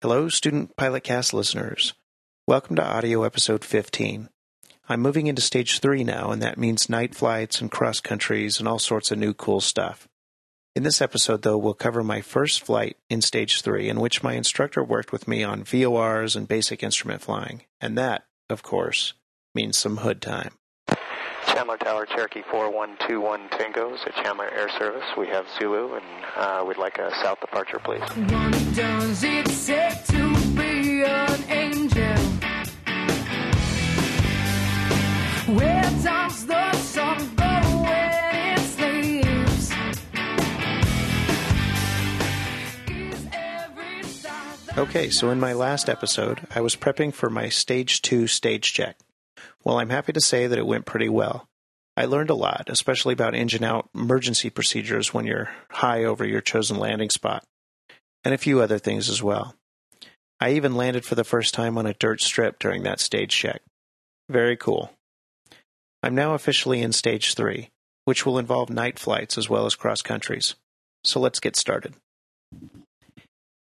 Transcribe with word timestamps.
Hello, 0.00 0.28
Student 0.28 0.76
Pilot 0.76 1.02
Cast 1.02 1.34
listeners. 1.34 1.92
Welcome 2.46 2.76
to 2.76 2.86
audio 2.86 3.24
episode 3.24 3.64
15. 3.64 4.28
I'm 4.88 5.00
moving 5.00 5.26
into 5.26 5.42
stage 5.42 5.80
3 5.80 6.04
now, 6.04 6.30
and 6.30 6.40
that 6.40 6.56
means 6.56 6.88
night 6.88 7.16
flights 7.16 7.60
and 7.60 7.68
cross 7.68 7.98
countries 7.98 8.60
and 8.60 8.68
all 8.68 8.78
sorts 8.78 9.10
of 9.10 9.18
new 9.18 9.34
cool 9.34 9.60
stuff. 9.60 10.06
In 10.76 10.84
this 10.84 11.02
episode, 11.02 11.42
though, 11.42 11.58
we'll 11.58 11.74
cover 11.74 12.04
my 12.04 12.20
first 12.20 12.64
flight 12.64 12.96
in 13.10 13.20
stage 13.20 13.60
3, 13.60 13.88
in 13.88 13.98
which 13.98 14.22
my 14.22 14.34
instructor 14.34 14.84
worked 14.84 15.10
with 15.10 15.26
me 15.26 15.42
on 15.42 15.64
VORs 15.64 16.36
and 16.36 16.46
basic 16.46 16.84
instrument 16.84 17.20
flying. 17.20 17.62
And 17.80 17.98
that, 17.98 18.24
of 18.48 18.62
course, 18.62 19.14
means 19.52 19.76
some 19.76 19.96
hood 19.96 20.22
time. 20.22 20.52
Chandler 21.58 21.76
Tower, 21.76 22.06
Cherokee 22.06 22.42
4121 22.52 23.48
Tango's 23.48 23.98
at 24.06 24.14
Chandler 24.14 24.48
Air 24.54 24.68
Service. 24.78 25.02
We 25.16 25.26
have 25.26 25.44
Zulu, 25.58 25.94
and 25.94 26.04
uh, 26.36 26.64
we'd 26.64 26.76
like 26.76 26.98
a 26.98 27.10
south 27.20 27.40
departure, 27.40 27.80
please. 27.80 28.00
What 28.00 28.52
does 28.76 29.24
it 29.24 29.44
take 29.66 30.04
to 30.04 30.34
be 30.54 31.02
an 31.02 31.50
angel? 31.50 32.16
Where 35.52 35.82
does 35.82 36.46
the 36.46 36.72
sun 36.74 37.34
go 37.34 37.60
when 37.82 38.36
it 38.36 38.60
sleeps? 38.60 39.72
Is 42.88 43.26
every 43.32 44.02
star 44.04 44.44
the 44.64 44.80
Okay, 44.82 45.10
so 45.10 45.30
in 45.30 45.40
my 45.40 45.54
last 45.54 45.88
episode, 45.88 46.46
I 46.54 46.60
was 46.60 46.76
prepping 46.76 47.12
for 47.12 47.28
my 47.28 47.48
stage 47.48 48.00
2 48.02 48.28
stage 48.28 48.72
check. 48.72 48.96
Well, 49.68 49.80
I'm 49.80 49.90
happy 49.90 50.14
to 50.14 50.20
say 50.22 50.46
that 50.46 50.58
it 50.58 50.66
went 50.66 50.86
pretty 50.86 51.10
well. 51.10 51.46
I 51.94 52.06
learned 52.06 52.30
a 52.30 52.34
lot, 52.34 52.70
especially 52.70 53.12
about 53.12 53.34
engine 53.34 53.62
out 53.62 53.90
emergency 53.94 54.48
procedures 54.48 55.12
when 55.12 55.26
you're 55.26 55.50
high 55.70 56.04
over 56.04 56.24
your 56.24 56.40
chosen 56.40 56.78
landing 56.78 57.10
spot, 57.10 57.44
and 58.24 58.32
a 58.32 58.38
few 58.38 58.62
other 58.62 58.78
things 58.78 59.10
as 59.10 59.22
well. 59.22 59.54
I 60.40 60.52
even 60.52 60.74
landed 60.74 61.04
for 61.04 61.16
the 61.16 61.22
first 61.22 61.52
time 61.52 61.76
on 61.76 61.84
a 61.84 61.92
dirt 61.92 62.22
strip 62.22 62.58
during 62.58 62.82
that 62.84 62.98
stage 62.98 63.36
check. 63.36 63.60
Very 64.30 64.56
cool. 64.56 64.90
I'm 66.02 66.14
now 66.14 66.32
officially 66.32 66.80
in 66.80 66.92
stage 66.92 67.34
3, 67.34 67.68
which 68.06 68.24
will 68.24 68.38
involve 68.38 68.70
night 68.70 68.98
flights 68.98 69.36
as 69.36 69.50
well 69.50 69.66
as 69.66 69.74
cross 69.74 70.00
countries. 70.00 70.54
So 71.04 71.20
let's 71.20 71.40
get 71.40 71.56
started. 71.56 71.92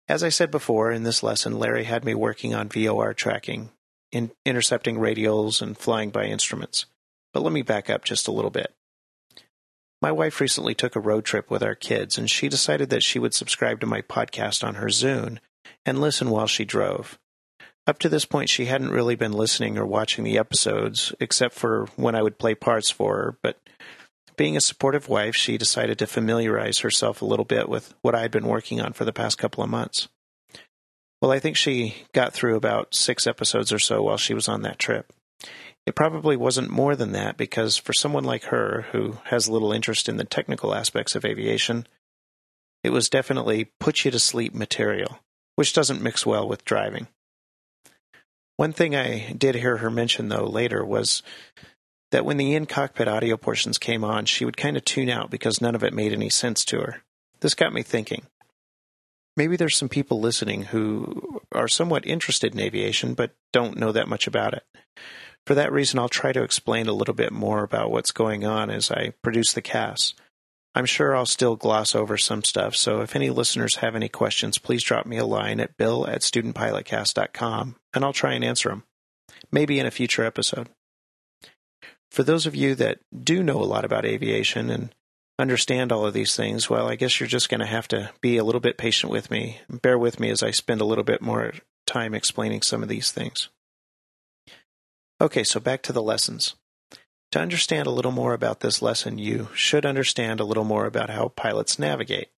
As 0.08 0.22
I 0.22 0.30
said 0.30 0.50
before, 0.50 0.90
in 0.90 1.02
this 1.02 1.22
lesson, 1.22 1.58
Larry 1.58 1.84
had 1.84 2.02
me 2.02 2.14
working 2.14 2.54
on 2.54 2.70
VOR 2.70 3.12
tracking, 3.12 3.68
in 4.12 4.30
intercepting 4.44 4.96
radials, 4.96 5.60
and 5.60 5.77
flying 5.77 6.10
by 6.10 6.27
instruments. 6.27 6.86
But 7.32 7.42
let 7.42 7.52
me 7.52 7.62
back 7.62 7.91
up 7.91 8.05
just 8.05 8.28
a 8.28 8.32
little 8.32 8.50
bit. 8.50 8.74
My 10.00 10.12
wife 10.12 10.41
recently 10.41 10.74
took 10.74 10.96
a 10.96 11.00
road 11.00 11.24
trip 11.24 11.50
with 11.50 11.62
our 11.62 11.74
kids, 11.74 12.18
and 12.18 12.30
she 12.30 12.48
decided 12.48 12.90
that 12.90 13.02
she 13.02 13.18
would 13.18 13.34
subscribe 13.34 13.80
to 13.80 13.86
my 13.86 14.02
podcast 14.02 14.62
on 14.66 14.74
her 14.74 14.88
Zune 14.88 15.38
and 15.86 16.00
listen 16.00 16.28
while 16.28 16.46
she 16.46 16.64
drove. 16.64 17.18
Up 17.86 17.98
to 18.00 18.08
this 18.08 18.24
point, 18.24 18.48
she 18.48 18.66
hadn't 18.66 18.90
really 18.90 19.16
been 19.16 19.33
listening 19.33 19.77
or 19.77 19.86
watching 19.86 20.24
the 20.24 20.38
episodes, 20.38 21.12
except 21.18 21.55
for 21.55 21.86
when 21.96 22.14
I 22.14 22.22
would 22.22 22.38
play 22.38 22.55
parts 22.55 22.90
for 22.90 23.16
her, 23.16 23.38
but 23.42 23.58
being 24.36 24.56
a 24.56 24.60
supportive 24.60 25.08
wife, 25.08 25.36
she 25.36 25.58
decided 25.58 25.98
to 25.98 26.06
familiarize 26.06 26.78
herself 26.78 27.22
a 27.22 27.27
little 27.27 27.44
bit 27.44 27.68
with 27.68 27.94
what 28.02 28.14
I 28.14 28.22
had 28.22 28.30
been 28.30 28.46
working 28.46 28.80
on 28.80 28.92
for 28.92 29.05
the 29.05 29.12
past 29.12 29.38
couple 29.38 29.62
of 29.62 29.70
months. 29.70 30.08
Well, 31.22 31.30
I 31.30 31.38
think 31.38 31.56
she 31.56 31.94
got 32.12 32.32
through 32.32 32.56
about 32.56 32.96
six 32.96 33.28
episodes 33.28 33.72
or 33.72 33.78
so 33.78 34.02
while 34.02 34.16
she 34.16 34.34
was 34.34 34.48
on 34.48 34.62
that 34.62 34.80
trip. 34.80 35.12
It 35.86 35.94
probably 35.94 36.36
wasn't 36.36 36.68
more 36.68 36.96
than 36.96 37.12
that 37.12 37.36
because 37.36 37.76
for 37.76 37.92
someone 37.92 38.24
like 38.24 38.44
her 38.46 38.86
who 38.90 39.18
has 39.26 39.48
little 39.48 39.72
interest 39.72 40.08
in 40.08 40.16
the 40.16 40.24
technical 40.24 40.74
aspects 40.74 41.14
of 41.14 41.24
aviation, 41.24 41.86
it 42.82 42.90
was 42.90 43.08
definitely 43.08 43.70
put 43.78 44.04
you 44.04 44.10
to 44.10 44.18
sleep 44.18 44.52
material, 44.52 45.20
which 45.54 45.72
doesn't 45.72 46.02
mix 46.02 46.26
well 46.26 46.48
with 46.48 46.64
driving. 46.64 47.06
One 48.56 48.72
thing 48.72 48.96
I 48.96 49.32
did 49.32 49.54
hear 49.54 49.76
her 49.76 49.90
mention, 49.90 50.28
though, 50.28 50.46
later 50.46 50.84
was 50.84 51.22
that 52.10 52.24
when 52.24 52.36
the 52.36 52.52
in 52.52 52.66
cockpit 52.66 53.06
audio 53.06 53.36
portions 53.36 53.78
came 53.78 54.02
on, 54.02 54.24
she 54.24 54.44
would 54.44 54.56
kind 54.56 54.77
of 54.77 54.84
tune 54.84 55.08
out 55.08 55.30
because 55.30 55.61
none 55.61 55.77
of 55.77 55.84
it 55.84 55.94
made 55.94 56.12
any 56.12 56.30
sense 56.30 56.64
to 56.64 56.80
her. 56.80 57.02
This 57.38 57.55
got 57.55 57.72
me 57.72 57.84
thinking. 57.84 58.27
Maybe 59.36 59.56
there's 59.56 59.76
some 59.76 59.88
people 59.88 60.20
listening 60.20 60.64
who 60.64 61.40
are 61.52 61.68
somewhat 61.68 62.06
interested 62.06 62.54
in 62.54 62.60
aviation 62.60 63.14
but 63.14 63.34
don't 63.52 63.78
know 63.78 63.92
that 63.92 64.08
much 64.08 64.26
about 64.26 64.54
it. 64.54 64.64
For 65.46 65.54
that 65.54 65.72
reason, 65.72 65.98
I'll 65.98 66.08
try 66.08 66.32
to 66.32 66.42
explain 66.42 66.86
a 66.86 66.92
little 66.92 67.14
bit 67.14 67.32
more 67.32 67.64
about 67.64 67.90
what's 67.90 68.12
going 68.12 68.44
on 68.44 68.70
as 68.70 68.90
I 68.90 69.14
produce 69.22 69.52
the 69.52 69.62
cast. 69.62 70.14
I'm 70.74 70.86
sure 70.86 71.14
I'll 71.14 71.26
still 71.26 71.56
gloss 71.56 71.94
over 71.94 72.16
some 72.16 72.44
stuff, 72.44 72.74
so 72.76 73.00
if 73.02 73.14
any 73.14 73.28
listeners 73.28 73.76
have 73.76 73.94
any 73.94 74.08
questions, 74.08 74.56
please 74.58 74.82
drop 74.82 75.04
me 75.04 75.18
a 75.18 75.26
line 75.26 75.60
at 75.60 75.76
bill 75.76 76.06
at 76.06 76.22
studentpilotcast.com 76.22 77.76
and 77.92 78.04
I'll 78.04 78.12
try 78.12 78.32
and 78.32 78.44
answer 78.44 78.70
them. 78.70 78.84
Maybe 79.50 79.78
in 79.78 79.86
a 79.86 79.90
future 79.90 80.24
episode. 80.24 80.68
For 82.10 82.22
those 82.22 82.46
of 82.46 82.54
you 82.54 82.74
that 82.76 83.00
do 83.22 83.42
know 83.42 83.60
a 83.60 83.64
lot 83.64 83.84
about 83.84 84.06
aviation 84.06 84.70
and 84.70 84.94
understand 85.42 85.92
all 85.92 86.07
of 86.07 86.14
these 86.14 86.35
things, 86.35 86.70
well, 86.70 86.89
I 86.89 86.97
guess 86.97 87.20
you're 87.20 87.27
just 87.27 87.51
going 87.51 87.61
to 87.61 87.67
have 87.67 87.89
to 87.89 88.11
be 88.20 88.39
a 88.39 88.45
little 88.45 88.61
bit 88.61 88.79
patient 88.79 89.13
with 89.13 89.30
me. 89.30 89.61
Bear 89.69 89.98
with 89.98 90.19
me 90.19 90.30
as 90.30 90.42
I 90.42 90.53
spend 90.53 90.80
a 90.80 90.86
little 90.86 91.05
bit 91.05 91.20
more 91.20 91.53
time 91.86 92.14
explaining 92.14 92.63
some 92.63 92.83
of 92.83 92.89
these 92.89 93.11
things. 93.11 93.48
Okay, 95.20 95.45
so 95.45 95.61
back 95.61 95.83
to 95.83 95.92
the 95.92 96.03
lessons. 96.03 96.55
To 97.33 97.41
understand 97.41 97.86
a 97.86 97.91
little 97.92 98.13
more 98.13 98.35
about 98.35 98.61
this 98.61 98.83
lesson, 98.83 99.19
you 99.19 99.48
should 99.55 99.85
understand 99.85 100.41
a 100.41 100.45
little 100.45 100.64
more 100.64 100.86
about 100.86 101.11
how 101.11 101.29
pilots 101.29 101.79
navigate. 101.79 102.29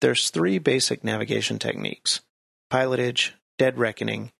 There's 0.00 0.30
three 0.30 0.58
basic 0.58 1.04
navigation 1.04 1.58
techniques 1.58 2.20
pilotage, 2.70 3.32
dead 3.58 3.78
reckoning, 3.78 4.32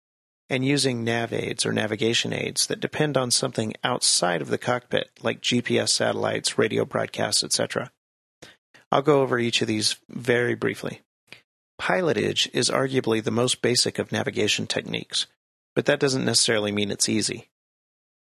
and 0.53 0.67
using 0.67 1.03
nav 1.03 1.33
aids 1.33 1.65
or 1.65 1.73
navigation 1.73 2.31
aids 2.31 2.67
that 2.67 2.79
depend 2.79 3.17
on 3.17 3.31
something 3.31 3.73
outside 3.83 4.43
of 4.43 4.49
the 4.49 4.59
cockpit, 4.59 5.09
like 5.23 5.41
GPS 5.41 5.89
satellites, 5.89 6.59
radio 6.59 6.85
broadcasts, 6.85 7.43
etc. 7.43 7.91
I'll 8.93 9.01
go 9.01 9.23
over 9.23 9.39
each 9.39 9.63
of 9.63 9.67
these 9.67 9.97
very 10.11 10.55
briefly. 10.55 11.01
Pilotage 11.81 12.51
is 12.53 12.69
arguably 12.69 13.25
the 13.25 13.31
most 13.31 13.63
basic 13.63 13.99
of 13.99 14.13
navigation 14.13 14.67
techniques, 14.67 15.27
but 15.75 15.87
that 15.87 15.99
doesn't 15.99 16.27
necessarily 16.27 16.71
mean 16.71 16.91
it's 16.91 17.09
easy. 17.09 17.49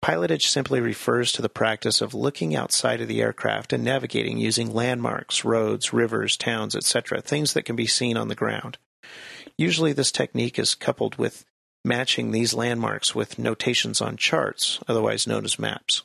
Pilotage 0.05 0.43
simply 0.43 0.81
refers 0.81 1.31
to 1.31 1.41
the 1.41 1.49
practice 1.49 2.01
of 2.01 2.15
looking 2.15 2.57
outside 2.57 3.01
of 3.01 3.07
the 3.07 3.23
aircraft 3.23 3.73
and 3.73 3.85
navigating 3.85 4.39
using 4.39 4.75
landmarks, 4.75 5.45
roads, 5.45 5.93
rivers, 5.93 6.37
towns, 6.37 6.75
etc., 6.75 7.21
things 7.21 7.53
that 7.53 7.65
can 7.65 7.77
be 7.77 7.87
seen 7.87 8.17
on 8.17 8.27
the 8.27 8.35
ground. 8.35 8.77
Usually, 9.57 9.93
this 9.93 10.11
technique 10.11 10.59
is 10.59 10.75
coupled 10.75 11.15
with 11.15 11.45
matching 11.85 12.31
these 12.31 12.55
landmarks 12.55 13.15
with 13.15 13.39
notations 13.39 14.01
on 14.01 14.17
charts, 14.17 14.81
otherwise 14.89 15.27
known 15.27 15.45
as 15.45 15.59
maps. 15.59 16.03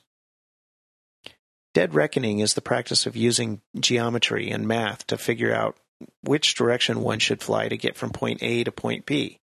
Dead 1.73 1.93
reckoning 1.93 2.39
is 2.39 2.53
the 2.53 2.61
practice 2.61 3.05
of 3.05 3.15
using 3.15 3.61
geometry 3.79 4.49
and 4.51 4.67
math 4.67 5.07
to 5.07 5.17
figure 5.17 5.53
out 5.53 5.77
which 6.21 6.55
direction 6.55 7.01
one 7.01 7.19
should 7.19 7.41
fly 7.41 7.67
to 7.67 7.77
get 7.77 7.95
from 7.95 8.11
point 8.11 8.43
A 8.43 8.63
to 8.63 8.71
point 8.71 9.05
B. 9.05 9.39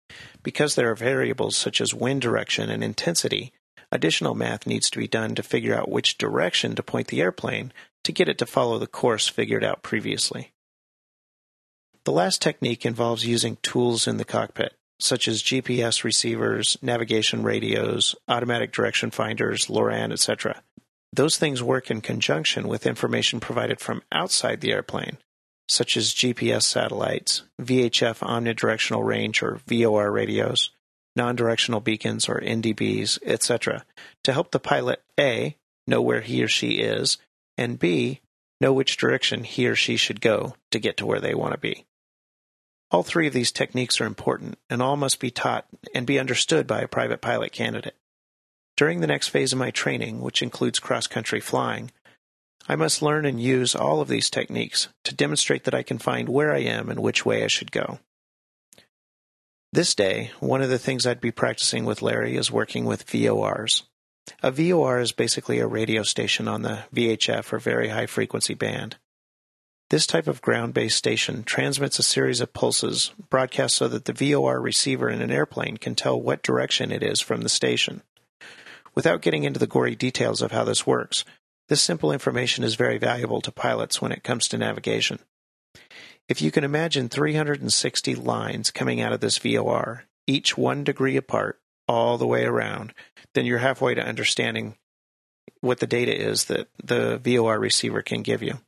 Because 0.43 0.75
there 0.75 0.89
are 0.91 0.95
variables 0.95 1.55
such 1.55 1.79
as 1.79 1.93
wind 1.93 2.21
direction 2.21 2.69
and 2.69 2.83
intensity, 2.83 3.53
additional 3.91 4.35
math 4.35 4.67
needs 4.67 4.89
to 4.89 4.99
be 4.99 5.07
done 5.07 5.35
to 5.35 5.43
figure 5.43 5.75
out 5.75 5.91
which 5.91 6.17
direction 6.17 6.75
to 6.75 6.83
point 6.83 7.07
the 7.07 7.21
airplane 7.21 7.71
to 8.03 8.11
get 8.11 8.29
it 8.29 8.37
to 8.39 8.45
follow 8.45 8.77
the 8.77 8.87
course 8.87 9.27
figured 9.27 9.63
out 9.63 9.83
previously. 9.83 10.51
The 12.03 12.11
last 12.11 12.41
technique 12.41 12.85
involves 12.85 13.25
using 13.25 13.57
tools 13.61 14.07
in 14.07 14.17
the 14.17 14.25
cockpit, 14.25 14.73
such 14.99 15.27
as 15.27 15.43
GPS 15.43 16.03
receivers, 16.03 16.77
navigation 16.81 17.43
radios, 17.43 18.15
automatic 18.27 18.71
direction 18.71 19.11
finders, 19.11 19.69
LORAN, 19.69 20.11
etc. 20.11 20.61
Those 21.13 21.37
things 21.37 21.63
work 21.63 21.89
in 21.89 22.01
conjunction 22.01 22.67
with 22.67 22.85
information 22.85 23.39
provided 23.39 23.79
from 23.79 24.01
outside 24.11 24.61
the 24.61 24.71
airplane, 24.71 25.17
such 25.67 25.97
as 25.97 26.13
GPS 26.13 26.63
satellites, 26.63 27.43
VHF 27.61 28.19
omnidirectional 28.19 29.05
range 29.05 29.41
or 29.41 29.59
VOR 29.67 30.11
radios, 30.11 30.71
non 31.15 31.35
directional 31.35 31.81
beacons 31.81 32.27
or 32.29 32.39
NDBs, 32.39 33.19
etc., 33.25 33.85
to 34.23 34.33
help 34.33 34.51
the 34.51 34.59
pilot 34.59 35.01
A 35.19 35.55
know 35.85 36.01
where 36.01 36.21
he 36.21 36.43
or 36.43 36.47
she 36.47 36.79
is, 36.79 37.17
and 37.57 37.79
B 37.79 38.21
know 38.59 38.73
which 38.73 38.97
direction 38.97 39.43
he 39.43 39.67
or 39.67 39.75
she 39.75 39.97
should 39.97 40.21
go 40.21 40.55
to 40.71 40.79
get 40.79 40.97
to 40.97 41.05
where 41.05 41.19
they 41.19 41.33
want 41.33 41.53
to 41.53 41.59
be. 41.59 41.85
All 42.89 43.03
three 43.03 43.27
of 43.27 43.33
these 43.33 43.51
techniques 43.51 43.99
are 43.99 44.05
important, 44.05 44.57
and 44.69 44.81
all 44.81 44.95
must 44.95 45.19
be 45.19 45.31
taught 45.31 45.67
and 45.93 46.07
be 46.07 46.19
understood 46.19 46.67
by 46.67 46.81
a 46.81 46.87
private 46.87 47.21
pilot 47.21 47.51
candidate. 47.51 47.95
During 48.77 49.01
the 49.01 49.07
next 49.07 49.29
phase 49.29 49.51
of 49.51 49.59
my 49.59 49.71
training, 49.71 50.21
which 50.21 50.41
includes 50.41 50.79
cross 50.79 51.07
country 51.07 51.41
flying, 51.41 51.91
I 52.69 52.75
must 52.75 53.01
learn 53.01 53.25
and 53.25 53.41
use 53.41 53.75
all 53.75 54.01
of 54.01 54.07
these 54.07 54.29
techniques 54.29 54.89
to 55.03 55.15
demonstrate 55.15 55.63
that 55.63 55.73
I 55.73 55.83
can 55.83 55.97
find 55.97 56.29
where 56.29 56.53
I 56.53 56.59
am 56.59 56.89
and 56.89 56.99
which 56.99 57.25
way 57.25 57.43
I 57.43 57.47
should 57.47 57.71
go. 57.71 57.99
This 59.73 59.95
day, 59.95 60.31
one 60.39 60.61
of 60.61 60.69
the 60.69 60.79
things 60.79 61.05
I'd 61.05 61.21
be 61.21 61.31
practicing 61.31 61.85
with 61.85 62.01
Larry 62.01 62.37
is 62.37 62.51
working 62.51 62.85
with 62.85 63.05
VORs. 63.05 63.83
A 64.43 64.51
VOR 64.51 64.99
is 64.99 65.11
basically 65.11 65.59
a 65.59 65.67
radio 65.67 66.03
station 66.03 66.47
on 66.47 66.61
the 66.61 66.83
VHF 66.93 67.51
or 67.51 67.59
very 67.59 67.89
high 67.89 68.05
frequency 68.05 68.53
band. 68.53 68.97
This 69.89 70.05
type 70.05 70.27
of 70.27 70.41
ground 70.41 70.73
based 70.73 70.97
station 70.97 71.43
transmits 71.43 71.97
a 71.97 72.03
series 72.03 72.41
of 72.41 72.51
pulses 72.51 73.11
broadcast 73.29 73.75
so 73.75 73.87
that 73.87 74.03
the 74.03 74.11
VOR 74.11 74.59
receiver 74.59 75.09
in 75.09 75.21
an 75.21 75.31
airplane 75.31 75.77
can 75.77 75.95
tell 75.95 76.19
what 76.19 76.43
direction 76.43 76.91
it 76.91 77.01
is 77.01 77.21
from 77.21 77.41
the 77.41 77.49
station. 77.49 78.01
Without 78.95 79.21
getting 79.21 79.45
into 79.45 79.59
the 79.59 79.67
gory 79.67 79.95
details 79.95 80.41
of 80.41 80.51
how 80.51 80.65
this 80.65 80.85
works, 80.85 81.23
this 81.69 81.81
simple 81.81 82.11
information 82.11 82.65
is 82.65 82.75
very 82.75 82.97
valuable 82.97 83.39
to 83.41 83.51
pilots 83.51 84.01
when 84.01 84.11
it 84.11 84.23
comes 84.23 84.49
to 84.49 84.57
navigation. 84.57 85.19
If 86.27 86.41
you 86.41 86.51
can 86.51 86.65
imagine 86.65 87.07
360 87.07 88.15
lines 88.15 88.71
coming 88.71 88.99
out 88.99 89.13
of 89.13 89.21
this 89.21 89.37
VOR, 89.37 90.03
each 90.25 90.57
one 90.57 90.83
degree 90.83 91.15
apart, 91.15 91.61
all 91.87 92.17
the 92.17 92.27
way 92.27 92.43
around, 92.43 92.93
then 93.33 93.45
you're 93.45 93.59
halfway 93.59 93.95
to 93.95 94.05
understanding 94.05 94.75
what 95.61 95.79
the 95.79 95.87
data 95.87 96.13
is 96.13 96.45
that 96.45 96.67
the 96.83 97.17
VOR 97.17 97.57
receiver 97.57 98.01
can 98.01 98.21
give 98.21 98.43
you. 98.43 98.59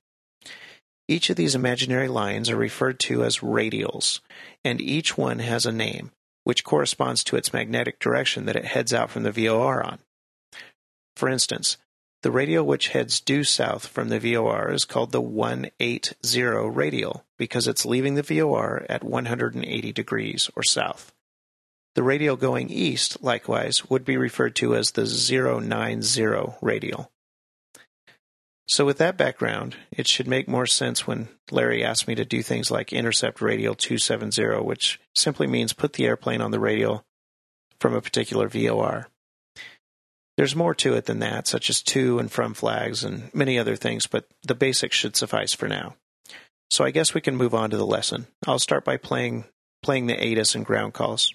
Each 1.10 1.32
of 1.32 1.38
these 1.38 1.56
imaginary 1.56 2.08
lines 2.08 2.52
are 2.52 2.56
referred 2.56 3.00
to 3.00 3.24
as 3.24 3.40
radials, 3.40 4.20
and 4.64 4.80
each 4.80 5.18
one 5.18 5.40
has 5.40 5.66
a 5.66 5.72
name, 5.72 6.12
which 6.44 6.64
corresponds 6.64 7.24
to 7.24 7.36
its 7.36 7.52
magnetic 7.52 7.98
direction 7.98 8.46
that 8.46 8.56
it 8.56 8.66
heads 8.66 8.94
out 8.94 9.10
from 9.10 9.24
the 9.24 9.32
VOR 9.32 9.84
on. 9.84 9.98
For 11.16 11.28
instance, 11.28 11.78
the 12.22 12.30
radial 12.30 12.64
which 12.64 12.90
heads 12.90 13.22
due 13.22 13.44
south 13.44 13.88
from 13.88 14.10
the 14.10 14.20
VOR 14.20 14.72
is 14.72 14.86
called 14.86 15.12
the 15.12 15.20
180 15.20 16.16
radial 16.70 17.26
because 17.40 17.68
it's 17.68 17.88
leaving 17.88 18.14
the 18.14 18.22
VOR 18.22 18.86
at 18.88 19.04
180 19.04 19.92
degrees 19.92 20.52
or 20.56 20.62
south. 20.62 21.12
The 21.96 22.04
radial 22.04 22.36
going 22.36 22.70
east, 22.70 23.24
likewise, 23.24 23.90
would 23.90 24.06
be 24.06 24.16
referred 24.16 24.56
to 24.58 24.76
as 24.76 24.92
the 24.92 25.06
090 25.06 26.58
radial. 26.62 27.12
So, 28.70 28.86
with 28.86 29.00
that 29.00 29.18
background, 29.18 29.78
it 29.92 30.08
should 30.08 30.28
make 30.28 30.48
more 30.48 30.68
sense 30.68 31.08
when 31.08 31.30
Larry 31.50 31.84
asked 31.84 32.08
me 32.08 32.14
to 32.14 32.24
do 32.24 32.44
things 32.44 32.70
like 32.70 32.94
intercept 32.94 33.42
radial 33.42 33.74
270, 33.74 34.64
which 34.64 35.00
simply 35.16 35.48
means 35.48 35.74
put 35.74 35.94
the 35.94 36.06
airplane 36.06 36.40
on 36.40 36.52
the 36.52 36.60
radial 36.60 37.04
from 37.80 37.96
a 37.96 38.02
particular 38.02 38.48
VOR. 38.48 39.08
There's 40.38 40.56
more 40.56 40.76
to 40.76 40.94
it 40.94 41.06
than 41.06 41.18
that, 41.18 41.48
such 41.48 41.72
as 41.72 41.82
to 41.82 42.20
and 42.20 42.32
from 42.32 42.54
flags 42.54 43.04
and 43.04 43.34
many 43.34 43.58
other 43.58 43.76
things, 43.76 44.06
but 44.06 44.28
the 44.44 44.54
basics 44.54 44.96
should 44.96 45.16
suffice 45.16 45.56
for 45.56 45.68
now. 45.68 45.96
So 46.70 46.86
I 46.86 46.92
guess 46.92 47.16
we 47.16 47.22
can 47.22 47.36
move 47.36 47.56
on 47.56 47.72
to 47.72 47.78
the 47.78 47.88
lesson. 47.88 48.28
I'll 48.46 48.60
start 48.60 48.86
by 48.86 48.98
playing 48.98 49.46
playing 49.82 50.06
the 50.06 50.14
ATIS 50.14 50.54
and 50.54 50.66
ground 50.66 50.94
calls. 50.94 51.34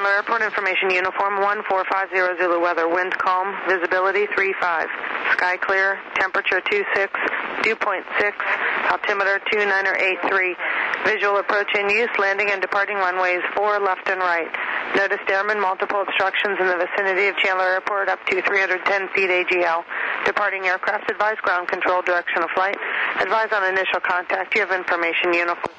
Chandler 0.00 0.16
Airport 0.16 0.40
Information 0.40 0.88
Uniform 0.88 1.44
1450 1.44 2.40
Zulu 2.40 2.56
weather. 2.56 2.88
Wind 2.88 3.12
calm. 3.20 3.52
Visibility 3.68 4.24
35. 4.32 4.88
Sky 5.36 5.60
clear. 5.60 6.00
Temperature 6.16 6.64
26. 6.64 7.12
Dew 7.60 7.76
point 7.76 8.00
6. 8.16 8.32
Altimeter 8.88 9.44
2983. 9.52 10.56
Visual 11.04 11.36
approach 11.36 11.68
in 11.76 11.92
use. 11.92 12.08
Landing 12.16 12.48
and 12.48 12.64
departing 12.64 12.96
runways 12.96 13.44
4 13.52 13.76
left 13.84 14.08
and 14.08 14.24
right. 14.24 14.48
Noticed 14.96 15.28
airmen 15.28 15.60
multiple 15.60 16.00
obstructions 16.00 16.56
in 16.56 16.64
the 16.64 16.80
vicinity 16.80 17.28
of 17.28 17.36
Chandler 17.36 17.76
Airport 17.76 18.08
up 18.08 18.24
to 18.32 18.40
310 18.40 18.80
feet 19.12 19.28
AGL. 19.28 19.84
Departing 20.24 20.64
aircraft 20.64 21.12
advise 21.12 21.36
ground 21.44 21.68
control 21.68 22.00
direction 22.00 22.40
of 22.40 22.48
flight. 22.56 22.80
Advise 23.20 23.52
on 23.52 23.68
initial 23.68 24.00
contact. 24.00 24.56
You 24.56 24.64
have 24.64 24.72
information 24.72 25.36
uniform. 25.36 25.76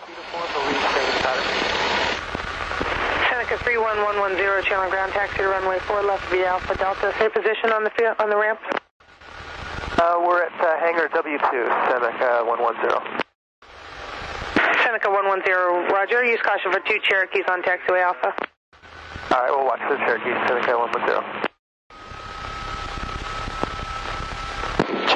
Seneca 3.42 3.58
31110, 3.66 4.70
Chandler 4.70 4.90
ground 4.92 5.12
taxi 5.14 5.38
to 5.38 5.48
runway 5.48 5.80
4 5.80 6.04
left 6.04 6.30
via 6.30 6.46
Alpha 6.46 6.78
Delta. 6.78 7.12
Say 7.18 7.28
position 7.28 7.72
on 7.74 7.84
the 7.84 7.90
field, 7.98 8.16
on 8.20 8.30
the 8.30 8.38
ramp. 8.38 8.60
Uh, 9.98 10.22
we're 10.22 10.44
at 10.44 10.54
uh, 10.62 10.78
hangar 10.78 11.10
W2, 11.10 11.50
Seneca 11.90 12.46
110. 12.46 13.02
Seneca 14.86 15.10
110, 15.10 15.90
Roger. 15.90 16.24
Use 16.24 16.40
caution 16.44 16.72
for 16.72 16.82
two 16.86 17.00
Cherokees 17.02 17.46
on 17.50 17.64
taxiway 17.64 18.04
Alpha. 18.04 18.32
All 19.34 19.42
right, 19.42 19.50
we'll 19.50 19.66
watch 19.66 19.82
the 19.90 19.98
Cherokee, 20.06 20.38
Seneca 20.46 20.78
110. 20.78 21.50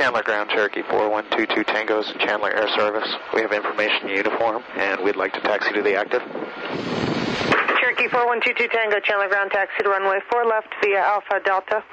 Chandler 0.01 0.24
Ground 0.24 0.50
Cherokee 0.50 0.81
4122 0.81 1.63
Tangos 1.63 2.10
and 2.10 2.19
Chandler 2.22 2.50
Air 2.50 2.69
Service. 2.69 3.07
We 3.36 3.42
have 3.42 3.51
information 3.51 4.10
in 4.10 4.18
uniform, 4.18 4.63
and 4.77 5.04
we'd 5.04 5.16
like 5.16 5.33
to 5.33 5.42
taxi 5.42 5.74
to 5.74 5.83
the 5.83 5.94
active. 5.94 6.24
Cherokee 7.95 8.12
4122 8.12 8.68
Tango, 8.68 9.00
Chandler 9.00 9.30
ground 9.30 9.51
taxi 9.51 9.83
to 9.83 9.89
runway 9.89 10.19
4 10.30 10.45
left 10.45 10.68
via 10.83 11.00
Alpha 11.00 11.39
Delta. 11.45 11.83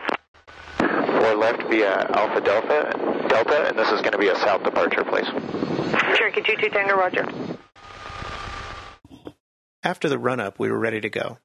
4 0.78 1.36
left 1.36 1.62
via 1.70 2.10
Alpha 2.10 2.40
Delta, 2.40 3.26
Delta, 3.28 3.68
and 3.68 3.78
this 3.78 3.88
is 3.92 4.00
going 4.00 4.12
to 4.12 4.18
be 4.18 4.28
a 4.28 4.34
south 4.36 4.64
departure, 4.64 5.04
please. 5.04 5.26
Cherokee 6.16 6.42
22 6.42 6.70
Tango, 6.70 6.96
Roger. 6.96 7.26
After 9.84 10.08
the 10.08 10.18
run 10.18 10.40
up, 10.40 10.58
we 10.58 10.72
were 10.72 10.78
ready 10.78 11.00
to 11.00 11.08
go. 11.08 11.38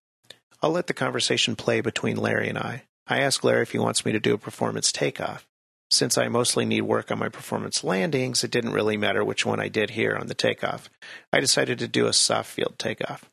I'll 0.64 0.72
let 0.72 0.88
the 0.88 0.94
conversation 0.94 1.56
play 1.56 1.82
between 1.82 2.18
Larry 2.18 2.50
and 2.50 2.58
I. 2.58 2.84
I 3.06 3.20
ask 3.20 3.44
Larry 3.44 3.62
if 3.62 3.74
he 3.74 3.80
wants 3.80 4.06
me 4.06 4.12
to 4.12 4.20
do 4.20 4.34
a 4.34 4.40
performance 4.40 4.92
takeoff. 4.92 5.48
Since 5.92 6.18
I 6.18 6.30
mostly 6.30 6.66
need 6.66 6.82
work 6.82 7.12
on 7.12 7.20
my 7.20 7.30
performance 7.30 7.84
landings, 7.84 8.44
it 8.44 8.52
didn't 8.52 8.74
really 8.74 8.98
matter 8.98 9.24
which 9.24 9.46
one 9.46 9.60
I 9.60 9.68
did 9.68 9.92
here 9.92 10.18
on 10.20 10.28
the 10.28 10.34
takeoff. 10.34 10.90
I 11.32 11.42
decided 11.42 11.78
to 11.80 11.88
do 11.88 12.08
a 12.08 12.14
soft 12.14 12.50
field 12.50 12.80
takeoff. 12.80 13.30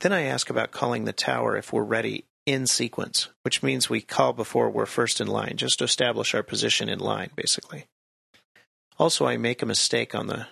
Then 0.00 0.12
I 0.12 0.22
ask 0.22 0.50
about 0.50 0.72
calling 0.72 1.04
the 1.04 1.12
tower 1.12 1.56
if 1.56 1.72
we're 1.72 1.82
ready 1.82 2.24
in 2.44 2.66
sequence, 2.66 3.28
which 3.42 3.62
means 3.62 3.90
we 3.90 4.00
call 4.00 4.32
before 4.32 4.70
we're 4.70 4.86
first 4.86 5.20
in 5.20 5.26
line, 5.26 5.56
just 5.56 5.78
to 5.78 5.84
establish 5.84 6.34
our 6.34 6.42
position 6.42 6.88
in 6.88 6.98
line, 6.98 7.30
basically. 7.34 7.86
Also, 8.98 9.26
I 9.26 9.36
make 9.36 9.62
a 9.62 9.66
mistake 9.66 10.14
on 10.14 10.26
the 10.26 10.46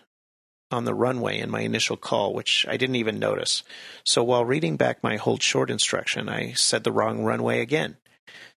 on 0.71 0.85
the 0.85 0.95
runway 0.95 1.39
in 1.39 1.51
my 1.51 1.61
initial 1.61 1.97
call, 1.97 2.35
which 2.35 2.67
I 2.69 2.77
didn't 2.77 2.97
even 2.97 3.19
notice. 3.19 3.63
So 4.03 4.25
while 4.25 4.45
reading 4.45 4.77
back 4.77 5.03
my 5.03 5.17
hold 5.17 5.43
short 5.43 5.71
instruction, 5.71 6.29
I 6.29 6.53
said 6.53 6.83
the 6.83 6.91
wrong 6.91 7.23
runway 7.23 7.61
again. 7.61 7.97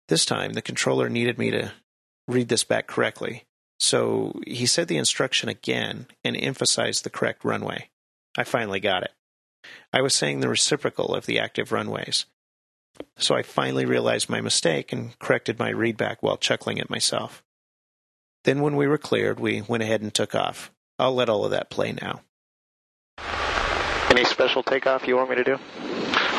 This 0.07 0.25
time, 0.25 0.54
the 0.54 0.62
controller 0.62 1.10
needed 1.10 1.38
me 1.38 1.51
to 1.51 1.74
read 2.28 2.48
this 2.48 2.63
back 2.63 2.88
correctly. 2.88 3.44
So 3.80 4.39
he 4.48 4.66
said 4.66 4.88
the 4.88 4.98
instruction 4.98 5.50
again 5.50 6.07
and 6.24 6.36
emphasized 6.36 7.04
the 7.04 7.12
correct 7.12 7.44
runway. 7.44 7.89
I 8.38 8.44
finally 8.44 8.80
got 8.80 9.04
it. 9.04 9.12
I 9.94 10.02
was 10.02 10.14
saying 10.14 10.40
the 10.40 10.50
reciprocal 10.50 11.16
of 11.16 11.25
the 11.25 11.40
active 11.40 11.72
runways. 11.72 12.25
So 13.18 13.36
I 13.36 13.44
finally 13.44 13.86
realized 13.86 14.30
my 14.30 14.42
mistake 14.42 14.92
and 14.92 15.18
corrected 15.19 15.60
my 15.60 15.72
readback 15.72 16.18
while 16.22 16.38
chuckling 16.38 16.80
at 16.80 16.90
myself. 16.90 17.44
Then, 18.44 18.62
when 18.62 18.75
we 18.75 18.88
were 18.88 18.98
cleared, 18.98 19.40
we 19.40 19.62
went 19.62 19.84
ahead 19.84 20.02
and 20.02 20.14
took 20.14 20.34
off. 20.34 20.72
I'll 20.98 21.14
let 21.14 21.30
all 21.30 21.46
of 21.46 21.52
that 21.52 21.69
play 21.69 21.92
now. 21.94 22.22
Any 24.10 24.24
special 24.25 24.64
takeoff 24.64 25.08
you 25.08 25.16
want 25.16 25.30
me 25.30 25.36
to 25.36 25.44
do? 25.44 25.58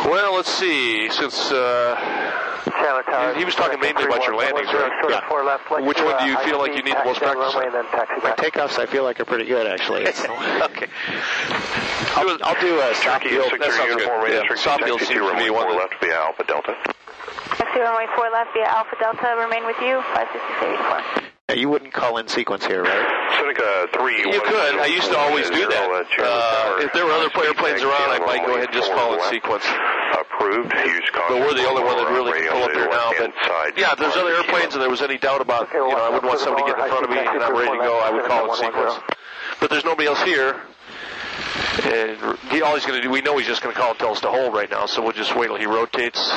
Well, 0.05 0.35
let's 0.35 0.53
see. 0.53 1.11
Since 1.11 1.53
uh, 1.53 1.95
Chandler 2.65 3.03
Tower. 3.03 3.35
he 3.35 3.45
was 3.45 3.55
talking 3.55 3.81
mainly 3.81 4.05
about 4.05 4.25
your 4.25 4.37
landings, 4.37 4.69
right? 4.73 4.91
Yeah. 5.09 5.29
Four 5.29 5.45
left, 5.45 5.69
flex 5.69 5.85
Which 5.87 5.99
to, 5.99 6.05
one 6.05 6.19
do 6.19 6.27
you 6.27 6.35
high 6.37 6.45
feel 6.45 6.59
like 6.59 6.77
you 6.77 6.83
need 6.83 6.97
the 6.97 7.05
most 7.05 7.21
taxi 7.21 7.27
down 7.27 7.37
practice 7.37 7.55
runway, 7.55 7.67
and 7.67 7.75
then 7.75 7.85
taxi 7.93 8.15
My 8.23 8.31
back. 8.31 8.39
takeoffs, 8.39 8.79
I 8.79 8.87
feel 8.87 9.05
like, 9.05 9.21
are 9.21 9.25
pretty 9.25 9.45
good, 9.45 9.67
actually. 9.67 10.07
okay. 10.09 10.89
I'll, 12.19 12.39
I'll 12.43 12.61
do 12.61 12.81
uh, 12.81 12.91
a 12.91 12.95
soft 12.99 13.23
Cherokee 13.23 13.29
field. 13.31 13.53
that 13.63 13.73
sounds 13.73 13.95
uniform 13.95 14.21
good. 14.21 14.25
radio 14.27 14.43
Yeah, 14.43 14.47
Cherokee 14.51 14.63
soft 14.63 14.85
field 14.85 14.99
taxi 14.99 15.15
seems 15.15 15.27
to 15.27 15.39
to 15.39 15.39
be 15.39 15.51
one 15.51 15.71
four 15.71 15.79
left 15.79 15.95
via 16.03 16.19
Alpha 16.19 16.45
Delta. 16.45 16.75
Taxi 17.59 17.81
runway 17.81 18.07
4 18.15 18.31
left 18.31 18.51
via 18.55 18.67
Alpha 18.67 18.97
Delta, 18.99 19.35
remain 19.39 19.67
with 19.67 19.79
you, 19.83 19.99
56684. 20.15 21.31
Yeah, 21.49 21.57
you 21.57 21.69
wouldn't 21.71 21.95
call 21.95 22.19
in 22.19 22.29
sequence 22.29 22.67
here, 22.67 22.83
right? 22.85 23.07
Seneca 23.41 23.89
3. 23.97 24.19
You 24.31 24.41
could. 24.43 24.79
I 24.79 24.87
used 24.87 25.09
to 25.09 25.17
always 25.17 25.49
do 25.49 25.65
that. 25.65 25.89
Uh, 25.91 26.23
uh 26.23 26.85
if 26.85 26.93
there 26.93 27.07
were 27.07 27.13
other 27.13 27.33
airplanes 27.41 27.83
around, 27.83 28.13
I 28.13 28.21
might 28.21 28.45
go 28.45 28.53
ahead 28.53 28.69
and 28.69 28.75
just 28.75 28.93
call 28.93 29.15
in 29.15 29.21
sequence. 29.31 29.65
Approved. 30.13 30.71
But 30.71 31.41
we're 31.41 31.55
the 31.55 31.67
only 31.67 31.83
one 31.83 31.97
that 31.97 32.13
really 32.13 32.37
can 32.37 32.53
pull 32.53 32.63
up 32.63 32.73
to 32.73 32.79
the 32.79 32.85
there 32.85 32.91
now. 32.91 33.11
But 33.17 33.33
side. 33.47 33.73
yeah, 33.77 33.93
if 33.93 33.99
there's 33.99 34.17
other 34.17 34.35
airplanes 34.35 34.75
and 34.75 34.83
there 34.83 34.91
was 34.91 35.01
any 35.01 35.17
doubt 35.17 35.41
about, 35.41 35.73
you 35.73 35.79
know, 35.79 35.97
I 35.97 36.11
wouldn't 36.11 36.29
want 36.29 36.41
somebody 36.41 36.69
to 36.69 36.77
get 36.77 36.85
in 36.85 36.91
front 36.91 37.05
of 37.05 37.11
me 37.11 37.19
and 37.19 37.43
I'm 37.43 37.57
ready 37.57 37.73
to 37.73 37.83
go, 37.83 37.97
I 37.99 38.11
would 38.11 38.25
call 38.27 38.53
in 38.53 38.57
sequence. 38.59 38.95
But 39.61 39.71
there's 39.71 39.85
nobody 39.85 40.07
else 40.07 40.21
here. 40.23 40.61
And 41.85 42.39
he, 42.51 42.63
all 42.63 42.75
he's 42.75 42.85
going 42.85 43.01
to 43.01 43.03
do, 43.03 43.11
we 43.11 43.21
know 43.21 43.39
he's 43.39 43.47
just 43.47 43.63
going 43.63 43.75
to 43.75 43.81
call 43.81 43.91
and 43.91 43.99
tell 43.99 44.13
us 44.13 44.21
to 44.21 44.29
hold 44.29 44.55
right 44.55 44.71
now, 44.71 44.87
so 44.87 45.03
we'll 45.03 45.13
just 45.13 45.35
wait 45.37 45.47
till 45.47 45.57
he 45.57 45.67
rotates 45.67 46.33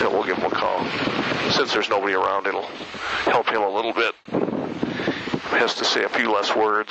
and 0.00 0.10
we'll 0.10 0.24
give 0.24 0.38
him 0.38 0.46
a 0.46 0.54
call. 0.54 0.84
Since 1.50 1.72
there's 1.72 1.88
nobody 1.88 2.14
around, 2.14 2.46
it'll 2.46 2.66
help 3.24 3.48
him 3.48 3.62
a 3.62 3.68
little 3.68 3.92
bit. 3.92 4.14
He 4.26 5.58
has 5.58 5.74
to 5.74 5.84
say 5.84 6.04
a 6.04 6.08
few 6.08 6.32
less 6.32 6.56
words. 6.56 6.90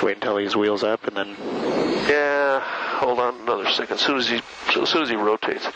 Just 0.00 0.06
wait 0.06 0.16
until 0.16 0.38
he's 0.38 0.56
wheels 0.56 0.82
up 0.82 1.06
and 1.06 1.14
then. 1.14 1.28
Yeah, 2.08 2.60
hold 3.00 3.18
on 3.18 3.38
another 3.42 3.68
second. 3.68 3.96
As 3.96 4.00
soon 4.00 4.16
as 4.16 4.30
he, 4.30 4.40
as 4.80 4.88
soon 4.88 5.02
as 5.02 5.10
he 5.10 5.14
rotates, 5.14 5.68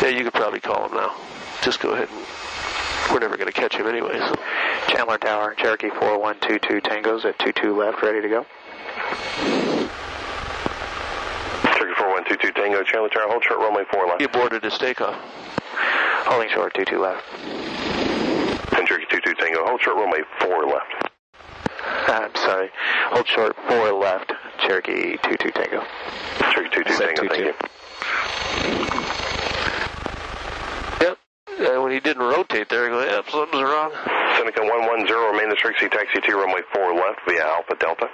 yeah, 0.00 0.08
you 0.08 0.24
could 0.24 0.32
probably 0.32 0.60
call 0.60 0.88
him 0.88 0.96
now. 0.96 1.14
just 1.60 1.80
go 1.80 1.90
ahead 1.90 2.08
and 2.08 3.12
we're 3.12 3.18
never 3.18 3.36
going 3.36 3.52
to 3.52 3.52
catch 3.52 3.76
him 3.76 3.86
anyway. 3.86 4.16
So. 4.16 4.34
Chandler 4.88 5.18
Tower, 5.18 5.52
Cherokee 5.52 5.90
4122 5.90 6.80
Tangos 6.80 7.26
at 7.26 7.38
22 7.40 7.76
left, 7.76 8.02
ready 8.02 8.22
to 8.22 8.28
go. 8.30 8.46
Cherokee 11.76 12.00
4122 12.00 12.52
Tango, 12.52 12.82
Chandler 12.84 13.10
Tower, 13.10 13.28
hold 13.28 13.44
short 13.44 13.60
runway 13.60 13.84
4 13.92 14.06
left. 14.06 14.22
He 14.22 14.28
boarded 14.28 14.64
his 14.64 14.78
takeoff. 14.78 15.20
Holding 16.24 16.48
short, 16.48 16.72
22 16.72 16.98
left. 16.98 17.22
And 18.72 18.88
Cherokee 18.88 19.04
22 19.04 19.34
Tango, 19.34 19.66
hold 19.66 19.82
short 19.82 19.98
runway 19.98 20.22
4 20.40 20.64
left. 20.64 21.13
I'm 22.08 22.34
sorry. 22.36 22.70
Hold 23.10 23.26
short, 23.28 23.56
4 23.68 23.92
left, 23.92 24.32
Cherokee 24.60 25.16
22 25.16 25.50
Tango. 25.52 25.82
Cherokee 26.52 26.84
22 26.84 26.92
Set 26.92 27.16
Tango, 27.16 27.32
thank 27.32 27.32
22. 27.32 27.44
you. 27.44 27.54
Yep. 31.00 31.18
And 31.72 31.82
when 31.82 31.92
he 31.92 32.00
didn't 32.00 32.22
rotate 32.22 32.68
there, 32.68 32.86
I 32.86 32.88
go, 32.88 33.00
yep, 33.00 33.24
something's 33.30 33.62
wrong. 33.62 33.92
Seneca 34.36 34.60
110, 34.60 35.08
remain 35.32 35.48
the 35.48 35.56
Trixie, 35.56 35.88
taxi 35.88 36.20
to 36.20 36.36
runway 36.36 36.60
4 36.74 36.94
left 36.94 37.20
via 37.26 37.42
Alpha 37.42 37.74
Delta. 37.80 38.08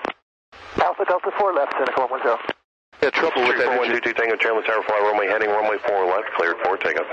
Alpha 0.82 1.04
Delta 1.04 1.30
4 1.36 1.54
left, 1.54 1.72
Seneca 1.72 2.00
110. 2.00 2.38
Yeah, 3.02 3.10
trouble 3.10 3.42
with 3.48 3.58
that 3.58 3.74
engine. 3.74 3.98
4122 3.98 4.12
Tango, 4.14 4.36
Chandler 4.36 4.62
Tower, 4.62 4.82
fly 4.86 5.00
runway 5.02 5.26
heading 5.26 5.50
runway 5.50 5.78
4 5.82 6.06
left, 6.06 6.30
cleared 6.36 6.56
for 6.62 6.76
takeoff. 6.76 7.08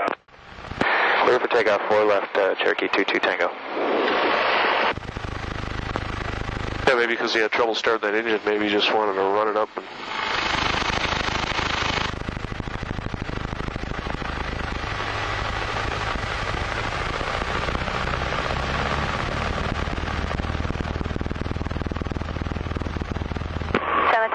Clear 1.24 1.40
for 1.40 1.48
takeoff, 1.48 1.82
4 1.90 2.04
left, 2.04 2.36
uh, 2.36 2.54
Cherokee 2.62 2.86
22 2.86 3.18
Tango. 3.18 3.48
Yeah, 6.88 6.94
maybe 6.94 7.12
because 7.12 7.34
he 7.34 7.40
had 7.40 7.52
trouble 7.52 7.74
starting 7.74 8.10
that 8.10 8.16
engine, 8.16 8.40
maybe 8.46 8.64
he 8.64 8.70
just 8.70 8.94
wanted 8.94 9.12
to 9.12 9.20
run 9.20 9.48
it 9.48 9.58
up 9.58 9.68
and. 9.76 9.84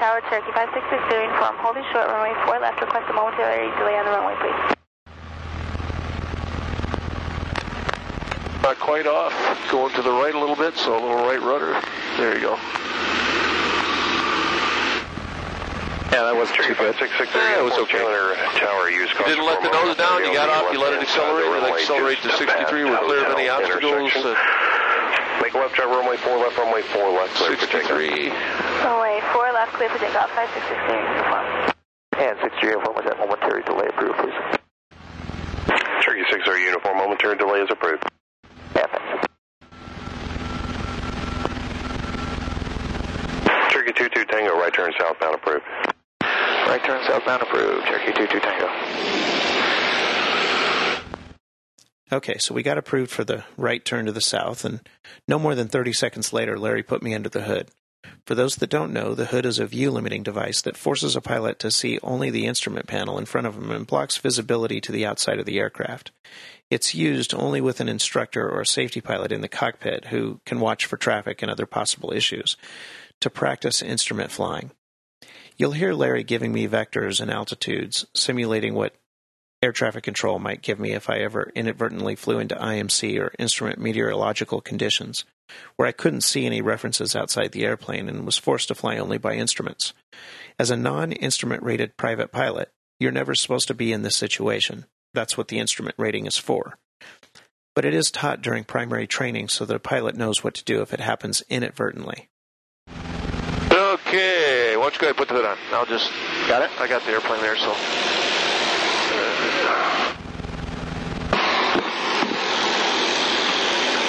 Tower, 0.04 0.20
Cherokee 0.28 0.52
566, 0.52 1.10
doing 1.10 1.30
from 1.38 1.56
holding 1.58 1.82
short 1.90 2.08
runway 2.08 2.34
4 2.44 2.60
left. 2.60 2.78
Request 2.80 3.08
a 3.08 3.14
momentary 3.14 3.70
delay 3.78 3.96
on 3.96 4.04
the 4.04 4.10
runway, 4.10 4.34
please. 4.36 4.73
Quite 8.84 9.06
off. 9.08 9.32
Going 9.72 9.88
to 9.96 10.02
the 10.02 10.12
right 10.12 10.34
a 10.34 10.38
little 10.38 10.54
bit, 10.54 10.76
so 10.76 10.92
a 10.92 11.00
little 11.00 11.24
right 11.24 11.40
rudder. 11.40 11.72
There 12.20 12.36
you 12.36 12.44
go. 12.44 12.54
Yeah, 16.12 16.28
that 16.28 16.36
wasn't 16.36 16.60
too 16.68 16.76
bad. 16.76 16.92
663, 17.00 17.32
Yeah, 17.32 17.58
it 17.58 17.64
was 17.64 17.74
okay. 17.88 17.98
Chandler 17.98 18.36
Tower, 18.60 18.92
use 18.92 19.08
You 19.16 19.24
didn't 19.24 19.48
let 19.48 19.64
the 19.64 19.72
nose 19.72 19.96
down, 19.96 20.20
you 20.22 20.36
got 20.36 20.52
off, 20.52 20.68
you 20.70 20.78
let 20.78 20.92
it 20.92 21.00
hand 21.00 21.08
side 21.10 21.26
of 21.26 21.40
the 21.40 21.48
accelerate, 21.48 21.48
and 21.48 21.64
runway, 21.64 21.80
accelerate 21.80 22.20
to 22.22 22.30
63. 22.36 22.84
We're 22.84 23.02
clear 23.08 23.24
of 23.24 23.32
any 23.34 23.48
obstacles. 23.48 24.12
Uh, 24.20 24.36
Make 25.42 25.56
a 25.56 25.58
left 25.58 25.74
drive 25.74 25.90
runway 25.90 26.20
4 26.20 26.38
left, 26.38 26.54
runway 26.60 26.84
4 26.92 27.08
left, 27.10 27.34
clear 27.40 27.56
63. 27.58 28.30
Runway 28.84 29.18
4 29.32 29.52
left, 29.56 29.72
clear 29.80 29.88
for 29.90 29.98
takeoff. 29.98 30.30
566, 30.36 30.70
doing 30.86 31.02
uniform. 31.02 31.44
And 32.20 32.36
63 32.38 32.68
uniform 32.68 32.94
was 32.94 33.04
that 33.08 33.16
momentary 33.18 33.64
delay 33.64 33.88
approved, 33.90 34.20
please. 34.22 34.38
Cherokee 36.04 36.28
60 36.30 36.52
uniform, 36.68 37.00
momentary 37.00 37.34
delay 37.40 37.64
is 37.64 37.72
approved. 37.72 38.04
Yeah, 38.74 38.86
thanks. 38.86 39.26
Cherokee 43.72 43.92
22 43.92 44.24
Tango, 44.26 44.58
right 44.58 44.72
turn 44.74 44.92
southbound 44.98 45.34
approved. 45.36 45.64
Right 46.22 46.82
turn 46.84 47.04
southbound 47.06 47.42
approved, 47.42 47.86
Cherokee 47.86 48.12
22 48.12 48.40
Tango. 48.40 48.68
Okay, 52.12 52.38
so 52.38 52.54
we 52.54 52.62
got 52.62 52.78
approved 52.78 53.10
for 53.10 53.24
the 53.24 53.44
right 53.56 53.84
turn 53.84 54.06
to 54.06 54.12
the 54.12 54.20
south, 54.20 54.64
and 54.64 54.80
no 55.26 55.38
more 55.38 55.54
than 55.54 55.68
30 55.68 55.92
seconds 55.92 56.32
later, 56.32 56.58
Larry 56.58 56.82
put 56.82 57.02
me 57.02 57.14
under 57.14 57.28
the 57.28 57.42
hood. 57.42 57.68
For 58.26 58.34
those 58.34 58.56
that 58.56 58.70
don't 58.70 58.92
know, 58.92 59.14
the 59.14 59.26
hood 59.26 59.44
is 59.44 59.58
a 59.58 59.66
view 59.66 59.90
limiting 59.90 60.22
device 60.22 60.62
that 60.62 60.76
forces 60.76 61.16
a 61.16 61.20
pilot 61.20 61.58
to 61.58 61.70
see 61.70 61.98
only 62.02 62.30
the 62.30 62.46
instrument 62.46 62.86
panel 62.86 63.18
in 63.18 63.24
front 63.24 63.46
of 63.46 63.56
him 63.56 63.70
and 63.70 63.86
blocks 63.86 64.16
visibility 64.16 64.80
to 64.80 64.92
the 64.92 65.04
outside 65.04 65.38
of 65.38 65.46
the 65.46 65.58
aircraft. 65.58 66.10
It's 66.74 66.92
used 66.92 67.32
only 67.32 67.60
with 67.60 67.78
an 67.78 67.88
instructor 67.88 68.50
or 68.50 68.62
a 68.62 68.66
safety 68.66 69.00
pilot 69.00 69.30
in 69.30 69.42
the 69.42 69.48
cockpit 69.48 70.06
who 70.06 70.40
can 70.44 70.58
watch 70.58 70.86
for 70.86 70.96
traffic 70.96 71.40
and 71.40 71.48
other 71.48 71.66
possible 71.66 72.12
issues 72.12 72.56
to 73.20 73.30
practice 73.30 73.80
instrument 73.80 74.32
flying. 74.32 74.72
You'll 75.56 75.70
hear 75.70 75.94
Larry 75.94 76.24
giving 76.24 76.52
me 76.52 76.66
vectors 76.66 77.20
and 77.20 77.30
altitudes, 77.30 78.06
simulating 78.12 78.74
what 78.74 78.96
air 79.62 79.70
traffic 79.70 80.02
control 80.02 80.40
might 80.40 80.62
give 80.62 80.80
me 80.80 80.90
if 80.90 81.08
I 81.08 81.18
ever 81.18 81.52
inadvertently 81.54 82.16
flew 82.16 82.40
into 82.40 82.56
IMC 82.56 83.20
or 83.20 83.32
instrument 83.38 83.78
meteorological 83.78 84.60
conditions, 84.60 85.24
where 85.76 85.86
I 85.86 85.92
couldn't 85.92 86.22
see 86.22 86.44
any 86.44 86.60
references 86.60 87.14
outside 87.14 87.52
the 87.52 87.64
airplane 87.64 88.08
and 88.08 88.26
was 88.26 88.36
forced 88.36 88.66
to 88.66 88.74
fly 88.74 88.98
only 88.98 89.18
by 89.18 89.34
instruments. 89.34 89.94
As 90.58 90.72
a 90.72 90.76
non 90.76 91.12
instrument 91.12 91.62
rated 91.62 91.96
private 91.96 92.32
pilot, 92.32 92.72
you're 92.98 93.12
never 93.12 93.36
supposed 93.36 93.68
to 93.68 93.74
be 93.74 93.92
in 93.92 94.02
this 94.02 94.16
situation. 94.16 94.86
That's 95.14 95.38
what 95.38 95.48
the 95.48 95.58
instrument 95.58 95.94
rating 95.96 96.26
is 96.26 96.36
for. 96.36 96.76
But 97.74 97.84
it 97.84 97.94
is 97.94 98.10
taught 98.10 98.42
during 98.42 98.64
primary 98.64 99.06
training 99.06 99.48
so 99.48 99.64
that 99.64 99.74
a 99.74 99.80
pilot 99.80 100.16
knows 100.16 100.44
what 100.44 100.54
to 100.54 100.64
do 100.64 100.82
if 100.82 100.92
it 100.92 101.00
happens 101.00 101.42
inadvertently. 101.48 102.28
Okay, 103.70 104.76
why 104.76 104.82
don't 104.82 104.94
you 104.94 105.00
go 105.00 105.06
ahead 105.06 105.16
and 105.16 105.16
put 105.16 105.28
the 105.28 105.34
hood 105.34 105.46
on? 105.46 105.56
I'll 105.72 105.86
just. 105.86 106.10
Got 106.46 106.62
it? 106.62 106.70
I 106.78 106.86
got 106.86 107.02
the 107.02 107.12
airplane 107.12 107.40
there, 107.40 107.56
so. 107.56 107.74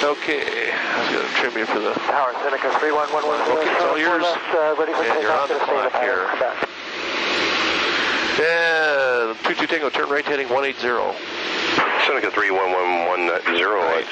Okay, 0.06 0.70
I 0.70 1.00
was 1.02 1.10
going 1.10 1.26
to 1.26 1.32
trim 1.34 1.58
you 1.58 1.66
for 1.66 1.80
the. 1.80 1.92
Tower, 2.06 2.32
Seneca 2.42 2.70
31110. 2.78 3.58
Okay, 3.58 3.70
it's 3.74 3.82
all 3.82 3.98
yours. 3.98 4.22
Uh, 4.22 4.74
ready 4.78 4.92
for 4.92 5.02
And 5.02 5.22
you're 5.22 5.32
on 5.32 5.48
the 5.48 5.54
the 5.54 5.60
clock 5.66 5.92
here. 6.02 6.75
Come 8.36 8.44
back. 8.44 8.76
And 9.36 9.38
22 9.44 9.66
Tango, 9.66 9.90
turn 9.90 10.08
right 10.08 10.24
heading 10.24 10.48
180. 10.48 10.76
Seneca 12.06 12.30
31110 12.30 13.32
at 13.32 13.42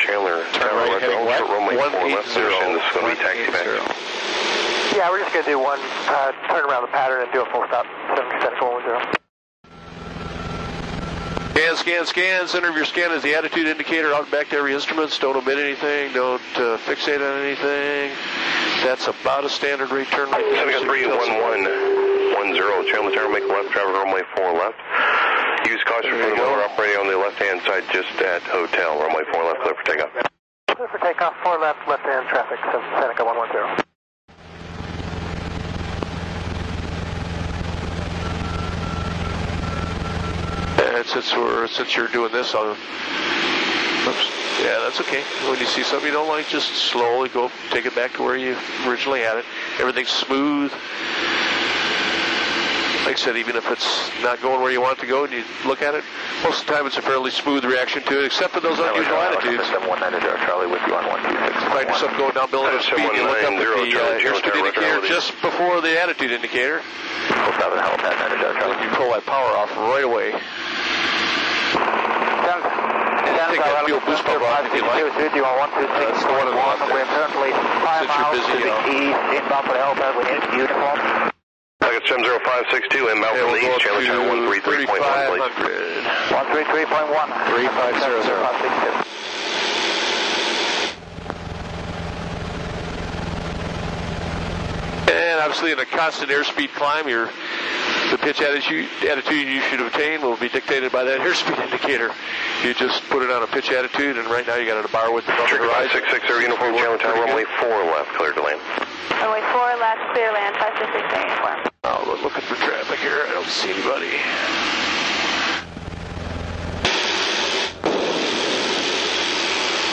Chandler 0.01 0.43
Tower, 0.57 0.75
right, 0.75 0.91
left 0.91 1.05
heading 1.05 1.25
what? 1.25 1.41
runway 1.49 1.77
4 1.77 1.85
left 1.85 1.95
180. 1.95 2.25
position. 2.25 2.73
This 2.73 2.83
is 2.83 2.93
going 2.97 3.05
to 3.05 3.13
be 3.13 3.21
taxi 3.21 3.53
back. 3.53 3.69
Yeah, 4.97 5.11
we're 5.11 5.21
just 5.21 5.33
going 5.33 5.45
to 5.45 5.51
do 5.51 5.59
one 5.61 5.79
uh, 6.09 6.33
turn 6.49 6.65
around 6.65 6.83
the 6.83 6.93
pattern 6.93 7.23
and 7.23 7.31
do 7.33 7.43
a 7.43 7.49
full 7.53 7.67
stop. 7.69 7.87
Seneca 8.17 8.65
110. 8.65 9.15
Scan, 11.55 11.77
scan, 11.77 12.07
scan. 12.07 12.49
Center 12.49 12.69
of 12.69 12.77
your 12.77 12.85
scan 12.85 13.13
is 13.13 13.23
the 13.23 13.35
attitude 13.35 13.67
indicator 13.69 14.13
out 14.13 14.23
and 14.25 14.31
back 14.33 14.49
to 14.51 14.57
every 14.57 14.75
instrument. 14.75 15.17
Don't 15.21 15.37
omit 15.37 15.59
anything. 15.59 16.13
Don't 16.13 16.43
uh, 16.57 16.79
fixate 16.83 17.23
on 17.23 17.45
anything. 17.45 18.11
That's 18.83 19.07
about 19.07 19.45
a 19.45 19.49
standard 19.49 19.91
rate 19.91 20.09
turn 20.09 20.31
rate. 20.33 20.45
Seneca 20.57 20.85
31110, 22.35 22.91
Chandler 22.91 23.15
Tower, 23.15 23.31
make 23.31 23.47
left 23.47 23.71
drive 23.71 23.95
runway 23.95 24.23
4 24.35 24.53
left. 24.59 24.79
Use 25.71 25.83
caution 25.87 26.11
There 26.19 26.25
for 26.25 26.31
the 26.31 26.37
go. 26.37 26.51
motor 26.51 26.67
operating 26.67 26.99
on 26.99 27.07
the 27.07 27.17
left-hand 27.17 27.63
side 27.63 27.85
just 27.93 28.11
at 28.21 28.43
Hotel, 28.43 28.99
runway 28.99 29.23
4 29.31 29.45
left, 29.45 29.61
clear 29.63 29.75
for 29.75 29.85
takeoff. 29.85 30.11
Clear 30.75 30.89
for 30.89 30.99
takeoff, 30.99 31.35
4 31.45 31.59
left, 31.59 31.79
left 31.89 32.03
hand 32.03 32.27
traffic, 32.29 32.59
so 32.73 32.83
Seneca 32.99 33.25
110. 33.25 33.85
And 40.97 41.07
since 41.07 41.33
we're 41.35 41.67
since 41.69 41.95
you're 41.97 42.09
doing 42.09 42.33
this, 42.33 42.55
I'll. 42.55 42.71
Oops. 44.07 44.31
Yeah, 44.63 44.79
that's 44.81 45.01
okay. 45.01 45.23
When 45.49 45.59
you 45.59 45.67
see 45.67 45.83
something 45.83 46.07
you 46.07 46.13
don't 46.13 46.29
like, 46.29 46.47
just 46.49 46.73
slowly 46.75 47.29
go 47.29 47.51
take 47.71 47.87
it 47.87 47.95
back 47.95 48.13
to 48.15 48.23
where 48.23 48.37
you 48.37 48.57
originally 48.87 49.21
had 49.21 49.39
it. 49.39 49.45
Everything's 49.81 50.11
smooth. 50.11 50.73
Like 53.05 53.21
I 53.21 53.21
said, 53.21 53.37
even 53.37 53.55
if 53.55 53.69
it's 53.71 53.85
not 54.25 54.41
going 54.41 54.63
where 54.65 54.73
you 54.73 54.81
want 54.81 54.97
it 54.97 55.03
to 55.03 55.07
go 55.07 55.25
and 55.25 55.33
you 55.33 55.45
look 55.69 55.83
at 55.83 55.95
it, 55.95 56.01
most 56.43 56.63
of 56.63 56.67
the 56.67 56.73
time 56.73 56.87
it's 56.89 56.97
a 56.97 57.03
fairly 57.05 57.31
smooth 57.31 57.61
reaction 57.65 58.01
to 58.09 58.25
it, 58.25 58.25
except 58.25 58.55
for 58.57 58.61
those 58.65 58.81
unusual 58.81 59.21
attitudes. 59.21 59.61
719 59.69 60.25
Charlie 60.49 60.73
with 60.73 60.81
you 60.89 60.97
on 60.97 61.05
126. 61.13 61.69
Find 61.69 61.85
yourself 61.85 62.17
going 62.17 62.33
down 62.33 62.49
below 62.49 62.73
the 62.73 62.81
speed, 62.81 63.05
you 63.13 63.29
look 63.29 63.45
up 63.45 63.53
at 63.53 63.61
the 63.61 63.93
uh, 63.93 64.25
airspeed 64.25 64.57
indicator 64.57 65.05
just 65.05 65.37
before 65.45 65.85
the 65.85 66.01
attitude 66.01 66.33
indicator, 66.33 66.81
Full 66.81 67.53
stop 67.61 67.77
and 67.77 67.85
helipad 67.85 68.17
90 68.25 68.41
and 68.41 68.57
Charlie. 68.57 68.81
you 68.81 68.91
pull 68.97 69.13
that 69.13 69.25
power 69.29 69.53
off 69.53 69.69
right 69.77 70.05
away. 70.09 70.33
Take 73.53 73.61
that 73.61 73.85
fuel 73.85 74.01
boost 74.09 74.25
pump 74.25 74.43
off 74.43 74.65
if 74.65 74.73
you 74.75 74.83
like. 74.83 75.05
Do 75.05 75.37
you 75.37 75.45
want 75.45 75.77
126? 75.77 75.93
That's 75.93 76.25
the 76.25 76.33
one 76.41 76.49
on 76.49 76.57
the 76.57 76.65
left 76.65 76.81
there. 76.81 76.89
We're 76.89 77.05
currently 77.13 77.53
5 77.53 78.01
Since 78.01 78.17
you're 78.17 78.33
busy, 78.33 78.65
you 78.65 78.73
know. 78.73 78.81
east, 78.89 79.45
inbound 79.45 79.69
for 79.69 79.77
the 79.77 79.83
helipad 79.85 80.17
with 80.17 80.27
uniform. 80.57 81.34
Target 81.85 82.09
70562, 82.09 83.13
inbound 83.13 83.37
Yeah, 83.37 83.45
from 83.45 83.53
the 83.53 83.61
east, 83.61 83.77
up 83.77 83.85
Chandler 83.85 84.09
Tower 84.09 84.25
to 84.25 84.49
133.1, 84.49 84.89
please. 84.89 85.53
3500. 85.53 86.01
133.1. 86.33 87.29
3500. 87.53 89.05
And 95.13 95.41
obviously 95.41 95.73
in 95.73 95.79
a 95.79 95.85
constant 95.85 96.31
airspeed 96.31 96.73
climb, 96.75 97.07
you're 97.09 97.29
The 98.11 98.19
pitch 98.19 98.41
attitude, 98.41 98.89
attitude 99.05 99.47
you 99.47 99.61
should 99.69 99.81
obtain 99.81 100.23
will 100.23 100.37
be 100.37 100.49
dictated 100.49 100.91
by 100.93 101.05
that 101.05 101.21
airspeed 101.21 101.61
indicator. 101.69 102.13
You 102.65 102.73
just 102.73 103.03
put 103.11 103.23
it 103.23 103.31
on 103.31 103.43
a 103.43 103.47
pitch 103.47 103.71
attitude, 103.71 104.17
and 104.17 104.27
right 104.29 104.47
now 104.47 104.57
you 104.57 104.65
got 104.65 104.79
it 104.79 104.89
a 104.89 104.93
bar 104.93 105.13
width 105.13 105.29
above 105.29 105.45
the 105.51 105.61
Turkey 105.61 105.69
horizon. 105.69 106.01
5660 106.01 106.49
uniform 106.49 106.73
Chandler 106.81 106.97
Tower, 106.97 107.21
runway 107.29 107.45
4 107.61 107.69
left, 107.93 108.11
clear 108.17 108.33
to 108.33 108.41
land. 108.41 108.61
Runway 109.21 109.45
4 109.53 109.77
left, 109.77 110.03
clear 110.17 110.33
land, 110.33 110.57
566 110.57 111.05
uniform. 111.21 111.59
Oh, 111.85 112.01
we're 112.09 112.23
looking 112.25 112.41
for 112.49 112.57
traffic 112.65 112.97
here. 113.05 113.29
I 113.29 113.34
don't 113.45 113.53
see 113.53 113.71
anybody. 113.71 114.17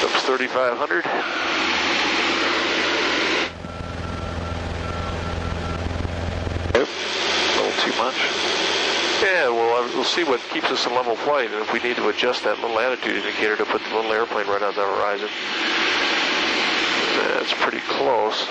Oops, 0.03 0.21
3500. 0.23 1.05
Yep, 6.73 6.87
a 6.87 7.57
little 7.57 7.71
too 7.81 7.97
much. 7.97 8.15
Yeah, 9.21 9.49
well, 9.49 9.83
we'll 9.93 10.03
see 10.03 10.23
what 10.23 10.39
keeps 10.49 10.71
us 10.71 10.87
in 10.87 10.95
level 10.95 11.15
flight, 11.15 11.51
and 11.51 11.61
if 11.61 11.73
we 11.73 11.79
need 11.79 11.97
to 11.97 12.07
adjust 12.09 12.43
that 12.45 12.59
little 12.61 12.79
attitude 12.79 13.17
indicator 13.17 13.57
to 13.57 13.65
put 13.65 13.81
the 13.83 13.95
little 13.95 14.11
airplane 14.13 14.47
right 14.47 14.63
on 14.63 14.73
the 14.75 14.81
horizon. 14.81 15.29
That's 17.35 17.53
pretty 17.53 17.81
close. 17.81 18.47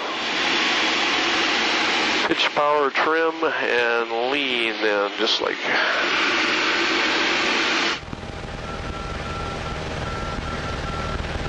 Pitch 2.30 2.48
power, 2.54 2.90
trim, 2.90 3.34
and 3.42 4.30
lean 4.30 4.74
then, 4.80 5.10
just 5.18 5.40
like. 5.42 5.56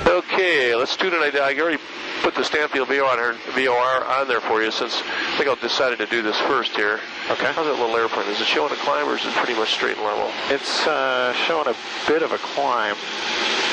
Okay, 0.08 0.74
let's 0.74 0.98
do 0.98 1.10
it. 1.10 1.36
I 1.36 1.56
already 1.60 1.78
put 2.24 2.34
the 2.34 2.44
Stanfield 2.44 2.88
VOR 2.88 3.04
on, 3.04 3.38
VOR 3.54 4.06
on 4.06 4.28
there 4.28 4.42
for 4.42 4.64
you 4.64 4.72
since 4.72 5.04
I 5.06 5.38
think 5.38 5.50
I 5.52 5.54
decided 5.62 6.00
to 6.00 6.08
do 6.08 6.24
this 6.24 6.40
first 6.50 6.76
here. 6.76 7.00
Okay. 7.30 7.54
How's 7.54 7.68
that 7.68 7.80
little 7.80 7.96
airplane? 7.96 8.28
Is 8.30 8.42
it 8.42 8.48
showing 8.48 8.74
a 8.74 8.76
climb 8.78 9.08
or 9.08 9.14
is 9.14 9.24
it 9.24 9.34
pretty 9.34 9.54
much 9.54 9.74
straight 9.74 9.98
and 9.98 10.06
level? 10.06 10.32
It's 10.50 10.88
uh, 10.88 11.32
showing 11.46 11.68
a 11.68 11.76
bit 12.08 12.24
of 12.24 12.32
a 12.32 12.40
climb. 12.40 12.96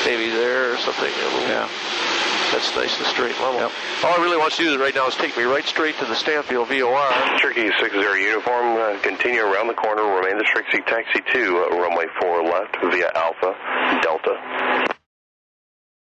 Maybe 0.05 0.29
there 0.29 0.73
or 0.73 0.77
something. 0.77 1.11
A 1.11 1.25
little, 1.33 1.49
Yeah. 1.49 2.08
That's 2.51 2.75
nice 2.75 2.97
and 2.97 3.07
straight 3.07 3.35
and 3.35 3.41
level. 3.41 3.59
Yep. 3.61 3.71
All 4.03 4.19
I 4.19 4.23
really 4.23 4.37
want 4.37 4.57
you 4.57 4.65
to 4.65 4.77
do 4.77 4.81
right 4.81 4.95
now 4.95 5.07
is 5.07 5.15
take 5.15 5.37
me 5.37 5.43
right 5.43 5.65
straight 5.65 5.97
to 5.99 6.05
the 6.05 6.15
Stanfield 6.15 6.67
VOR. 6.67 7.09
Turkey 7.39 7.69
60 7.79 7.97
uniform, 7.97 8.77
uh, 8.77 8.99
continue 9.01 9.41
around 9.41 9.67
the 9.67 9.73
corner, 9.73 10.03
remain 10.03 10.37
the 10.37 10.43
Trixie 10.43 10.81
taxi 10.81 11.21
2, 11.31 11.67
uh, 11.71 11.77
runway 11.77 12.05
4 12.19 12.43
left 12.43 12.77
via 12.81 13.11
Alpha 13.13 14.01
Delta. 14.01 14.95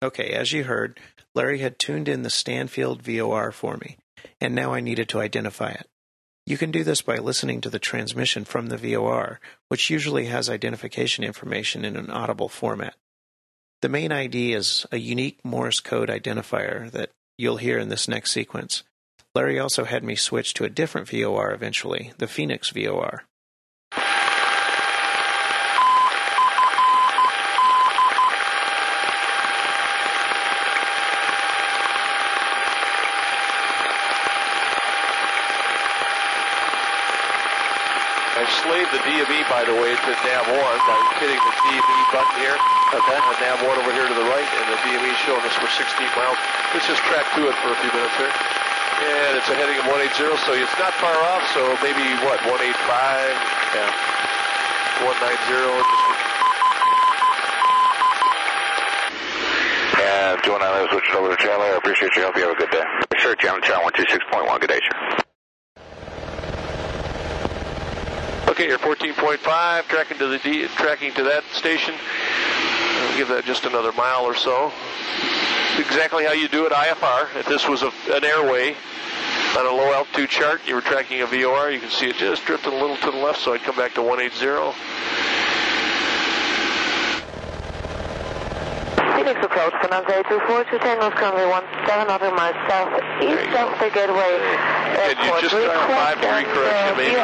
Okay, 0.03 0.31
as 0.31 0.53
you 0.53 0.65
heard, 0.65 0.99
Larry 1.35 1.59
had 1.59 1.79
tuned 1.79 2.09
in 2.09 2.23
the 2.23 2.31
Stanfield 2.31 3.03
VOR 3.03 3.53
for 3.53 3.77
me, 3.77 3.99
and 4.41 4.55
now 4.55 4.75
I 4.75 4.81
needed 4.81 5.09
to 5.11 5.21
identify 5.21 5.71
it. 5.71 5.87
You 6.45 6.59
can 6.59 6.73
do 6.73 6.83
this 6.83 7.03
by 7.03 7.19
listening 7.19 7.61
to 7.61 7.71
the 7.71 7.79
transmission 7.79 8.45
from 8.45 8.67
the 8.67 8.77
VOR, 8.77 9.41
which 9.69 9.91
usually 9.91 10.27
has 10.27 10.51
identification 10.51 11.23
information 11.23 11.85
in 11.85 11.97
an 11.97 12.11
audible 12.11 12.49
format. 12.49 12.95
The 13.83 13.89
main 13.89 14.13
ID 14.13 14.53
is 14.53 14.87
a 14.93 14.97
unique 14.97 15.45
Morse 15.45 15.81
code 15.81 16.09
identifier 16.09 16.89
that 16.93 17.11
you'll 17.37 17.57
hear 17.57 17.81
in 17.81 17.89
this 17.89 18.07
next 18.07 18.31
sequence. 18.31 18.85
Larry 19.35 19.59
also 19.59 19.83
had 19.83 20.05
me 20.05 20.15
switch 20.15 20.55
to 20.55 20.65
a 20.65 20.71
different 20.71 21.09
VOR 21.09 21.53
eventually, 21.53 22.13
the 22.19 22.29
Phoenix 22.29 22.71
VOR. 22.71 23.25
I've 38.35 38.51
slaved 38.63 38.93
the 38.93 39.03
DME, 39.63 39.69
by 39.69 39.71
the 39.71 39.79
way, 39.79 39.95
to 39.95 40.11
nav 40.27 40.47
1 40.51 40.59
by 40.59 40.99
hitting 41.21 41.39
the 41.39 41.55
DME 41.63 42.01
button 42.11 42.35
here. 42.41 42.59
Okay. 42.95 43.15
And 43.15 43.39
nav 43.47 43.63
1 43.63 43.79
over 43.79 43.93
here 43.93 44.09
to 44.09 44.15
the 44.15 44.27
right, 44.27 44.49
and 44.59 44.67
the 44.75 44.79
DME 44.83 45.15
showing 45.23 45.43
us 45.47 45.55
we're 45.63 45.71
16 45.71 45.87
miles. 46.19 46.39
Let's 46.75 46.87
just 46.87 47.03
track 47.07 47.27
to 47.37 47.47
it 47.47 47.55
for 47.63 47.71
a 47.71 47.79
few 47.79 47.93
minutes 47.95 48.17
here. 48.19 48.33
And 49.03 49.39
it's 49.39 49.49
a 49.49 49.55
heading 49.55 49.79
of 49.79 49.87
180, 49.87 50.19
so 50.47 50.53
it's 50.55 50.79
not 50.79 50.95
far 50.99 51.15
off, 51.15 51.43
so 51.55 51.63
maybe, 51.83 52.03
what, 52.27 52.43
185? 52.43 52.59
Yeah. 53.75 53.87
190, 55.07 55.31
just 55.47 56.11
And 60.03 60.43
219 60.43 60.91
switched 60.91 61.15
over 61.15 61.31
to 61.31 61.39
Chandler. 61.39 61.71
I 61.71 61.79
appreciate 61.79 62.15
your 62.15 62.27
help. 62.27 62.37
You 62.37 62.51
have 62.51 62.55
a 62.55 62.61
good 62.61 62.71
day. 62.71 62.85
Sure, 63.19 63.35
Chandler 63.37 63.63
Tower 63.63 63.91
126.1. 63.91 64.61
Good 64.61 64.71
day, 64.71 64.81
sir. 64.83 65.22
Okay, 68.53 68.69
you're 68.69 68.79
14.5, 68.79 69.89
tracking 69.89 70.19
to 70.19 70.27
the 70.27 70.37
D, 70.37 70.67
tracking 70.77 71.11
to 71.15 71.23
that 71.23 71.43
station. 71.53 71.95
I'll 71.95 73.17
give 73.17 73.29
that 73.29 73.47
just 73.47 73.65
another 73.65 73.93
mile 73.93 74.27
or 74.27 74.35
so. 74.35 74.71
Exactly 75.79 76.27
how 76.27 76.33
you 76.33 76.49
do 76.49 76.67
it 76.67 76.73
IFR. 76.73 77.35
If 77.35 77.47
this 77.47 77.67
was 77.67 77.81
a, 77.81 77.91
an 78.13 78.25
airway 78.25 78.77
on 79.57 79.65
a 79.65 79.71
low 79.73 79.95
altitude 79.95 80.29
chart, 80.29 80.61
you 80.67 80.75
were 80.75 80.83
tracking 80.83 81.23
a 81.23 81.27
VOR. 81.27 81.71
You 81.71 81.81
can 81.81 81.89
see 81.89 82.11
it 82.11 82.17
just 82.17 82.45
drifting 82.45 82.75
a 82.75 82.77
little 82.77 82.99
to 82.99 83.11
the 83.11 83.17
left, 83.17 83.41
so 83.41 83.55
I'd 83.55 83.63
come 83.63 83.77
back 83.77 83.95
to 83.95 84.03
180. 84.03 84.77
Phoenix 89.23 89.39
approach, 89.39 89.71
Bonanza 89.79 90.19
824, 90.35 90.67
two 90.67 90.83
Tangos 90.83 91.15
currently 91.15 91.47
1700 91.47 92.35
miles 92.35 92.59
southeast 92.67 93.55
of 93.55 93.71
the 93.79 93.89
Gateway 93.95 94.35
And 94.99 95.15
you 95.15 95.31
just 95.39 95.55
a 95.55 95.71
five-degree 95.95 96.43
and, 96.43 96.51
correction, 96.51 96.97
maybe 96.99 97.23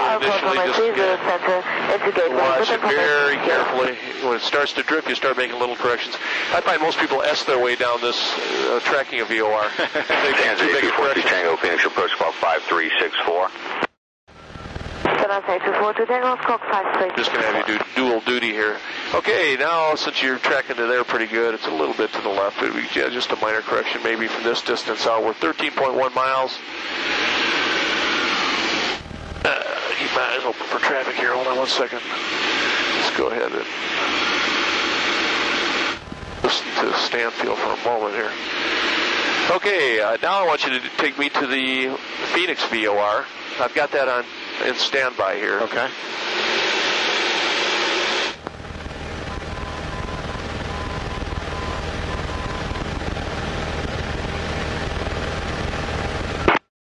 view 1.19 1.31
our 1.31 1.39
initially 1.39 1.49
runway 1.49 1.49
just 1.49 1.49
30 1.49 1.49
get- 1.49 1.65
center 1.65 1.95
into 1.95 2.13
Gateway. 2.13 2.37
Watch 2.37 2.71
it 2.71 2.75
information. 2.75 2.99
very 2.99 3.37
carefully. 3.37 3.93
When 4.27 4.37
it 4.37 4.43
starts 4.43 4.73
to 4.75 4.83
drift, 4.83 5.09
you 5.09 5.15
start 5.15 5.37
making 5.37 5.59
little 5.59 5.77
corrections. 5.77 6.17
I 6.53 6.61
find 6.61 6.81
most 6.83 6.99
people 6.99 7.23
S 7.23 7.45
their 7.45 7.59
way 7.59 7.77
down 7.77 8.01
this 8.01 8.17
uh, 8.19 8.81
tracking 8.85 9.21
a 9.21 9.25
VOR. 9.25 9.69
they 9.79 10.33
make 10.33 10.59
too 10.59 10.73
big 10.73 10.85
a 10.85 10.91
correction. 10.93 11.23
Tango 11.29 11.57
Phoenix 11.57 11.85
approach 11.85 12.11
call 12.19 12.33
5364. 12.33 13.89
Bonanza 15.29 15.53
824, 15.61 15.95
two 15.95 16.07
Tangos, 16.07 16.39
Cox 16.41 16.63
53. 16.73 17.17
Just 17.17 17.33
going 17.33 17.43
to 17.43 17.53
have 17.53 17.69
you 17.69 17.79
do 17.79 17.85
dual 17.95 18.21
duty 18.21 18.51
here. 18.53 18.79
Okay, 19.15 19.57
now 19.59 19.95
since 19.95 20.23
you're 20.23 20.39
tracking 20.39 20.77
to 20.77 20.87
there 20.87 21.05
pretty 21.05 21.27
good, 21.27 21.55
it's 21.55 21.67
a 21.67 21.71
little 21.71 21.95
bit 21.95 22.13
to 22.15 22.21
the 22.23 22.29
left. 22.29 22.63
It 22.63 22.73
would 22.73 22.83
be 22.83 22.89
yeah, 22.99 23.11
just 23.11 23.31
a 23.31 23.37
minor 23.37 23.61
correction 23.61 24.03
maybe 24.03 24.27
from 24.27 24.45
this 24.45 24.63
distance 24.63 25.07
out. 25.07 25.25
We're 25.25 25.35
13.1 25.35 26.15
miles. 26.15 26.57
Keep 29.99 30.15
my 30.15 30.23
eyes 30.23 30.45
open 30.45 30.65
for 30.67 30.79
traffic 30.79 31.17
here. 31.17 31.35
Hold 31.35 31.49
on 31.49 31.57
one 31.57 31.67
second. 31.67 32.01
Let's 32.01 33.17
go 33.17 33.31
ahead 33.31 33.51
and 33.51 33.67
listen 36.45 36.67
to 36.85 36.97
Stanfield 36.99 37.59
for 37.59 37.73
a 37.73 37.85
moment 37.85 38.15
here. 38.15 38.31
Okay, 39.51 40.01
uh, 40.01 40.17
now 40.23 40.45
I 40.45 40.47
want 40.47 40.65
you 40.65 40.79
to 40.79 40.89
take 40.99 41.19
me 41.19 41.29
to 41.31 41.47
the 41.49 41.97
Phoenix 42.33 42.63
VOR. 42.67 43.25
I've 43.59 43.75
got 43.75 43.91
that 43.91 44.09
on 44.09 44.25
in 44.69 44.77
standby 44.77 45.35
here. 45.35 45.59
Okay. 45.63 45.89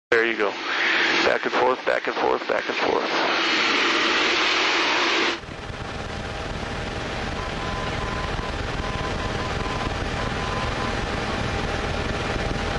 There 0.10 0.26
you 0.26 0.38
go. 0.38 0.52
Back 1.36 1.44
and 1.44 1.54
forth, 1.56 1.86
back 1.86 2.08
and 2.08 2.16
forth, 2.16 2.48
back 2.48 2.64
and 2.70 2.78
forth. 2.78 3.12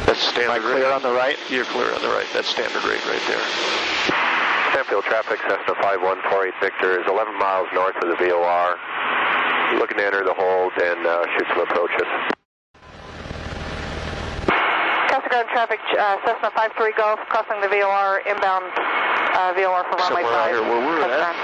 That's 0.07 0.21
standard 0.21 0.45
Am 0.45 0.51
I 0.53 0.59
clear 0.59 0.85
rate. 0.85 0.91
on 0.91 1.03
the 1.03 1.13
right? 1.13 1.37
You're 1.51 1.67
clear 1.67 1.93
on 1.93 2.01
the 2.01 2.09
right. 2.09 2.25
That's 2.33 2.49
standard 2.49 2.83
rate 2.85 3.05
right 3.05 3.21
there. 3.29 3.45
Stanfield 4.73 5.05
traffic, 5.05 5.39
Cessna 5.41 5.75
5148 5.75 6.55
Victor 6.59 6.99
is 6.99 7.07
11 7.07 7.39
miles 7.39 7.69
north 7.75 7.97
of 7.97 8.09
the 8.09 8.17
VOR. 8.17 8.79
Looking 9.79 9.99
to 9.99 10.07
enter 10.07 10.25
the 10.25 10.33
hold 10.33 10.73
and 10.81 11.07
uh, 11.07 11.27
shoot 11.37 11.47
some 11.53 11.61
approaches. 11.61 12.36
Costa 15.37 15.53
traffic, 15.53 15.81
uh, 15.99 16.17
Cessna 16.25 16.51
53 16.51 16.93
Golf, 16.97 17.21
crossing 17.29 17.61
the 17.61 17.69
VOR, 17.69 18.25
inbound 18.25 18.65
uh, 18.73 19.53
VOR 19.53 19.85
for 19.85 20.01
runway 20.01 20.25
Somewhere 20.25 20.33
out 20.33 20.49
5. 20.49 20.51
here 20.51 20.63
where 20.63 20.81
we're 20.81 21.01
Costa 21.05 21.29
at. 21.29 21.37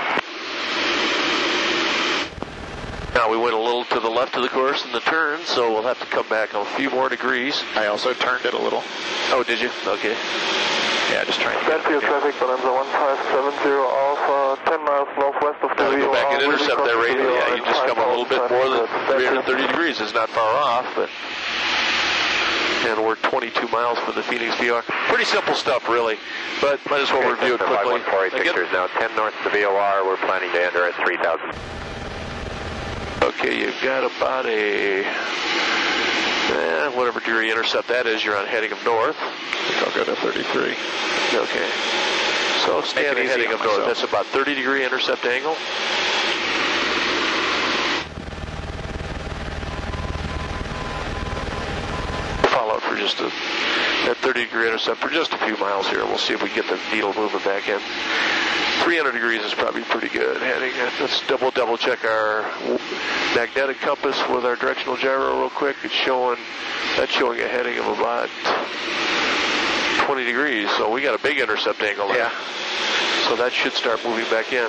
Now 3.14 3.28
we 3.30 3.36
went 3.36 3.52
a 3.52 3.58
little 3.60 3.84
to 3.84 4.00
the 4.00 4.08
left 4.08 4.34
of 4.36 4.42
the 4.42 4.48
course 4.48 4.86
in 4.86 4.92
the 4.92 5.00
turn, 5.00 5.40
so 5.44 5.70
we'll 5.70 5.82
have 5.82 6.00
to 6.00 6.06
come 6.06 6.26
back 6.28 6.54
a 6.54 6.64
few 6.80 6.88
more 6.88 7.10
degrees. 7.10 7.62
I 7.76 7.88
also 7.88 8.14
turned 8.14 8.46
it 8.46 8.54
a 8.54 8.58
little. 8.58 8.82
Oh, 9.28 9.44
did 9.46 9.60
you? 9.60 9.68
Okay. 9.84 10.16
Yeah, 11.12 11.24
just 11.28 11.40
trying 11.40 11.58
to 11.58 11.64
Stanfield 11.68 12.02
traffic, 12.08 12.32
Bonanza 12.40 12.72
1570 12.72 13.76
Alpha, 13.76 14.56
10 14.72 14.84
miles 14.88 15.08
northwest 15.20 15.60
of 15.60 15.68
the 15.76 15.84
Now 15.84 15.92
go 15.92 16.08
back 16.16 16.32
and 16.32 16.40
VOR, 16.40 16.56
intercept 16.56 16.80
that 16.80 16.96
moving 16.96 17.20
radial. 17.20 17.36
Yeah, 17.36 17.60
you 17.60 17.64
just 17.68 17.84
come 17.84 18.00
a 18.00 18.08
little 18.08 18.24
bit 18.24 18.40
more 18.48 18.72
than 18.72 18.88
330 19.12 19.68
degrees. 19.68 20.00
It's 20.00 20.16
not 20.16 20.32
far 20.32 20.48
off, 20.56 20.88
but 20.96 21.12
and 22.84 23.02
we're 23.04 23.16
22 23.16 23.68
miles 23.68 23.98
from 24.00 24.14
the 24.14 24.22
Phoenix 24.22 24.56
VOR. 24.58 24.82
Pretty 25.08 25.24
simple 25.24 25.54
stuff, 25.54 25.88
really, 25.88 26.18
but 26.60 26.78
might 26.90 27.00
as 27.02 27.10
well 27.10 27.28
review 27.30 27.54
it 27.54 27.60
Cessna 27.60 27.76
quickly. 27.76 28.00
5148 28.00 28.50
Again- 28.50 28.72
now 28.72 28.86
10 28.86 29.14
north 29.16 29.34
of 29.44 29.52
the 29.52 29.58
VOR. 29.58 30.04
We're 30.04 30.16
planning 30.18 30.50
to 30.52 30.64
enter 30.64 30.84
at 30.84 30.94
3000. 31.04 31.52
Okay, 33.22 33.58
you've 33.60 33.80
got 33.82 34.04
about 34.04 34.46
a 34.46 35.04
eh, 35.04 36.88
whatever 36.96 37.20
degree 37.20 37.50
intercept 37.50 37.88
that 37.88 38.06
is. 38.06 38.24
You're 38.24 38.36
on 38.36 38.46
heading 38.46 38.72
of 38.72 38.84
north. 38.84 39.16
I'll 39.86 39.94
go 39.94 40.04
to 40.04 40.16
33. 40.16 40.74
Okay. 41.38 41.68
So 42.66 42.82
standing 42.82 43.26
heading 43.26 43.48
on 43.48 43.54
of 43.54 43.60
north. 43.60 43.78
myself. 43.78 43.86
That's 43.86 44.02
about 44.02 44.26
30 44.26 44.54
degree 44.54 44.84
intercept 44.84 45.24
angle. 45.24 45.56
Follow 52.52 52.76
it 52.76 52.82
for 52.82 52.96
just 52.96 53.18
a 53.20 53.30
that 54.04 54.16
30 54.18 54.44
degree 54.44 54.66
intercept 54.66 55.00
for 55.00 55.08
just 55.08 55.32
a 55.32 55.38
few 55.38 55.56
miles 55.58 55.88
here. 55.88 56.04
We'll 56.04 56.18
see 56.18 56.34
if 56.34 56.42
we 56.42 56.50
get 56.50 56.66
the 56.68 56.78
needle 56.92 57.14
moving 57.14 57.40
back 57.40 57.68
in. 57.68 57.80
300 58.84 59.12
degrees 59.12 59.42
is 59.42 59.54
probably 59.54 59.82
pretty 59.84 60.08
good 60.08 60.42
heading. 60.42 60.72
Uh, 60.74 60.90
let's 61.00 61.24
double 61.28 61.50
double 61.52 61.78
check 61.78 62.04
our 62.04 62.42
magnetic 63.34 63.78
compass 63.78 64.20
with 64.28 64.44
our 64.44 64.56
directional 64.56 64.96
gyro 64.96 65.38
real 65.40 65.50
quick. 65.50 65.76
It's 65.84 65.94
showing 65.94 66.38
that's 66.96 67.12
showing 67.12 67.40
a 67.40 67.48
heading 67.48 67.78
of 67.78 67.86
about 67.86 68.28
20 70.06 70.24
degrees. 70.24 70.68
So 70.76 70.90
we 70.90 71.00
got 71.00 71.18
a 71.18 71.22
big 71.22 71.38
intercept 71.38 71.80
angle 71.80 72.08
there. 72.08 72.18
Yeah. 72.18 72.32
So 73.28 73.36
that 73.36 73.52
should 73.52 73.72
start 73.72 74.04
moving 74.04 74.28
back 74.30 74.52
in. 74.52 74.68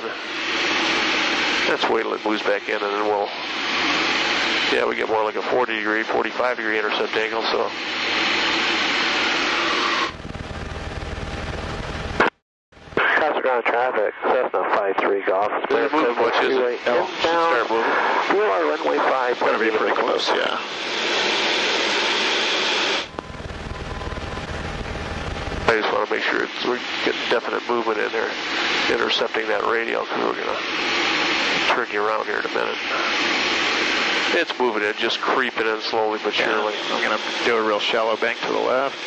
Let's 1.69 1.89
wait 1.89 2.03
till 2.03 2.13
it 2.13 2.23
moves 2.23 2.43
back 2.43 2.69
in 2.69 2.75
and 2.75 2.83
then 2.83 3.05
we'll 3.07 3.29
yeah, 4.71 4.85
we 4.85 4.95
get 4.95 5.07
more 5.07 5.23
like 5.23 5.35
a 5.35 5.41
40 5.41 5.75
degree, 5.75 6.03
45 6.03 6.57
degree 6.57 6.79
intercept 6.79 7.15
angle, 7.15 7.43
so 7.43 7.69
ground 13.43 13.65
traffic, 13.65 14.13
Cessna 14.23 14.63
53 14.95 15.25
Golf. 15.25 15.51
It 15.69 15.91
moving 15.91 16.15
much, 16.15 16.43
is 16.43 16.57
it? 16.57 16.79
No. 16.87 17.05
Start 17.19 17.69
moving. 17.69 17.91
VOR 18.31 18.63
runway 18.71 18.97
5. 18.97 19.39
Gonna 19.39 19.59
be 19.59 19.69
pretty 19.69 19.95
close, 19.95 20.29
yeah. 20.29 20.57
I 25.67 25.81
just 25.81 25.91
want 25.91 26.07
to 26.07 26.15
make 26.15 26.23
sure 26.23 26.47
we're 26.67 26.79
getting 27.03 27.19
definite 27.29 27.67
movement 27.67 27.99
in 27.99 28.11
there, 28.11 28.31
intercepting 28.91 29.47
that 29.47 29.65
radial, 29.65 30.03
because 30.03 30.23
we're 30.23 30.43
going 30.43 30.55
to 30.55 31.73
turn 31.73 31.87
you 31.91 32.05
around 32.05 32.25
here 32.25 32.39
in 32.39 32.45
a 32.45 32.53
minute. 32.53 33.62
It's 34.35 34.57
moving 34.59 34.81
in, 34.81 34.93
just 34.97 35.21
creeping 35.21 35.67
in 35.67 35.79
slowly 35.81 36.19
but 36.23 36.37
Yeah. 36.37 36.45
surely. 36.45 36.73
I'm 36.91 37.03
going 37.03 37.17
to 37.17 37.45
do 37.45 37.55
a 37.55 37.61
real 37.61 37.79
shallow 37.79 38.17
bank 38.17 38.39
to 38.41 38.47
the 38.47 38.59
left. 38.59 38.97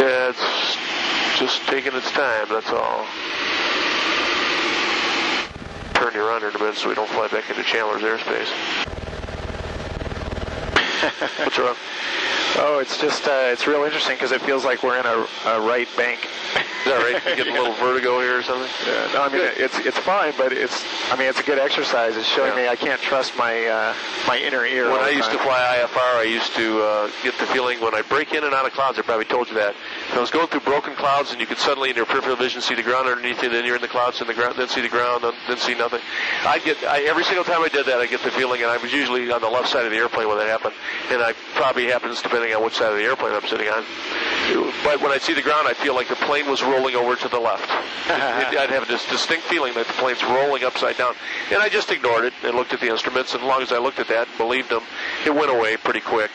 Yeah, 0.00 0.30
it's 0.30 1.38
just 1.38 1.62
taking 1.68 1.94
its 1.94 2.10
time, 2.10 2.46
that's 2.48 2.70
all. 2.70 3.06
Turn 5.94 6.14
you 6.14 6.24
around 6.26 6.42
in 6.44 6.54
a 6.54 6.58
minute 6.58 6.76
so 6.76 6.88
we 6.88 6.94
don't 6.94 7.08
fly 7.10 7.28
back 7.28 7.48
into 7.50 7.62
Chandler's 7.62 8.02
airspace. 8.02 8.48
What's 11.44 11.58
wrong? 11.58 11.76
Oh, 12.60 12.78
it's 12.80 13.00
just, 13.00 13.26
uh, 13.28 13.50
it's 13.52 13.66
real 13.66 13.84
interesting 13.84 14.16
because 14.16 14.32
it 14.32 14.40
feels 14.42 14.64
like 14.64 14.82
we're 14.82 14.98
in 14.98 15.06
a, 15.06 15.26
a 15.46 15.60
right 15.60 15.88
bank. 15.96 16.28
Is 16.78 16.84
that 16.86 16.98
right? 17.02 17.22
You 17.30 17.36
getting 17.36 17.56
a 17.56 17.60
little 17.60 17.74
vertigo 17.76 18.20
here 18.20 18.38
or 18.38 18.42
something? 18.42 18.70
Yeah, 18.86 19.10
no, 19.12 19.22
I 19.22 19.28
mean 19.28 19.42
it's 19.56 19.78
it's 19.80 19.98
fine, 19.98 20.32
but 20.38 20.52
it's 20.52 20.84
I 21.12 21.16
mean 21.16 21.28
it's 21.28 21.40
a 21.40 21.42
good 21.42 21.58
exercise. 21.58 22.16
It's 22.16 22.26
showing 22.26 22.52
Yeah. 22.56 22.62
me 22.64 22.68
I 22.68 22.76
can't 22.76 23.00
trust 23.00 23.36
my 23.36 23.66
uh, 23.66 23.94
my 24.26 24.38
inner 24.38 24.64
ear. 24.64 24.90
When 24.90 25.00
I 25.00 25.10
used 25.10 25.30
to 25.30 25.38
fly 25.38 25.58
IFR, 25.84 26.16
I 26.20 26.22
used 26.24 26.54
to 26.56 26.82
uh, 26.82 27.10
get 27.22 27.36
the 27.38 27.46
feeling 27.46 27.80
when 27.80 27.94
I 27.94 28.02
break 28.02 28.32
in 28.32 28.44
and 28.44 28.54
out 28.54 28.66
of 28.66 28.72
clouds, 28.72 28.98
I 28.98 29.02
probably 29.02 29.24
told 29.26 29.48
you 29.48 29.54
that. 29.54 29.74
If 30.08 30.16
I 30.16 30.20
was 30.20 30.30
going 30.30 30.46
through 30.48 30.60
broken 30.60 30.94
clouds 30.94 31.32
and 31.32 31.40
you 31.40 31.46
could 31.46 31.58
suddenly 31.58 31.90
in 31.90 31.96
your 31.96 32.06
peripheral 32.06 32.36
vision 32.36 32.60
see 32.60 32.74
the 32.74 32.82
ground 32.82 33.08
underneath 33.08 33.42
you, 33.42 33.48
then 33.50 33.64
you're 33.64 33.76
in 33.76 33.82
the 33.82 33.88
clouds 33.88 34.20
and 34.20 34.28
the 34.28 34.34
ground, 34.34 34.54
then 34.56 34.68
see 34.68 34.80
the 34.80 34.88
ground, 34.88 35.24
then, 35.24 35.34
then 35.48 35.58
see 35.58 35.74
nothing. 35.74 36.00
I 36.46 36.58
get 36.60 36.82
I, 36.84 37.02
every 37.02 37.24
single 37.24 37.44
time 37.44 37.62
I 37.62 37.68
did 37.68 37.86
that, 37.86 37.98
I 37.98 38.06
get 38.06 38.22
the 38.22 38.30
feeling, 38.30 38.62
and 38.62 38.70
I 38.70 38.76
was 38.78 38.92
usually 38.92 39.30
on 39.30 39.40
the 39.40 39.50
left 39.50 39.68
side 39.68 39.84
of 39.84 39.90
the 39.90 39.98
airplane 39.98 40.28
when 40.28 40.38
that 40.38 40.48
happened, 40.48 40.74
and 41.10 41.22
I 41.22 41.34
probably 41.54 41.86
happens 41.86 42.22
depending 42.22 42.54
on 42.54 42.62
which 42.64 42.74
side 42.74 42.92
of 42.92 42.98
the 42.98 43.04
airplane 43.04 43.32
I'm 43.34 43.46
sitting 43.46 43.68
on. 43.68 43.84
But 44.84 45.00
when 45.02 45.12
I 45.12 45.18
see 45.18 45.34
the 45.34 45.42
ground, 45.42 45.68
I 45.68 45.74
feel 45.74 45.94
like 45.94 46.08
the 46.08 46.16
plane 46.16 46.48
was 46.48 46.62
rolling 46.62 46.94
over 46.94 47.16
to 47.16 47.28
the 47.28 47.38
left. 47.40 47.68
It- 48.08 48.54
it- 48.54 48.58
I'd 48.58 48.70
have 48.70 48.88
this 48.88 49.04
distinct 49.10 49.44
feeling 49.46 49.74
that 49.74 49.86
the 49.86 49.92
plane's 49.94 50.22
rolling 50.24 50.64
upside 50.64 50.96
down, 50.96 51.14
and 51.52 51.62
I 51.62 51.68
just 51.68 51.90
ignored 51.90 52.24
it 52.24 52.32
and 52.42 52.54
looked 52.56 52.72
at 52.72 52.80
the 52.80 52.88
instruments. 52.88 53.34
And 53.34 53.42
as 53.42 53.46
long 53.48 53.60
as 53.62 53.70
I 53.72 53.78
looked 53.78 53.98
at 53.98 54.08
that 54.08 54.28
and 54.28 54.38
believed 54.38 54.70
them, 54.70 54.82
it 55.26 55.34
went 55.34 55.50
away 55.50 55.76
pretty 55.76 56.00
quick. 56.00 56.30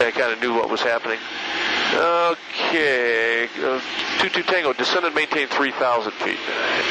I 0.00 0.10
kind 0.10 0.32
of 0.32 0.40
knew 0.40 0.54
what 0.54 0.68
was 0.68 0.80
happening. 0.80 1.18
Okay, 1.94 3.48
uh, 3.62 3.80
two 4.20 4.28
two 4.30 4.42
Tango, 4.42 4.72
descend 4.72 5.04
and 5.04 5.14
maintain 5.14 5.46
3,000 5.48 6.12
feet. 6.12 6.38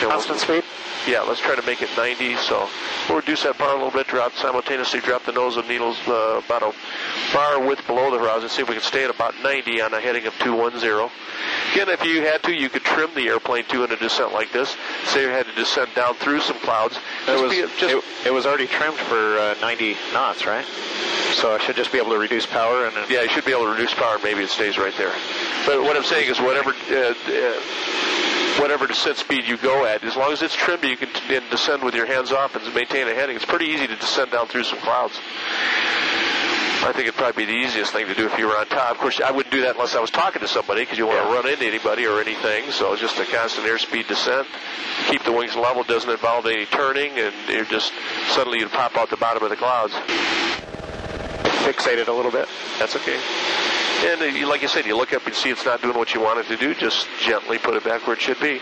Constant 0.02 0.40
speed. 0.40 0.64
Yeah, 1.08 1.22
let's 1.22 1.40
try 1.40 1.56
to 1.56 1.62
make 1.64 1.82
it 1.82 1.90
90. 1.98 2.36
So 2.38 2.70
we'll 3.08 3.20
reduce 3.20 3.44
that 3.44 3.58
bar 3.58 3.72
a 3.72 3.76
little 3.76 3.92
bit, 3.92 4.08
drop 4.08 4.34
simultaneously, 4.34 5.00
drop 5.02 5.26
the 5.26 5.32
nose 5.32 5.58
of 5.58 5.68
needles 5.68 5.98
uh, 6.08 6.42
about 6.46 6.64
a 6.64 6.74
bar 7.34 7.60
width 7.66 7.86
below 7.88 8.12
the 8.12 8.20
horizon, 8.20 8.50
see 8.50 8.62
if 8.62 8.70
we 8.70 8.76
can 8.76 8.84
stay 8.84 9.04
at 9.04 9.10
about 9.10 9.34
90 9.44 9.82
on 9.82 9.94
a 9.94 10.00
heading 10.02 10.26
of 10.26 10.34
210. 10.40 11.10
Again, 11.74 11.90
if 11.90 12.04
you 12.06 12.22
had 12.22 12.44
to, 12.44 12.54
you 12.54 12.70
could 12.70 12.84
trim 12.84 13.10
the 13.16 13.28
airplane 13.28 13.64
to 13.66 13.84
in 13.84 13.92
a 13.92 13.98
descent 13.98 14.34
like 14.34 14.52
this. 14.52 14.76
Say 15.06 15.24
you 15.24 15.30
had 15.30 15.46
to 15.46 15.56
descend 15.56 15.90
down 15.96 16.16
through 16.16 16.42
some 16.42 16.60
clouds. 16.60 16.98
It 17.28 17.42
was 17.42 17.54
just 17.80 17.84
it, 17.84 18.28
it 18.28 18.32
was 18.32 18.46
already 18.46 18.68
trimmed 18.68 18.98
for 18.98 19.38
uh, 19.38 19.56
90 19.62 19.96
knots, 20.14 20.46
right? 20.46 20.66
So 21.34 21.56
I 21.56 21.60
should 21.60 21.76
just 21.76 21.92
be 21.92 21.98
able 21.98 22.12
to 22.12 22.20
reduce 22.20 22.46
power 22.46 22.86
and 22.86 22.96
Yeah, 23.10 23.22
you 23.24 23.30
should 23.30 23.46
be 23.46 23.52
able 23.52 23.64
to 23.64 23.72
reduce 23.72 23.94
power. 23.94 24.20
Maybe 24.24 24.44
it 24.44 24.50
stays 24.50 24.78
right 24.78 24.94
there. 24.98 25.14
But 25.66 25.82
what 25.82 25.96
I'm 25.96 26.04
saying 26.04 26.30
is, 26.30 26.40
whatever 26.40 26.72
uh, 26.72 27.14
uh, 27.14 27.62
whatever 28.60 28.86
descent 28.86 29.18
speed 29.18 29.46
you 29.48 29.58
go 29.58 29.86
at, 29.86 30.04
as 30.04 30.16
long 30.16 30.32
as 30.32 30.42
it's 30.42 30.56
trimmed, 30.56 30.84
you 30.92 30.98
can 30.98 31.50
descend 31.50 31.84
with 31.84 31.96
your 31.96 32.06
hands 32.06 32.32
off 32.32 32.56
and 32.56 32.76
maintain 32.76 33.08
a 33.08 33.14
heading. 33.14 33.36
It's 33.36 33.46
pretty 33.46 33.66
easy 33.66 33.88
to 33.88 33.96
descend 33.96 34.32
down 34.32 34.48
through 34.48 34.66
some 34.66 34.80
clouds. 34.80 35.18
I 36.84 36.92
think 36.94 37.08
it'd 37.08 37.16
probably 37.16 37.46
be 37.46 37.52
the 37.52 37.58
easiest 37.60 37.94
thing 37.94 38.08
to 38.08 38.16
do 38.16 38.26
if 38.26 38.38
you 38.40 38.48
were 38.48 38.58
on 38.58 38.66
top. 38.66 38.92
Of 38.92 38.98
course, 38.98 39.22
I 39.22 39.32
wouldn't 39.32 39.54
do 39.54 39.62
that 39.62 39.76
unless 39.76 39.96
I 39.96 40.02
was 40.02 40.10
talking 40.10 40.42
to 40.42 40.48
somebody 40.48 40.82
because 40.82 40.98
you 40.98 41.06
want 41.06 41.26
to 41.26 41.32
run 41.32 41.48
into 41.48 41.66
anybody 41.66 42.08
or 42.08 42.20
anything. 42.20 42.72
So 42.72 42.96
just 42.96 43.20
a 43.20 43.26
constant 43.26 43.68
airspeed 43.68 44.08
descent. 44.08 44.48
Keep 45.10 45.24
the 45.24 45.32
wings 45.32 45.56
level. 45.56 45.84
Doesn't 45.84 46.10
involve 46.10 46.46
any 46.48 46.66
turning, 46.66 47.18
and 47.20 47.34
you're 47.48 47.66
just 47.66 47.94
suddenly 48.30 48.60
you 48.60 48.68
pop 48.68 48.98
out 48.98 49.10
the 49.10 49.18
bottom 49.18 49.44
of 49.44 49.52
the 49.52 49.56
clouds. 49.56 49.94
fixate 51.64 51.98
it 51.98 52.08
a 52.08 52.14
little 52.14 52.32
bit. 52.32 52.50
That's 52.80 52.96
okay. 52.96 53.71
And 54.04 54.22
uh, 54.22 54.26
you, 54.26 54.48
like 54.48 54.64
I 54.64 54.68
said, 54.68 54.86
you 54.86 54.98
look 54.98 55.14
up 55.14 55.26
and 55.28 55.36
see 55.36 55.50
it's 55.50 55.66
not 55.66 55.82
doing 55.82 55.96
what 55.96 56.14
you 56.14 56.22
want 56.22 56.40
it 56.40 56.48
to 56.48 56.58
do. 56.58 56.74
Just 56.74 57.08
gently 57.20 57.58
put 57.58 57.76
it 57.76 57.84
back 57.84 58.08
where 58.08 58.16
it 58.16 58.22
should 58.22 58.40
be. 58.40 58.60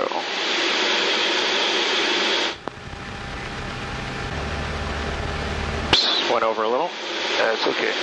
Went 6.34 6.44
over 6.44 6.64
a 6.64 6.68
little. 6.68 6.90
That's 7.38 7.68
okay. 7.68 7.94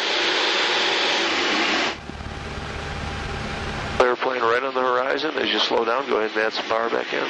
Airplane 4.03 4.43
right 4.43 4.63
on 4.63 4.75
the 4.75 4.81
horizon. 4.81 5.37
As 5.39 5.49
you 5.49 5.59
slow 5.61 5.85
down, 5.85 6.07
go 6.09 6.19
ahead 6.19 6.33
and 6.37 6.41
add 6.41 6.53
some 6.53 6.67
power 6.67 6.91
back 6.91 7.13
in. 7.15 7.27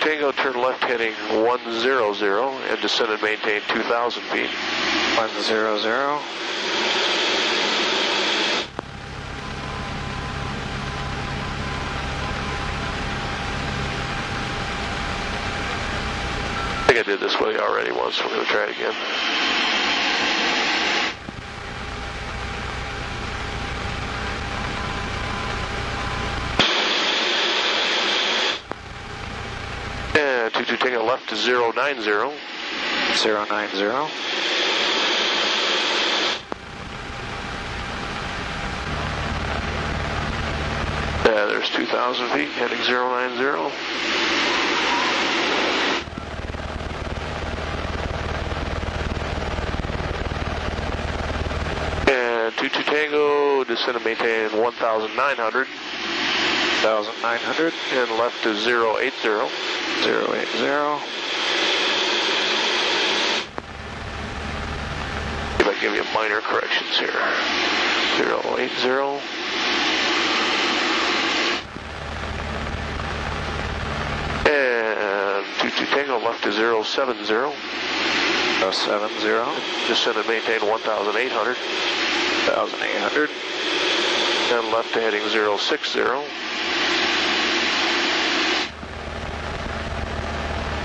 Tango, 0.00 0.32
turn 0.32 0.54
left 0.54 0.82
heading 0.84 1.12
one 1.44 1.60
zero 1.80 2.14
zero 2.14 2.48
and 2.70 2.80
descend 2.80 3.12
and 3.12 3.20
maintain 3.22 3.60
two 3.68 3.82
thousand 3.82 4.22
feet. 4.24 4.48
One 5.16 5.28
zero 5.42 5.78
zero. 5.78 6.18
I 17.00 17.02
did 17.02 17.18
this 17.18 17.40
way 17.40 17.56
already 17.56 17.92
once. 17.92 18.22
We're 18.22 18.28
going 18.28 18.44
to 18.44 18.52
try 18.52 18.64
it 18.64 18.72
again. 18.72 18.92
And 30.14 30.52
22 30.52 30.76
Tango 30.76 31.02
left 31.02 31.30
to 31.30 31.36
090. 31.36 32.02
Zero 32.02 32.34
nine 33.46 33.70
zero. 33.74 34.06
Yeah, 41.24 41.46
there's 41.46 41.70
2,000 41.70 42.28
feet 42.28 42.50
heading 42.50 42.76
090. 42.80 43.74
And 52.12 52.52
22 52.56 52.79
Tango, 52.90 53.62
descend 53.62 53.94
and 53.94 54.04
maintain 54.04 54.50
1,900. 54.50 55.68
Thousand 56.82 57.22
nine 57.22 57.38
hundred. 57.38 57.72
And 57.92 58.10
left 58.18 58.42
to 58.42 58.50
080. 58.50 58.66
Zero 58.66 58.98
eight 58.98 59.12
zero. 60.58 60.96
If 65.60 65.68
I 65.68 65.76
give 65.80 65.94
you 65.94 66.02
minor 66.12 66.40
corrections 66.40 66.98
here. 66.98 67.14
080. 68.18 69.22
And 74.50 75.46
22 75.60 75.86
Tango 75.94 76.18
left 76.18 76.42
to 76.42 76.50
070. 76.52 77.24
Zero 77.24 77.54
seven 78.72 79.10
zero. 79.20 79.54
Descend 79.86 80.18
and 80.18 80.26
maintain 80.28 80.60
1,800. 80.66 81.56
Thousand 82.46 82.82
eight 82.82 82.98
hundred. 82.98 83.30
And 84.50 84.66
left 84.72 84.92
to 84.94 85.00
heading 85.00 85.28
060. 85.28 86.00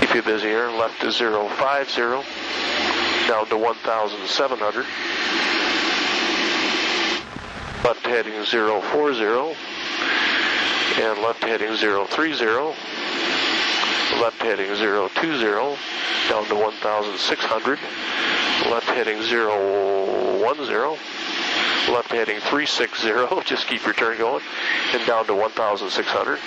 Keep 0.00 0.14
you 0.14 0.22
busy 0.22 0.48
here. 0.48 0.70
Left 0.70 1.00
to 1.00 1.10
050. 1.10 2.00
Down 3.26 3.46
to 3.48 3.56
1,700. 3.56 4.86
Left 7.84 8.06
heading 8.06 8.44
040. 8.44 9.56
And 11.02 11.18
left 11.22 11.42
heading 11.42 11.76
030. 11.76 12.74
Left 14.20 14.40
heading 14.42 14.76
020. 14.76 15.76
Down 16.28 16.44
to 16.46 16.54
1,600. 16.54 17.78
Left 18.70 18.86
heading 18.86 19.20
010. 19.22 20.98
Left 21.88 22.10
heading 22.10 22.40
360. 22.40 23.12
Just 23.44 23.68
keep 23.68 23.84
your 23.84 23.94
turn 23.94 24.18
going. 24.18 24.42
And 24.92 25.06
down 25.06 25.26
to 25.26 25.34
1,600. 25.34 26.38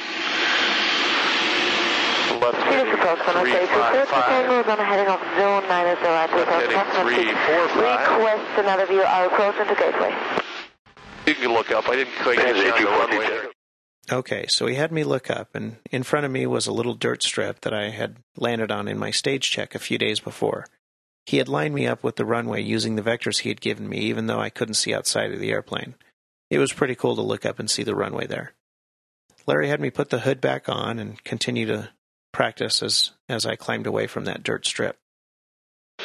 Left 2.39 2.56
This 2.56 2.63
heading 2.63 2.93
approach 2.93 3.19
106. 3.19 3.25
30 3.25 4.12
Tango 4.12 4.63
355. 4.63 4.65
is 4.65 4.69
on 4.69 4.80
a 4.80 4.86
heading 4.86 5.08
of 5.08 5.19
090 5.19 5.71
at 5.71 6.30
Left 6.34 6.49
heading 6.49 6.78
345. 7.04 8.19
Request 8.19 8.60
another 8.60 8.86
view. 8.86 9.02
Our 9.02 9.25
approach 9.28 9.56
into 9.58 9.75
Gateway. 9.75 10.13
You 11.25 11.36
can 11.36 11.54
look 11.54 11.71
up. 11.71 11.88
I 11.89 11.95
didn't 11.95 12.15
quite 12.21 12.38
get 12.38 12.56
you 12.56 12.71
on 12.71 12.82
the 12.82 13.17
runway 13.17 13.28
there. 13.28 13.49
Okay, 14.12 14.47
so 14.47 14.65
he 14.65 14.73
had 14.75 14.91
me 14.91 15.04
look 15.04 15.30
up, 15.30 15.54
and 15.54 15.78
in 15.91 16.02
front 16.02 16.25
of 16.25 16.32
me 16.32 16.47
was 16.47 16.65
a 16.65 16.73
little 16.73 16.95
dirt 16.95 17.21
strip 17.21 17.62
that 17.62 17.73
I 17.73 17.89
had 17.89 18.17
landed 18.38 18.71
on 18.71 18.88
in 18.88 18.97
my 18.97 19.12
stage 19.12 19.52
check 19.52 19.75
a 19.75 19.80
few 19.80 19.99
days 19.99 20.19
before. 20.19 20.65
He 21.30 21.38
had 21.38 21.48
lined 21.48 21.76
me 21.76 21.86
up 21.86 22.04
with 22.04 22.15
the 22.15 22.26
runway 22.26 22.63
using 22.63 22.96
the 22.96 23.04
vectors 23.04 23.42
he 23.42 23.50
had 23.50 23.62
given 23.62 23.88
me, 23.88 24.00
even 24.00 24.26
though 24.26 24.39
I 24.39 24.50
couldn't 24.50 24.74
see 24.74 24.96
outside 24.96 25.32
of 25.32 25.39
the 25.39 25.52
airplane. 25.52 25.94
It 26.50 26.58
was 26.58 26.74
pretty 26.74 26.96
cool 26.96 27.15
to 27.15 27.22
look 27.22 27.46
up 27.46 27.60
and 27.60 27.70
see 27.70 27.84
the 27.84 27.94
runway 27.94 28.26
there. 28.26 28.54
Larry 29.46 29.68
had 29.68 29.80
me 29.80 29.92
put 29.92 30.10
the 30.10 30.22
hood 30.22 30.42
back 30.42 30.68
on 30.68 30.98
and 30.98 31.24
continue 31.24 31.68
to 31.68 31.89
practice 32.32 32.82
as, 32.82 33.12
as 33.30 33.46
I 33.46 33.56
climbed 33.56 33.86
away 33.86 34.08
from 34.08 34.26
that 34.26 34.42
dirt 34.42 34.65
strip. 34.65 34.98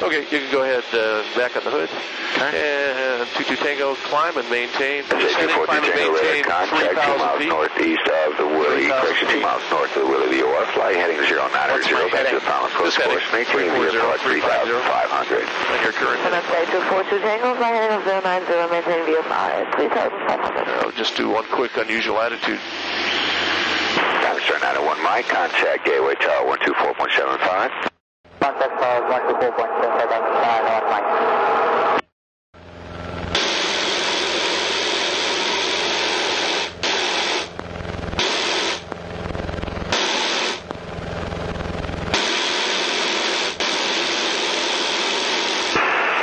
Okay, 0.05 0.21
you 0.29 0.37
can 0.45 0.53
go 0.53 0.61
ahead 0.61 0.85
uh, 0.93 1.25
back 1.33 1.57
on 1.57 1.65
the 1.65 1.73
hood. 1.73 1.89
And 2.37 3.25
2-2 3.41 3.57
Tango, 3.57 3.97
climb 4.13 4.37
and 4.37 4.45
maintain. 4.53 5.01
Descending, 5.09 5.49
climb 5.65 5.81
and 5.81 5.97
maintain 5.97 6.45
3,000 6.45 7.41
feet. 7.41 7.49
northeast 7.49 8.05
of 8.13 8.37
the 8.37 8.45
Willie, 8.45 8.85
3,000 8.85 9.01
correction, 9.01 9.27
two 9.33 9.41
miles 9.41 9.65
north 9.73 9.97
of 9.97 10.05
the 10.05 10.09
Willie 10.13 10.45
VOR, 10.45 10.61
fly 10.77 10.93
heading 10.93 11.17
090 11.25 11.41
What's 11.41 11.89
my 11.89 12.05
back 12.13 12.29
to 12.29 12.37
heading? 12.37 12.37
the 12.37 12.45
Pound 12.45 12.69
Coast 12.77 13.01
Descending. 13.01 13.17
course, 13.17 13.33
maintain 13.33 13.65
the 13.73 13.81
340, 13.81 13.97
airport 13.97 14.21
350. 14.29 14.77
3,500. 14.77 15.41
On 15.73 15.79
your 15.81 15.95
current 15.97 16.21
And 16.21 16.33
that's 16.37 16.49
day 16.53 16.65
242 16.69 17.25
Tango, 17.25 17.49
fly 17.57 17.73
heading 17.73 17.97
of 17.97 18.05
090, 18.05 18.77
maintain 18.77 19.01
view 19.09 19.23
5, 19.25 19.73
3,500. 19.89 20.69
Uh, 20.69 20.93
just 21.01 21.17
do 21.17 21.33
one 21.33 21.49
quick 21.49 21.73
unusual 21.81 22.21
attitude. 22.21 22.61
Time 24.21 24.37
start 24.45 24.61
901 24.85 25.01
Mike, 25.01 25.33
contact 25.33 25.89
Gateway 25.89 26.13
Tower 26.21 26.45
124.75. 26.61 27.89
Contact 28.45 28.77
tower 28.79 29.01
124.75 29.09 29.57
on 30.69 30.85
Mike. 30.93 31.09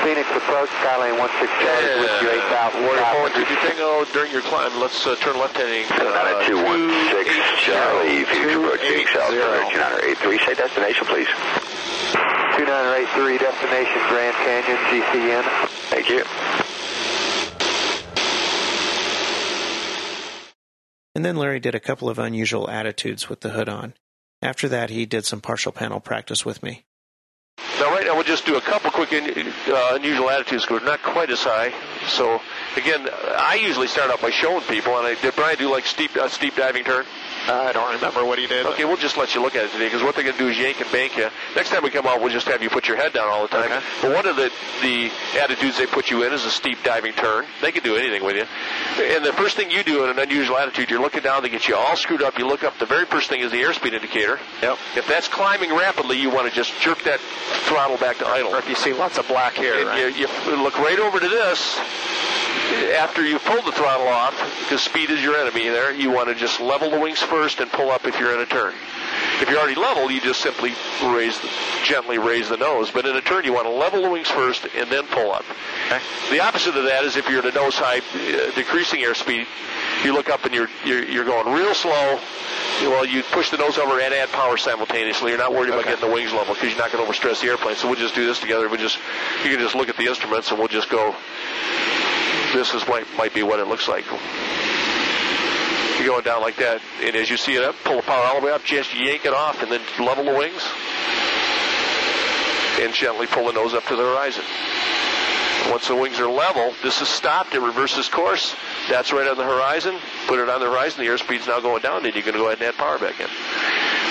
Phoenix 0.04 0.30
approach, 0.30 0.70
Skyline 0.78 1.18
16 1.18 1.50
Charlie 1.58 2.02
with 2.02 2.22
you 2.22 2.30
8,000. 2.30 2.84
Warrior 2.84 3.02
4, 3.02 3.30
22 3.30 3.56
Tango, 3.66 4.06
during 4.14 4.32
your 4.32 4.44
climb, 4.44 4.80
let's 4.80 5.08
uh, 5.08 5.16
turn 5.16 5.40
left 5.40 5.58
heading. 5.58 5.90
Uh, 5.90 6.46
216 6.46 7.34
Charlie, 7.66 8.26
future 8.26 8.60
approaching 8.60 9.08
South 9.10 9.34
2983. 9.34 10.38
Say 10.46 10.54
destination, 10.54 11.08
please. 11.08 11.71
2983 12.12 13.38
destination 13.38 14.02
Grand 14.10 14.36
Canyon, 14.36 14.78
GCN. 14.90 15.44
Thank 15.90 16.10
you. 16.10 16.24
And 21.14 21.26
then 21.26 21.36
Larry 21.36 21.60
did 21.60 21.76
a 21.76 21.80
couple 21.80 22.10
of 22.10 22.20
unusual 22.20 22.70
attitudes 22.70 23.30
with 23.30 23.42
the 23.42 23.50
hood 23.50 23.70
on. 23.70 23.94
After 24.42 24.68
that, 24.70 24.90
he 24.90 25.06
did 25.06 25.26
some 25.26 25.42
partial 25.42 25.72
panel 25.72 26.00
practice 26.00 26.46
with 26.46 26.64
me. 26.64 26.86
Now, 27.80 27.92
right 27.92 28.06
now, 28.06 28.16
we'll 28.16 28.24
just 28.24 28.46
do 28.46 28.56
a 28.58 28.62
couple 28.62 28.92
quick 28.92 29.12
in, 29.12 29.26
uh, 29.68 29.90
unusual 29.94 30.30
attitudes 30.30 30.64
because 30.64 30.82
we're 30.82 30.88
not 30.88 31.02
quite 31.04 31.30
as 31.30 31.44
high. 31.44 31.74
So, 32.08 32.40
again, 32.76 33.10
I 33.12 33.56
usually 33.56 33.88
start 33.88 34.10
off 34.10 34.22
by 34.22 34.30
showing 34.30 34.62
people, 34.62 34.98
and 34.98 35.06
I 35.06 35.20
did 35.22 35.36
Brian 35.36 35.58
do 35.58 35.70
like 35.70 35.86
steep 35.86 36.16
uh, 36.16 36.30
steep 36.30 36.56
diving 36.56 36.84
turn. 36.84 37.06
Uh, 37.48 37.54
I 37.54 37.72
don't 37.74 37.94
remember 37.96 38.26
what 38.26 38.38
he 38.40 38.48
did. 38.48 38.66
Okay, 38.68 38.86
we'll 38.86 38.98
just 38.98 39.18
let 39.18 39.34
you 39.34 39.42
look 39.42 39.56
at 39.56 39.66
it 39.66 39.72
today 39.72 39.86
because 39.86 40.04
what 40.04 40.16
they're 40.16 40.24
going 40.24 40.38
to 40.38 40.44
do 40.44 40.50
is 40.50 40.58
yank 40.58 40.80
and 40.80 40.92
bank 40.92 41.18
you. 41.18 41.28
Next 41.56 41.70
time 41.70 41.84
we 41.84 41.90
come 41.90 42.06
out, 42.06 42.22
we'll 42.22 42.32
just 42.32 42.48
have 42.48 42.62
you 42.62 42.70
put 42.70 42.88
your 42.88 42.98
head 42.98 43.14
down 43.14 43.30
all 43.30 43.42
the 43.42 43.48
time. 43.48 43.72
Okay. 43.72 43.82
But 44.02 44.14
one 44.14 44.28
of 44.28 44.36
the 44.36 44.52
the 44.82 45.12
attitudes 45.40 45.78
they 45.78 45.88
put 45.88 46.12
you 46.12 46.24
in 46.24 46.34
is 46.34 46.46
a 46.46 46.52
steep 46.52 46.84
diving 46.84 47.14
turn. 47.14 47.46
They 47.62 47.72
can 47.72 47.84
do 47.84 47.96
anything 47.96 48.24
with 48.24 48.36
you. 48.36 48.46
And 49.04 49.26
the 49.26 49.34
first 49.34 49.56
thing 49.56 49.72
you 49.72 49.84
do 49.84 50.04
in 50.04 50.12
an 50.12 50.20
unusual 50.20 50.58
attitude, 50.58 50.90
you're 50.90 51.02
looking 51.02 51.24
down, 51.24 51.44
they 51.44 51.50
get 51.50 51.68
you 51.68 51.76
all 51.76 51.96
screwed 51.96 52.22
up. 52.22 52.38
You 52.38 52.48
look 52.48 52.64
up. 52.64 52.78
The 52.78 52.86
very 52.86 53.06
first 53.06 53.30
thing 53.30 53.42
is 53.42 53.52
the 53.52 53.62
airspeed 53.62 53.94
indicator. 53.94 54.40
Yep. 54.62 54.78
If 54.96 55.08
that's 55.08 55.28
climbing 55.28 55.72
rapidly, 55.72 56.20
you 56.20 56.30
want 56.30 56.50
to 56.50 56.56
just 56.56 56.80
jerk 56.82 57.02
that 57.04 57.20
throttle 57.66 57.98
back 57.98 58.18
to 58.20 58.28
idle. 58.28 58.54
Or 58.54 58.60
if 58.60 58.70
you 58.70 58.76
see 58.76 58.94
lots 58.94 59.18
of 59.18 59.28
black 59.28 59.54
hair, 59.54 59.86
right? 59.86 60.16
you, 60.16 60.28
you 60.28 60.64
look 60.64 60.78
right 60.80 61.00
over 61.00 61.20
to 61.20 61.30
this. 61.30 61.80
After 62.96 63.26
you've 63.26 63.44
pulled 63.44 63.66
the 63.66 63.72
throttle 63.72 64.08
off, 64.08 64.34
because 64.62 64.82
speed 64.82 65.10
is 65.10 65.22
your 65.22 65.36
enemy 65.36 65.70
there, 65.70 65.94
you 65.94 66.12
want 66.12 66.30
to 66.30 66.36
just 66.36 66.60
level 66.60 66.90
the 66.90 67.00
wings 67.00 67.22
first 67.32 67.62
and 67.62 67.72
pull 67.72 67.90
up 67.90 68.06
if 68.06 68.20
you're 68.20 68.34
in 68.36 68.42
a 68.42 68.46
turn. 68.46 68.74
If 69.42 69.50
you're 69.50 69.58
already 69.58 69.80
level, 69.80 70.12
you 70.12 70.20
just 70.22 70.42
simply 70.42 70.74
raise, 71.02 71.40
gently 71.84 72.18
raise 72.20 72.50
the 72.50 72.58
nose. 72.58 72.92
But 72.92 73.06
in 73.06 73.16
a 73.16 73.22
turn, 73.22 73.46
you 73.46 73.54
want 73.54 73.66
to 73.66 73.72
level 73.72 74.02
the 74.04 74.10
wings 74.10 74.28
first 74.28 74.68
and 74.76 74.90
then 74.92 75.08
pull 75.08 75.32
up. 75.32 75.46
Okay. 75.88 76.00
The 76.30 76.42
opposite 76.42 76.76
of 76.76 76.84
that 76.84 77.04
is 77.06 77.16
if 77.16 77.28
you're 77.30 77.40
at 77.40 77.46
a 77.46 77.52
nose 77.56 77.74
high, 77.76 78.00
uh, 78.00 78.52
decreasing 78.54 79.00
airspeed, 79.00 79.48
you 80.04 80.14
look 80.14 80.30
up 80.30 80.44
and 80.46 80.54
you're, 80.54 80.68
you're 80.86 81.04
you're 81.04 81.26
going 81.26 81.52
real 81.56 81.74
slow. 81.74 82.20
Well, 82.82 83.06
you 83.06 83.24
push 83.32 83.50
the 83.50 83.58
nose 83.58 83.78
over 83.78 84.00
and 84.00 84.14
add 84.14 84.30
power 84.30 84.58
simultaneously. 84.58 85.30
You're 85.30 85.40
not 85.40 85.54
worried 85.54 85.70
about 85.70 85.82
Okay. 85.82 85.92
getting 85.96 86.08
the 86.10 86.14
wings 86.14 86.34
level 86.34 86.54
because 86.54 86.70
you're 86.70 86.80
not 86.80 86.92
going 86.92 87.06
to 87.06 87.12
overstress 87.12 87.42
the 87.42 87.48
airplane. 87.48 87.76
So 87.76 87.88
we'll 87.88 88.00
just 88.00 88.16
do 88.16 88.26
this 88.26 88.40
together. 88.40 88.68
We 88.70 88.78
just 88.78 88.98
you 89.44 89.50
can 89.52 89.60
just 89.60 89.76
look 89.76 89.90
at 89.90 89.98
the 89.98 90.06
instruments 90.08 90.50
and 90.52 90.60
we'll 90.60 90.68
just 90.68 90.90
go. 90.90 91.16
This 92.54 92.74
is 92.74 92.86
might 92.88 93.06
might 93.16 93.34
be 93.34 93.44
what 93.44 93.60
it 93.60 93.68
looks 93.68 93.88
like. 93.88 94.04
You're 96.02 96.10
going 96.10 96.24
down 96.24 96.42
like 96.42 96.56
that, 96.56 96.82
and 97.04 97.16
as 97.16 97.30
you 97.30 97.38
see 97.38 97.54
it 97.54 97.64
up, 97.64 97.76
pull 97.84 97.98
the 97.98 98.02
power 98.02 98.24
all 98.26 98.40
the 98.40 98.48
way 98.48 98.52
up, 98.52 98.64
just 98.64 98.92
yank 98.98 99.24
it 99.24 99.36
off, 99.36 99.62
and 99.62 99.72
then 99.72 99.82
level 100.00 100.26
the 100.26 100.34
wings, 100.34 100.66
and 102.82 102.92
gently 102.92 103.28
pull 103.28 103.46
the 103.46 103.54
nose 103.54 103.76
up 103.76 103.86
to 103.86 103.96
the 103.96 104.02
horizon. 104.02 104.44
Once 105.70 105.88
the 105.88 105.96
wings 105.96 106.20
are 106.20 106.28
level, 106.28 106.74
this 106.82 107.04
is 107.04 107.08
stopped. 107.08 107.54
It 107.54 107.62
reverses 107.62 108.10
course. 108.10 108.56
That's 108.90 109.14
right 109.14 109.28
on 109.28 109.38
the 109.38 109.44
horizon. 109.44 109.96
Put 110.26 110.40
it 110.40 110.50
on 110.50 110.60
the 110.60 110.72
horizon. 110.72 111.06
The 111.06 111.12
airspeed's 111.12 111.46
now 111.46 111.60
going 111.60 111.84
down, 111.84 112.04
and 112.04 112.16
you're 112.16 112.24
going 112.24 112.34
to 112.34 112.40
go 112.40 112.48
ahead 112.48 112.58
and 112.58 112.68
add 112.68 112.78
power 112.78 112.98
back 112.98 113.20
in. 113.20 113.28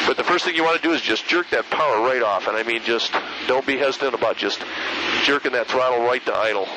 But 0.06 0.16
the 0.16 0.22
first 0.22 0.44
thing 0.44 0.54
you 0.54 0.62
want 0.62 0.80
to 0.80 0.88
do 0.88 0.94
is 0.94 1.02
just 1.02 1.26
jerk 1.26 1.50
that 1.50 1.68
power 1.70 2.00
right 2.06 2.22
off. 2.22 2.46
And 2.46 2.56
I 2.56 2.62
mean, 2.62 2.84
just 2.84 3.12
don't 3.48 3.66
be 3.66 3.76
hesitant 3.76 4.14
about 4.14 4.36
just 4.36 4.62
jerking 5.24 5.52
that 5.52 5.66
throttle 5.66 6.06
right 6.06 6.24
to 6.26 6.34
idle. 6.36 6.68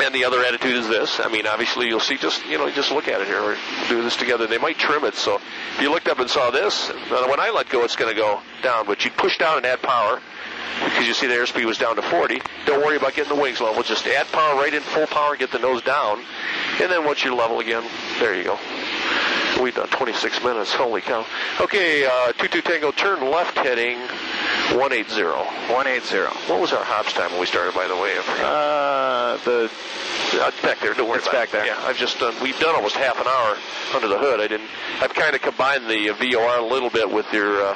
And 0.00 0.14
the 0.14 0.24
other 0.24 0.40
attitude 0.40 0.74
is 0.74 0.88
this. 0.88 1.20
I 1.20 1.28
mean, 1.28 1.46
obviously 1.46 1.86
you'll 1.86 2.00
see 2.00 2.16
just, 2.16 2.44
you 2.46 2.58
know, 2.58 2.68
just 2.70 2.90
look 2.90 3.06
at 3.06 3.20
it 3.20 3.28
here. 3.28 3.40
We're 3.40 3.56
do 3.88 4.02
this 4.02 4.16
together. 4.16 4.46
They 4.46 4.58
might 4.58 4.76
trim 4.76 5.04
it. 5.04 5.14
So 5.14 5.36
if 5.36 5.80
you 5.80 5.90
looked 5.90 6.08
up 6.08 6.18
and 6.18 6.28
saw 6.28 6.50
this, 6.50 6.88
when 6.88 7.40
I 7.40 7.50
let 7.54 7.68
go, 7.68 7.84
it's 7.84 7.96
going 7.96 8.12
to 8.12 8.20
go 8.20 8.40
down. 8.62 8.86
But 8.86 9.04
you 9.04 9.10
push 9.12 9.38
down 9.38 9.58
and 9.58 9.66
add 9.66 9.82
power 9.82 10.20
because 10.84 11.06
you 11.06 11.14
see 11.14 11.26
the 11.26 11.34
airspeed 11.34 11.64
was 11.64 11.78
down 11.78 11.96
to 11.96 12.02
40. 12.02 12.40
Don't 12.66 12.84
worry 12.84 12.96
about 12.96 13.14
getting 13.14 13.34
the 13.34 13.40
wings 13.40 13.60
level. 13.60 13.82
Just 13.82 14.06
add 14.06 14.26
power 14.32 14.56
right 14.56 14.74
in 14.74 14.82
full 14.82 15.06
power, 15.06 15.36
get 15.36 15.52
the 15.52 15.58
nose 15.58 15.82
down. 15.82 16.20
And 16.80 16.90
then 16.90 17.04
once 17.04 17.22
you're 17.24 17.34
level 17.34 17.60
again, 17.60 17.84
there 18.18 18.34
you 18.34 18.44
go. 18.44 18.58
We've 19.62 19.74
done 19.74 19.88
26 19.88 20.42
minutes. 20.42 20.72
Holy 20.72 21.00
cow. 21.00 21.24
Okay, 21.60 22.04
uh, 22.04 22.32
22 22.32 22.62
Tango, 22.62 22.90
turn 22.90 23.30
left 23.30 23.56
heading 23.56 23.98
180. 24.72 25.22
180. 25.24 26.16
What 26.50 26.60
was 26.60 26.72
our 26.72 26.84
Hobbs 26.84 27.12
time 27.12 27.30
when 27.32 27.40
we 27.40 27.46
started, 27.46 27.74
by 27.74 27.86
the 27.86 27.96
way? 27.96 28.16
Uh, 28.40 29.36
the 29.44 29.70
Uh, 30.34 30.48
it's 30.48 30.60
back 30.62 30.80
there. 30.80 30.94
Don't 30.94 31.08
worry 31.08 31.18
It's 31.18 31.28
back 31.28 31.48
it. 31.48 31.52
there. 31.52 31.66
Yeah, 31.66 31.78
I've 31.84 31.96
just 31.98 32.18
done. 32.18 32.34
We've 32.42 32.58
done 32.58 32.74
almost 32.74 32.96
half 32.96 33.20
an 33.20 33.26
hour 33.28 33.56
under 33.94 34.08
the 34.08 34.18
hood. 34.18 34.40
I 34.40 34.48
didn't. 34.48 34.68
I've 35.00 35.14
kind 35.14 35.34
of 35.36 35.42
combined 35.42 35.86
the 35.88 36.10
uh, 36.10 36.14
VOR 36.14 36.58
a 36.58 36.62
little 36.64 36.90
bit 36.90 37.08
with 37.10 37.30
your 37.32 37.62
uh, 37.62 37.74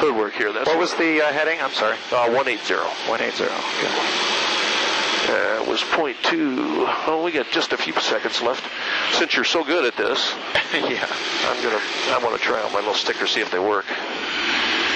hood 0.00 0.14
work 0.16 0.32
here. 0.34 0.52
That's 0.52 0.66
what 0.66 0.78
was 0.78 0.94
the 0.94 1.20
uh, 1.20 1.32
heading? 1.32 1.60
I'm 1.60 1.72
sorry. 1.72 1.96
uh, 2.12 2.30
180. 2.32 2.74
180. 3.10 3.44
Uh, 5.28 5.60
it 5.62 5.68
was 5.68 5.82
point 5.92 6.16
two. 6.22 6.56
Oh, 7.06 7.20
we 7.22 7.32
got 7.32 7.50
just 7.50 7.72
a 7.72 7.76
few 7.76 7.92
seconds 8.00 8.40
left. 8.40 8.64
Since 9.18 9.34
you're 9.36 9.44
so 9.44 9.62
good 9.64 9.84
at 9.84 9.96
this, 9.96 10.32
yeah. 10.72 11.04
I'm 11.50 11.62
gonna. 11.62 11.80
I 12.14 12.20
want 12.24 12.34
to 12.40 12.42
try 12.42 12.62
out 12.62 12.72
my 12.72 12.78
little 12.78 12.94
stickers, 12.94 13.32
see 13.32 13.40
if 13.42 13.50
they 13.50 13.58
work. 13.58 13.84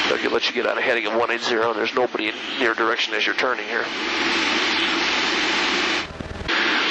They'll 0.09 0.31
let 0.31 0.49
you 0.49 0.55
get 0.55 0.67
out 0.67 0.77
of 0.77 0.85
heading 0.85 1.07
of 1.07 1.15
180. 1.15 1.55
and 1.69 1.77
There's 1.77 1.95
nobody 1.95 2.29
in 2.29 2.35
your 2.61 2.75
direction 2.75 3.15
as 3.15 3.27
you're 3.27 3.37
turning 3.37 3.67
here. 3.67 3.85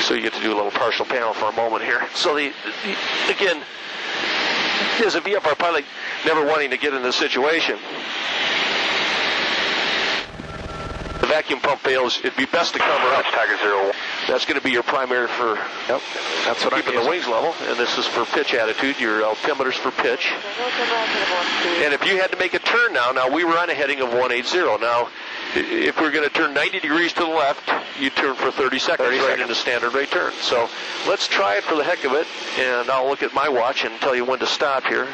So 0.04 0.15
you 0.15 0.21
get 0.21 0.34
to 0.34 0.41
do 0.41 0.54
a 0.54 0.58
little 0.58 0.71
partial 0.71 1.06
panel 1.06 1.34
for 1.34 1.45
a 1.50 1.54
moment 1.54 1.84
here. 1.84 2.08
So 2.15 2.36
the, 2.36 2.52
the 2.84 3.34
again, 3.34 3.62
as 5.06 5.15
a 5.15 5.21
VFR 5.21 5.58
pilot, 5.58 5.86
never 6.26 6.45
wanting 6.45 6.71
to 6.71 6.78
get 6.78 6.93
in 6.93 7.04
this 7.04 7.15
situation, 7.15 7.78
the 11.21 11.28
vacuum 11.28 11.60
pump 11.60 11.82
fails. 11.82 12.17
It'd 12.19 12.36
be 12.36 12.45
best 12.45 12.74
to 12.74 12.80
cover 12.80 13.08
up. 13.13 13.26
Tiger 13.26 13.58
Zero. 13.58 13.91
That's 14.28 14.45
going 14.45 14.60
to 14.60 14.63
be 14.63 14.71
your 14.71 14.84
primary 14.84 15.28
for 15.28 15.56
Yep. 15.88 16.02
That's 16.45 16.65
what 16.65 16.74
I'm 16.74 16.82
keeping 16.82 17.00
the 17.00 17.08
wings 17.08 17.28
level, 17.28 17.54
and 17.69 17.78
this 17.78 17.97
is 17.97 18.06
for 18.08 18.26
pitch 18.26 18.54
attitude. 18.54 19.00
Your 19.00 19.21
altimeters 19.21 19.74
for 19.74 19.91
pitch. 19.91 20.32
And 21.84 21.93
if 21.93 22.04
you 22.06 22.17
had 22.19 22.32
to 22.32 22.38
make 22.38 22.54
a 22.56 22.60
turn 22.71 22.93
now, 22.93 23.12
now 23.12 23.29
we 23.29 23.43
were 23.43 23.57
on 23.57 23.69
a 23.69 23.73
heading 23.73 23.99
of 23.99 24.10
180. 24.10 24.81
Now, 24.81 25.10
if 25.53 25.99
we're 25.99 26.12
going 26.12 26.27
to 26.27 26.34
turn 26.34 26.53
90 26.53 26.79
degrees 26.79 27.12
to 27.13 27.19
the 27.19 27.27
left, 27.27 27.69
you 27.99 28.10
turn 28.10 28.36
for 28.36 28.51
30 28.51 28.79
seconds 28.79 29.10
30 29.10 29.17
right 29.17 29.25
seconds. 29.27 29.41
into 29.41 29.55
standard 29.55 29.93
rate 29.93 30.10
turn. 30.10 30.31
So 30.41 30.69
let's 31.07 31.27
try 31.27 31.57
it 31.57 31.63
for 31.63 31.75
the 31.75 31.84
heck 31.84 32.05
of 32.05 32.13
it, 32.13 32.27
and 32.57 32.89
I'll 32.89 33.07
look 33.07 33.23
at 33.23 33.34
my 33.34 33.49
watch 33.49 33.84
and 33.84 33.99
tell 33.99 34.15
you 34.15 34.23
when 34.23 34.39
to 34.39 34.47
stop 34.47 34.86
here. 34.86 35.07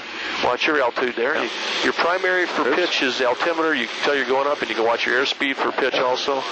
Watch 0.44 0.68
your 0.68 0.80
altitude 0.82 1.16
there. 1.16 1.36
Your 1.84 1.94
primary 1.94 2.46
for 2.46 2.64
pitch 2.76 3.02
is 3.02 3.20
altimeter. 3.22 3.74
You 3.74 3.88
can 3.88 3.98
tell 4.04 4.16
you're 4.16 4.26
going 4.26 4.48
up, 4.48 4.62
and 4.62 4.70
you 4.70 4.76
can 4.76 4.86
watch 4.86 5.08
your 5.08 5.20
airspeed 5.20 5.56
for 5.56 5.72
pitch 5.72 5.96
also. 5.96 6.44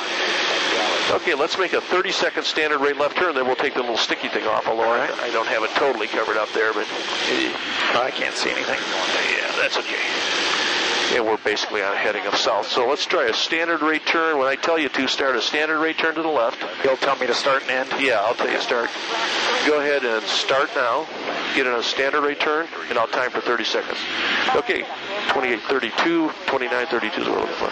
Okay, 1.12 1.36
let's 1.36 1.60
make 1.60 1.74
a 1.74 1.82
30 1.82 2.12
second 2.12 2.44
standard 2.46 2.80
rate 2.80 2.98
left 2.98 3.16
turn, 3.16 3.36
then 3.36 3.46
we'll 3.46 3.56
take 3.56 3.76
the 3.76 3.82
little 3.82 3.96
sticky 3.96 4.28
thing 4.28 4.48
off, 4.48 4.68
although 4.68 4.90
I, 4.90 5.06
I 5.22 5.30
don't 5.30 5.46
have 5.48 5.62
it 5.62 5.70
totally 5.76 6.08
covered 6.08 6.38
up 6.38 6.52
there, 6.54 6.74
but 6.74 6.88
I 7.94 8.12
can't 8.12 8.34
see 8.34 8.50
anything. 8.50 8.80
yeah, 9.38 9.54
that's 9.62 9.78
okay. 9.78 10.02
And 11.14 11.26
we're 11.26 11.38
basically 11.38 11.82
on 11.82 11.94
a 11.94 11.98
heading 11.98 12.26
of 12.26 12.36
south. 12.36 12.68
So 12.68 12.88
let's 12.88 13.06
try 13.06 13.26
a 13.28 13.34
standard 13.34 13.82
rate 13.82 14.06
turn. 14.06 14.38
When 14.38 14.48
I 14.48 14.56
tell 14.56 14.78
you 14.80 14.90
to 14.90 15.08
start 15.08 15.36
a 15.36 15.42
standard 15.42 15.80
rate 15.80 15.98
turn 15.98 16.16
to 16.16 16.22
the 16.22 16.28
left, 16.28 16.62
He'll 16.84 16.98
tell 16.98 17.16
me 17.18 17.28
to 17.28 17.34
start 17.34 17.62
and 17.70 17.72
end. 17.92 18.02
yeah, 18.02 18.20
I'll 18.22 18.34
tell 18.34 18.50
you 18.52 18.60
start. 18.60 18.90
Go 19.66 19.80
ahead 19.80 20.04
and 20.04 20.22
start 20.24 20.70
now. 20.76 21.06
Get 21.56 21.68
in 21.68 21.74
a 21.74 21.84
standard 21.84 22.22
rate 22.22 22.40
turn, 22.40 22.68
and 22.90 22.98
I'll 22.98 23.08
time 23.08 23.32
for 23.32 23.40
30 23.40 23.64
seconds. 23.64 23.98
Okay, 24.56 24.80
2832, 25.32 26.28
2932 26.48 27.22
is 27.22 27.28
what 27.28 27.36
we're 27.36 27.42
looking 27.42 27.56
for. 27.56 27.72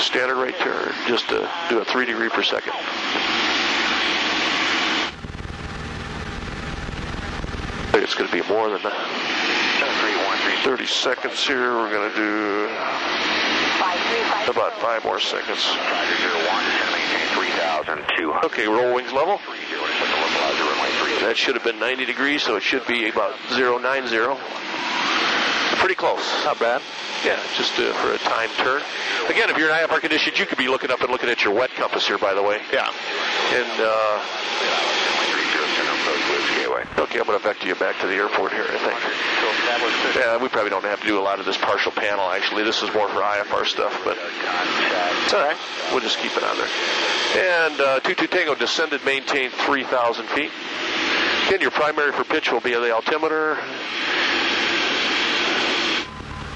Standard 0.00 0.36
rate 0.36 0.58
turn, 0.58 0.92
just 1.08 1.28
to 1.30 1.48
do 1.70 1.78
a 1.78 1.84
3 1.84 2.04
degree 2.04 2.28
per 2.28 2.42
second. 2.42 2.72
I 7.86 7.90
think 7.92 8.04
it's 8.04 8.14
going 8.14 8.28
to 8.28 8.42
be 8.42 8.46
more 8.48 8.68
than 8.70 8.82
that. 8.82 9.33
30 10.64 10.86
seconds 10.86 11.46
here. 11.46 11.74
We're 11.74 11.90
going 11.90 12.10
to 12.10 12.16
do 12.16 12.64
about 14.50 14.72
five 14.80 15.04
more 15.04 15.20
seconds. 15.20 15.60
Okay, 18.44 18.66
roll 18.66 18.94
wings 18.94 19.12
level. 19.12 19.40
That 21.20 21.34
should 21.36 21.54
have 21.54 21.64
been 21.64 21.78
90 21.78 22.04
degrees, 22.04 22.42
so 22.42 22.56
it 22.56 22.62
should 22.62 22.86
be 22.86 23.08
about 23.08 23.34
090. 23.50 24.08
Pretty 25.78 25.94
close. 25.94 26.44
Not 26.44 26.58
bad. 26.58 26.82
Yeah, 27.24 27.40
just 27.56 27.78
uh, 27.78 27.92
for 27.94 28.12
a 28.12 28.18
time 28.18 28.50
turn. 28.58 28.82
Again, 29.28 29.48
if 29.48 29.56
you're 29.56 29.70
in 29.70 29.74
IFR 29.74 30.00
conditions, 30.00 30.38
you 30.38 30.44
could 30.44 30.58
be 30.58 30.68
looking 30.68 30.90
up 30.90 31.00
and 31.00 31.10
looking 31.10 31.30
at 31.30 31.42
your 31.42 31.54
wet 31.54 31.70
compass 31.70 32.06
here, 32.06 32.18
by 32.18 32.34
the 32.34 32.42
way. 32.42 32.60
Yeah. 32.72 32.92
And, 33.52 33.80
uh, 33.80 34.20
okay, 36.98 37.18
I'm 37.20 37.26
going 37.26 37.38
to 37.38 37.42
vector 37.44 37.66
you 37.66 37.74
back 37.74 37.98
to 38.00 38.06
the 38.06 38.14
airport 38.14 38.52
here, 38.52 38.66
I 38.68 38.78
think. 38.78 40.16
Yeah, 40.16 40.36
we 40.40 40.48
probably 40.48 40.70
don't 40.70 40.84
have 40.84 41.00
to 41.00 41.06
do 41.06 41.18
a 41.18 41.22
lot 41.24 41.40
of 41.40 41.46
this 41.46 41.56
partial 41.58 41.92
panel, 41.92 42.28
actually. 42.30 42.64
This 42.64 42.82
is 42.82 42.92
more 42.94 43.08
for 43.08 43.20
IFR 43.20 43.66
stuff, 43.66 44.00
but 44.04 44.16
It's 45.24 45.32
all 45.34 45.42
right. 45.42 45.56
we'll 45.90 46.00
just 46.00 46.18
keep 46.18 46.36
it 46.36 46.42
on 46.42 46.56
there. 46.56 46.68
And 47.66 47.80
uh, 47.80 48.00
22 48.00 48.26
Tango 48.28 48.54
descended, 48.54 49.04
maintained 49.04 49.52
3,000 49.52 50.26
feet. 50.28 50.50
Again, 51.48 51.60
your 51.60 51.70
primary 51.72 52.12
for 52.12 52.24
pitch 52.24 52.50
will 52.52 52.60
be 52.60 52.72
the 52.72 52.92
altimeter. 52.94 53.58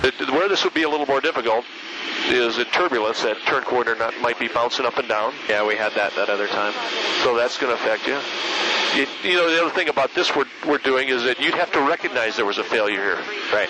It- 0.02 0.30
where 0.30 0.48
this 0.48 0.62
would 0.64 0.74
be 0.74 0.82
a 0.84 0.88
little 0.88 1.06
more 1.06 1.20
difficult 1.20 1.64
is 2.28 2.58
in 2.58 2.64
turbulence. 2.66 3.22
That 3.22 3.36
turn 3.46 3.62
coordinator 3.64 4.10
might 4.20 4.38
be 4.38 4.48
bouncing 4.48 4.86
up 4.86 4.96
and 4.98 5.08
down. 5.08 5.32
Yeah, 5.48 5.66
we 5.66 5.74
had 5.76 5.92
that 5.94 6.14
that 6.14 6.28
other 6.28 6.46
time. 6.46 6.72
So 7.24 7.34
that's 7.36 7.58
going 7.58 7.74
to 7.76 7.82
affect 7.82 8.06
you. 8.06 8.18
You. 8.96 9.06
You 9.22 9.36
know, 9.36 9.50
the 9.50 9.62
other 9.62 9.74
thing 9.74 9.88
about 9.88 10.14
this 10.14 10.34
we're, 10.34 10.46
we're 10.66 10.78
doing 10.78 11.08
is 11.08 11.22
that 11.24 11.40
you'd 11.40 11.54
have 11.54 11.72
to 11.72 11.80
recognize 11.80 12.36
there 12.36 12.46
was 12.46 12.58
a 12.58 12.64
failure 12.64 13.00
here. 13.00 13.18
Right. 13.52 13.68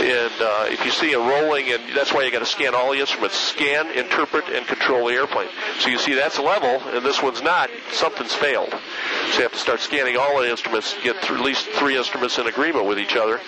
And 0.00 0.32
uh, 0.40 0.66
if 0.68 0.84
you 0.84 0.90
see 0.90 1.12
a 1.12 1.18
rolling, 1.18 1.70
and 1.70 1.82
that's 1.94 2.12
why 2.12 2.22
you 2.24 2.30
got 2.30 2.40
to 2.40 2.46
scan 2.46 2.74
all 2.74 2.92
the 2.92 2.98
instruments, 2.98 3.36
scan, 3.36 3.90
interpret, 3.96 4.48
and 4.48 4.66
control 4.66 5.08
the 5.08 5.14
airplane. 5.14 5.48
So 5.78 5.88
you 5.88 5.98
see 5.98 6.14
that's 6.14 6.38
level, 6.38 6.80
and 6.88 7.04
this 7.04 7.22
one's 7.22 7.42
not. 7.42 7.70
Something's 7.92 8.34
failed. 8.34 8.70
So 8.70 9.36
you 9.36 9.42
have 9.42 9.52
to 9.52 9.58
start 9.58 9.80
scanning 9.80 10.16
all 10.16 10.40
the 10.40 10.48
instruments, 10.48 10.94
get 11.02 11.20
th- 11.20 11.32
at 11.32 11.40
least 11.40 11.68
three 11.70 11.96
instruments 11.96 12.38
in 12.38 12.46
agreement 12.46 12.86
with 12.86 12.98
each 12.98 13.16
other. 13.16 13.40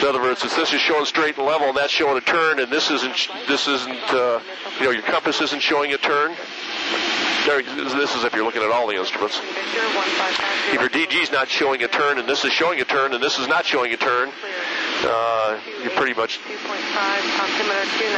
In 0.00 0.08
other 0.08 0.20
words, 0.20 0.44
if 0.44 0.56
this 0.56 0.72
is 0.72 0.80
showing 0.80 1.04
straight 1.04 1.36
and 1.36 1.46
level, 1.46 1.68
and 1.68 1.76
that's 1.76 1.92
showing 1.92 2.16
a 2.16 2.20
turn, 2.20 2.58
and 2.58 2.72
this 2.72 2.90
isn't, 2.90 3.28
this 3.46 3.68
isn't, 3.68 4.02
uh, 4.12 4.40
you 4.78 4.86
know, 4.86 4.90
your 4.90 5.02
compass 5.02 5.40
isn't 5.40 5.60
showing 5.60 5.92
a 5.92 5.98
turn. 5.98 6.34
There, 7.46 7.62
this 7.62 8.14
is 8.16 8.24
if 8.24 8.32
you're 8.34 8.44
looking 8.44 8.62
at 8.62 8.70
all 8.70 8.86
the 8.86 8.96
instruments. 8.96 9.40
If 10.72 10.80
your 10.80 10.88
DG's 10.88 11.30
not 11.30 11.48
showing 11.48 11.82
a 11.82 11.88
turn, 11.88 12.18
and 12.18 12.26
this 12.26 12.44
is 12.44 12.52
showing 12.52 12.80
a 12.80 12.84
turn, 12.84 13.12
and 13.12 13.22
this 13.22 13.38
is 13.38 13.48
not 13.48 13.66
showing 13.66 13.92
a 13.92 13.96
turn, 13.98 14.30
uh, 15.04 15.60
you 15.82 15.90
pretty 15.90 16.14
much 16.14 16.40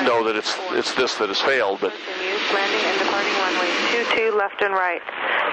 know 0.07 0.23
that 0.23 0.37
it's 0.37 0.55
it's 0.71 0.95
this 0.95 1.17
that 1.17 1.29
has 1.29 1.41
failed. 1.41 1.81
But 1.81 1.93
landing 2.55 2.85
and 2.87 2.99
departing 3.03 3.35
runway 3.35 3.67
22 4.15 4.37
left 4.37 4.63
and 4.63 4.73
right. 4.73 5.03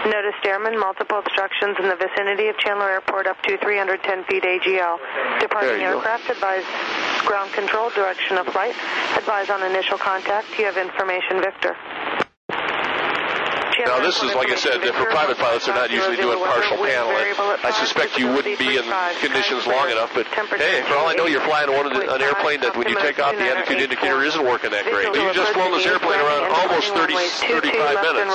Notice 0.06 0.36
airmen, 0.46 0.78
multiple 0.78 1.18
obstructions 1.18 1.78
in 1.80 1.88
the 1.88 1.96
vicinity 1.96 2.50
of 2.50 2.58
Chandler 2.58 2.90
Airport 2.90 3.26
up 3.26 3.42
to 3.44 3.58
310 3.58 4.26
feet 4.26 4.44
AGL. 4.44 5.00
Departing 5.40 5.80
go. 5.80 5.98
aircraft 5.98 6.30
advise 6.30 6.66
ground 7.26 7.52
control, 7.54 7.90
direction 7.92 8.38
of 8.38 8.46
flight. 8.48 8.76
Advise 9.16 9.50
on 9.50 9.64
initial 9.64 9.98
contact. 9.98 10.48
You 10.60 10.66
have 10.66 10.78
information, 10.78 11.40
Victor. 11.40 11.76
Now, 13.86 14.00
this 14.00 14.22
is, 14.24 14.34
like 14.36 14.50
I 14.50 14.56
said, 14.56 14.82
for 14.82 15.06
private 15.12 15.38
pilots, 15.38 15.66
they're 15.66 15.76
not 15.76 15.92
usually 15.92 16.16
doing 16.18 16.40
partial 16.40 16.78
panel. 16.78 17.12
I 17.64 17.72
suspect 17.72 18.18
you 18.18 18.28
wouldn't 18.28 18.58
be 18.60 18.78
in 18.78 18.86
conditions 19.20 19.66
long 19.68 19.90
enough, 19.92 20.12
but 20.14 20.28
hey, 20.28 20.82
for 20.88 20.96
all 20.96 21.08
I 21.08 21.14
know, 21.14 21.26
you're 21.26 21.44
flying 21.44 21.72
one 21.72 21.86
of 21.88 21.94
the, 21.94 22.08
an 22.14 22.22
airplane 22.22 22.62
that 22.62 22.76
when 22.78 22.88
you 22.88 22.96
take 23.00 23.20
off, 23.20 23.36
the 23.36 23.44
attitude 23.50 23.82
indicator 23.82 24.24
isn't 24.24 24.44
working 24.44 24.72
that 24.72 24.86
great. 24.86 25.08
But 25.12 25.22
you 25.22 25.34
just 25.34 25.54
flown 25.54 25.72
this 25.72 25.86
airplane 25.86 26.20
around 26.20 26.52
almost 26.52 26.94
30, 26.94 27.14
35 27.14 28.02
minutes. 28.02 28.34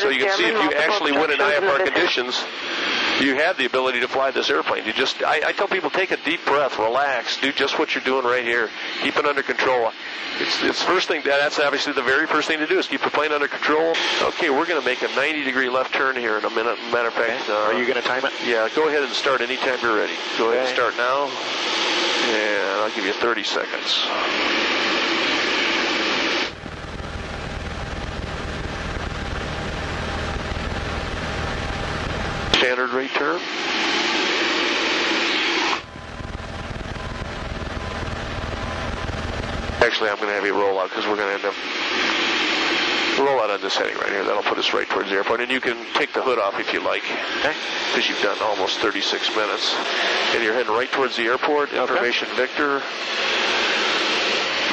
So 0.00 0.08
you 0.10 0.20
can 0.24 0.32
see 0.36 0.46
if 0.46 0.58
you 0.62 0.70
actually 0.78 1.12
went 1.12 1.32
in 1.32 1.38
IFR 1.38 1.84
conditions, 1.84 2.38
you 3.22 3.36
have 3.36 3.56
the 3.56 3.64
ability 3.66 4.00
to 4.00 4.08
fly 4.08 4.30
this 4.30 4.50
airplane. 4.50 4.84
You 4.84 4.92
just, 4.92 5.22
I, 5.22 5.40
I 5.48 5.52
tell 5.52 5.68
people, 5.68 5.90
take 5.90 6.10
a 6.10 6.16
deep 6.18 6.44
breath, 6.44 6.78
relax, 6.78 7.40
do 7.40 7.52
just 7.52 7.78
what 7.78 7.94
you're 7.94 8.04
doing 8.04 8.24
right 8.24 8.44
here, 8.44 8.68
keep 9.02 9.16
it 9.16 9.24
under 9.24 9.42
control. 9.42 9.90
It's, 10.40 10.62
it's 10.62 10.82
first 10.82 11.08
thing. 11.08 11.22
That's 11.24 11.58
obviously 11.60 11.92
the 11.92 12.02
very 12.02 12.26
first 12.26 12.48
thing 12.48 12.58
to 12.58 12.66
do 12.66 12.78
is 12.78 12.88
keep 12.88 13.02
the 13.02 13.10
plane 13.10 13.32
under 13.32 13.48
control. 13.48 13.94
Okay, 14.22 14.50
we're 14.50 14.66
going 14.66 14.80
to 14.80 14.84
make 14.84 15.02
a 15.02 15.14
90 15.14 15.44
degree 15.44 15.68
left 15.68 15.94
turn 15.94 16.16
here 16.16 16.38
in 16.38 16.44
a 16.44 16.50
minute. 16.50 16.78
Matter 16.90 17.08
of 17.08 17.14
fact, 17.14 17.48
uh, 17.48 17.54
Are 17.54 17.74
you 17.74 17.86
going 17.86 18.00
to 18.00 18.06
time 18.08 18.24
it? 18.24 18.32
yeah, 18.46 18.68
go 18.74 18.88
ahead 18.88 19.02
and 19.02 19.12
start 19.12 19.40
anytime 19.40 19.78
you're 19.82 19.96
ready. 19.96 20.14
Go 20.38 20.50
ahead 20.50 20.66
and 20.66 20.74
start 20.74 20.96
now, 20.96 21.26
and 21.26 22.80
I'll 22.82 22.94
give 22.94 23.04
you 23.04 23.12
30 23.12 23.44
seconds. 23.44 25.01
Standard 32.62 32.90
rate 32.90 33.10
turn. 33.10 33.40
Actually, 39.82 40.10
I'm 40.10 40.16
going 40.18 40.28
to 40.28 40.34
have 40.34 40.46
you 40.46 40.54
roll 40.54 40.78
out 40.78 40.90
because 40.90 41.04
we're 41.06 41.16
going 41.16 41.26
to 41.26 41.34
end 41.34 41.44
up 41.44 41.56
roll 43.18 43.40
out 43.40 43.50
on 43.50 43.60
this 43.62 43.76
heading 43.76 43.96
right 43.96 44.10
here. 44.10 44.24
That'll 44.24 44.44
put 44.44 44.58
us 44.58 44.72
right 44.72 44.88
towards 44.88 45.08
the 45.08 45.16
airport, 45.16 45.40
and 45.40 45.50
you 45.50 45.60
can 45.60 45.76
take 45.94 46.12
the 46.12 46.22
hood 46.22 46.38
off 46.38 46.60
if 46.60 46.72
you 46.72 46.80
like, 46.84 47.02
because 47.02 48.08
you've 48.08 48.22
done 48.22 48.38
almost 48.40 48.78
36 48.78 49.34
minutes, 49.34 49.74
and 50.32 50.44
you're 50.44 50.54
heading 50.54 50.72
right 50.72 50.90
towards 50.92 51.16
the 51.16 51.24
airport. 51.24 51.72
Information, 51.72 52.28
Victor. 52.36 52.80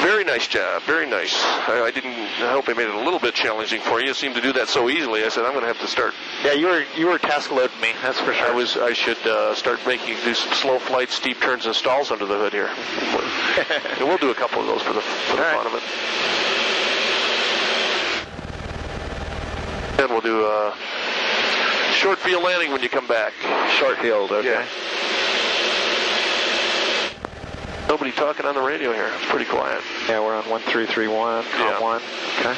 Very 0.02 0.24
nice 0.24 0.46
job. 0.48 0.82
Very 0.82 1.06
nice. 1.06 1.34
I, 1.44 1.82
I 1.86 1.90
didn't. 1.90 2.14
I 2.14 2.52
hope 2.52 2.68
I 2.68 2.72
made 2.72 2.88
it 2.88 2.94
a 2.94 3.00
little 3.00 3.18
bit 3.18 3.34
challenging 3.34 3.80
for 3.82 4.00
you. 4.00 4.06
You 4.08 4.14
seem 4.14 4.32
to 4.34 4.40
do 4.40 4.52
that 4.54 4.68
so 4.68 4.88
easily. 4.88 5.24
I 5.24 5.28
said 5.28 5.44
I'm 5.44 5.52
going 5.52 5.62
to 5.62 5.68
have 5.68 5.80
to 5.80 5.86
start. 5.86 6.14
Yeah, 6.42 6.52
you 6.52 6.66
were 6.68 6.84
you 6.96 7.06
were 7.06 7.18
task 7.18 7.50
loading 7.50 7.78
me. 7.80 7.92
That's 8.02 8.18
for 8.20 8.32
sure. 8.32 8.46
I 8.46 8.50
was. 8.50 8.76
I 8.78 8.92
should 8.94 9.18
uh, 9.26 9.54
start 9.54 9.78
making 9.86 10.16
do 10.24 10.34
some 10.34 10.52
slow 10.54 10.78
flights, 10.78 11.14
steep 11.14 11.38
turns, 11.40 11.66
and 11.66 11.74
stalls 11.74 12.10
under 12.10 12.24
the 12.24 12.36
hood 12.36 12.52
here. 12.52 12.68
and 13.98 14.08
we'll 14.08 14.16
do 14.18 14.30
a 14.30 14.34
couple 14.34 14.60
of 14.60 14.66
those 14.66 14.80
for 14.82 14.94
the 14.94 15.02
for 15.02 15.36
the 15.36 15.42
All 15.42 15.48
right. 15.48 15.56
fun 15.56 15.66
of 15.66 15.74
it. 15.74 15.82
Then 19.98 20.08
we'll 20.10 20.22
do 20.22 20.46
a 20.46 20.74
short 21.92 22.18
field 22.18 22.42
landing 22.42 22.72
when 22.72 22.82
you 22.82 22.88
come 22.88 23.06
back. 23.06 23.34
short 23.78 23.98
field. 23.98 24.32
Okay. 24.32 24.48
Yeah. 24.48 24.66
Nobody 27.90 28.12
talking 28.12 28.46
on 28.46 28.54
the 28.54 28.62
radio 28.62 28.92
here. 28.92 29.10
It's 29.18 29.26
pretty 29.30 29.50
quiet. 29.50 29.82
Yeah, 30.06 30.20
we're 30.20 30.36
on 30.38 30.48
one 30.48 30.62
three 30.62 30.86
three 30.86 31.08
one. 31.08 31.44
Yeah. 31.58 31.82
one. 31.82 32.00
Okay. 32.38 32.54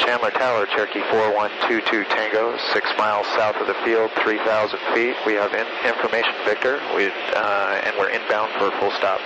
Chandler 0.00 0.30
Tower, 0.30 0.64
Cherokee 0.72 1.04
4122 1.12 2.04
Tango, 2.08 2.56
six 2.72 2.88
miles 2.96 3.26
south 3.36 3.56
of 3.60 3.66
the 3.66 3.76
field, 3.84 4.10
3,000 4.24 4.78
feet. 4.94 5.16
We 5.26 5.34
have 5.34 5.52
in- 5.52 5.68
information, 5.84 6.32
Victor, 6.48 6.80
we, 6.96 7.12
uh, 7.36 7.84
and 7.84 7.92
we're 8.00 8.08
inbound 8.08 8.56
for 8.56 8.68
a 8.68 8.74
full 8.80 8.92
stop. 8.96 9.20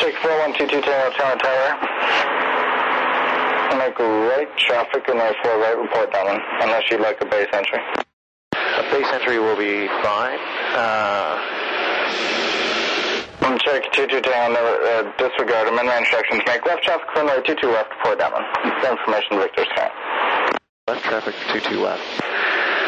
Check 0.00 0.16
4122 0.24 0.80
Tango, 0.80 1.12
Chandler 1.12 1.44
Tower. 1.44 1.76
Make 3.76 3.98
right 4.00 4.48
traffic 4.56 5.04
and 5.12 5.18
right 5.18 5.36
for 5.44 5.58
right 5.60 5.76
report 5.76 6.08
that 6.10 6.24
one, 6.24 6.40
unless 6.62 6.88
you'd 6.90 7.02
like 7.02 7.20
a 7.20 7.26
base 7.26 7.52
entry. 7.52 7.84
A 8.94 8.96
base 8.96 9.12
entry 9.12 9.40
will 9.40 9.56
be 9.56 9.88
fine. 10.06 10.38
Uh, 10.70 11.40
On 13.42 13.58
check 13.58 13.92
22 13.92 14.20
Tango, 14.20 14.54
never, 14.54 14.68
uh, 14.86 15.12
disregard 15.18 15.66
amendment 15.66 15.98
instructions. 15.98 16.42
Make 16.46 16.64
left 16.64 16.84
traffic 16.84 17.08
runway 17.16 17.42
22 17.42 17.72
left 17.72 17.90
report 17.90 18.18
that 18.18 18.32
one. 18.32 18.44
Information 18.86 19.38
Victor's 19.38 19.66
count. 19.74 19.92
left 20.86 21.02
traffic 21.02 21.34
22 21.50 21.80
left. 21.80 22.02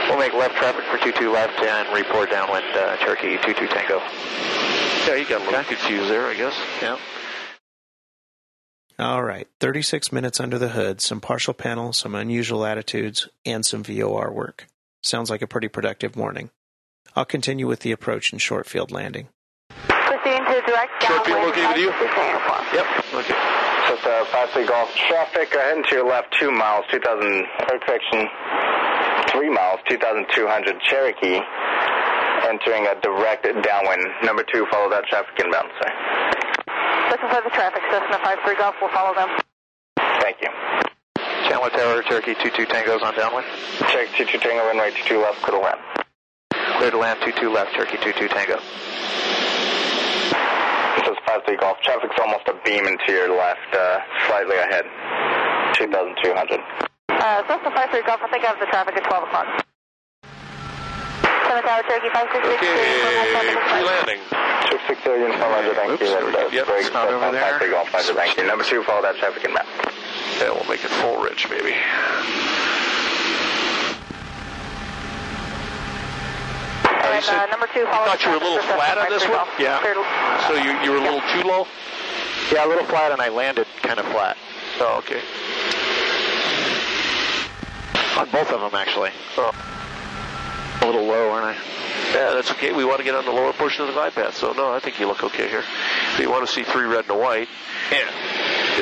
We'll 0.08 0.18
make 0.18 0.32
left 0.32 0.54
traffic 0.54 0.84
for 0.84 0.98
22 0.98 1.28
left 1.28 1.60
and 1.60 1.92
report 1.92 2.30
downwind 2.30 2.66
uh, 2.76 2.98
Cherokee 2.98 3.38
22 3.38 3.66
Tango. 3.66 3.98
Yeah, 3.98 5.16
you 5.16 5.26
got 5.28 5.40
a 5.40 5.44
little 5.44 5.64
confused 5.64 6.08
there, 6.08 6.26
I 6.26 6.34
guess. 6.34 6.54
Yeah. 6.80 6.98
All 9.00 9.24
right, 9.24 9.48
36 9.58 10.12
minutes 10.12 10.38
under 10.38 10.56
the 10.56 10.68
hood, 10.68 11.00
some 11.00 11.20
partial 11.20 11.52
panel, 11.52 11.92
some 11.92 12.14
unusual 12.14 12.64
attitudes, 12.64 13.28
and 13.44 13.66
some 13.66 13.82
VOR 13.82 14.32
work. 14.32 14.68
Sounds 15.06 15.30
like 15.30 15.40
a 15.40 15.46
pretty 15.46 15.68
productive 15.68 16.16
morning. 16.16 16.50
I'll 17.14 17.24
continue 17.24 17.68
with 17.68 17.78
the 17.86 17.92
approach 17.92 18.32
and 18.32 18.42
short 18.42 18.66
field 18.66 18.90
landing. 18.90 19.28
Proceeding 19.70 20.42
to 20.42 20.60
direct 20.66 20.98
Short 21.06 21.24
field 21.24 21.38
downwind 21.46 21.54
okay 21.54 21.66
with 21.68 21.78
you? 21.78 21.90
Yep. 22.74 22.86
Okay. 23.14 23.38
Just 23.86 24.04
uh, 24.04 24.24
5 24.24 24.50
3 24.50 24.66
Golf 24.66 24.90
traffic, 25.06 25.54
heading 25.54 25.84
to 25.84 25.94
your 25.94 26.08
left 26.10 26.34
2 26.40 26.50
miles, 26.50 26.84
2000, 26.90 27.22
or 27.22 27.78
correction, 27.86 28.26
3 29.30 29.48
miles, 29.50 29.78
2200 29.88 30.80
Cherokee, 30.82 31.38
entering 32.50 32.90
a 32.90 32.98
direct 33.00 33.46
downwind. 33.62 34.02
Number 34.24 34.42
2, 34.42 34.66
follow 34.72 34.90
that 34.90 35.06
traffic 35.06 35.38
inbound, 35.38 35.70
sir. 35.78 35.90
Looking 37.14 37.30
for 37.30 37.42
the 37.46 37.54
traffic. 37.54 37.82
Cessna 37.94 38.18
53 38.26 38.56
Golf 38.56 38.74
will 38.82 38.90
follow 38.90 39.14
them. 39.14 39.30
Thank 40.18 40.42
you. 40.42 40.50
Chandler 41.48 41.70
Tower, 41.70 42.02
Cherokee 42.02 42.34
22 42.34 42.66
Tango's 42.66 43.02
on 43.02 43.14
downwind. 43.14 43.46
Check 43.92 44.08
two 44.16 44.24
22 44.26 44.38
Tango, 44.38 44.66
runway 44.66 44.90
22 44.90 45.18
left, 45.20 45.42
clear 45.42 45.58
to 45.58 45.62
land. 45.62 45.80
Clear 46.78 46.90
to 46.90 46.98
land 46.98 47.18
22 47.22 47.50
left, 47.52 47.72
Cherokee 47.74 47.96
22 47.98 48.28
Tango. 48.28 48.56
This 50.96 51.06
is 51.06 51.18
5 51.26 51.42
3 51.46 51.56
Golf. 51.56 51.78
Traffic's 51.82 52.16
almost 52.18 52.48
a 52.48 52.54
beam 52.64 52.86
into 52.86 53.12
your 53.12 53.30
left, 53.30 53.70
uh, 53.74 54.00
slightly 54.26 54.56
ahead. 54.58 54.84
2200. 55.78 56.60
Uh, 57.14 57.42
Cessna 57.46 57.70
53 57.70 58.02
Golf, 58.02 58.20
I 58.22 58.28
think 58.30 58.42
I 58.44 58.48
have 58.50 58.58
the 58.60 58.66
traffic 58.66 58.96
at 58.96 59.04
12 59.06 59.22
o'clock. 59.30 59.46
Cessna 61.46 61.62
Tower, 61.62 61.82
Cherokee 61.86 62.10
566 62.10 62.58
Okay, 62.58 63.54
pre-landing. 63.70 64.20
660 64.66 65.10
uniform, 65.14 65.50
Roger, 65.54 65.74
thank 65.78 65.90
Oops, 65.94 66.02
you. 66.02 66.08
there 66.10 66.26
we 66.26 66.32
That's, 66.34 66.50
go. 66.50 66.56
Yep, 66.58 66.66
very 66.66 66.80
it's 66.80 66.88
good. 66.90 66.98
not 66.98 67.06
over 67.08 67.22
Cessna 67.22 67.38
there. 67.38 67.54
5 67.54 67.62
3 67.62 67.70
Golf, 67.70 67.94
Roger, 67.94 68.14
thank 68.18 68.36
you. 68.36 68.44
Number 68.50 68.64
2, 68.66 68.82
follow 68.82 69.02
that 69.06 69.14
traffic 69.22 69.44
inbound. 69.46 69.68
Yeah, 70.38 70.50
we'll 70.50 70.68
make 70.68 70.84
it 70.84 70.90
full 70.90 71.22
rich, 71.22 71.48
maybe. 71.48 71.74
And 76.84 77.24
said- 77.24 77.38
uh, 77.38 77.46
number 77.46 77.66
two, 77.72 77.84
follow 77.86 78.04
thought 78.06 78.22
you 78.24 78.30
were 78.30 78.36
a 78.36 78.40
little 78.40 78.62
flat 78.62 78.98
on 78.98 79.08
this 79.08 79.26
one? 79.28 79.46
Yeah. 79.58 79.80
So 80.48 80.54
you, 80.54 80.72
you 80.82 80.90
were 80.90 80.98
a 80.98 81.00
little 81.00 81.22
too 81.32 81.46
low? 81.48 81.66
Yeah, 82.52 82.66
a 82.66 82.68
little 82.68 82.84
flat, 82.84 83.12
and 83.12 83.20
I 83.20 83.28
landed 83.28 83.66
kind 83.82 83.98
of 83.98 84.06
flat 84.06 84.36
Oh, 84.80 84.98
okay. 84.98 85.20
on 88.20 88.28
both 88.30 88.50
of 88.52 88.60
them 88.60 88.74
actually. 88.74 89.10
Oh. 89.38 89.52
A 90.82 90.86
little 90.86 91.04
low, 91.04 91.30
aren't 91.30 91.56
I? 91.56 91.62
Yeah, 92.14 92.30
that's 92.34 92.50
okay. 92.52 92.72
We 92.72 92.84
want 92.84 92.98
to 92.98 93.04
get 93.04 93.14
on 93.14 93.24
the 93.24 93.32
lower 93.32 93.52
portion 93.52 93.82
of 93.82 93.88
the 93.88 93.94
glide 93.94 94.14
path. 94.14 94.36
So, 94.36 94.52
no, 94.52 94.72
I 94.72 94.78
think 94.80 95.00
you 95.00 95.06
look 95.06 95.24
okay 95.24 95.48
here. 95.48 95.64
If 96.12 96.18
you 96.20 96.30
want 96.30 96.46
to 96.46 96.52
see 96.52 96.62
three 96.62 96.84
red 96.84 97.04
and 97.08 97.10
a 97.10 97.18
white, 97.18 97.48
Yeah. 97.90 98.08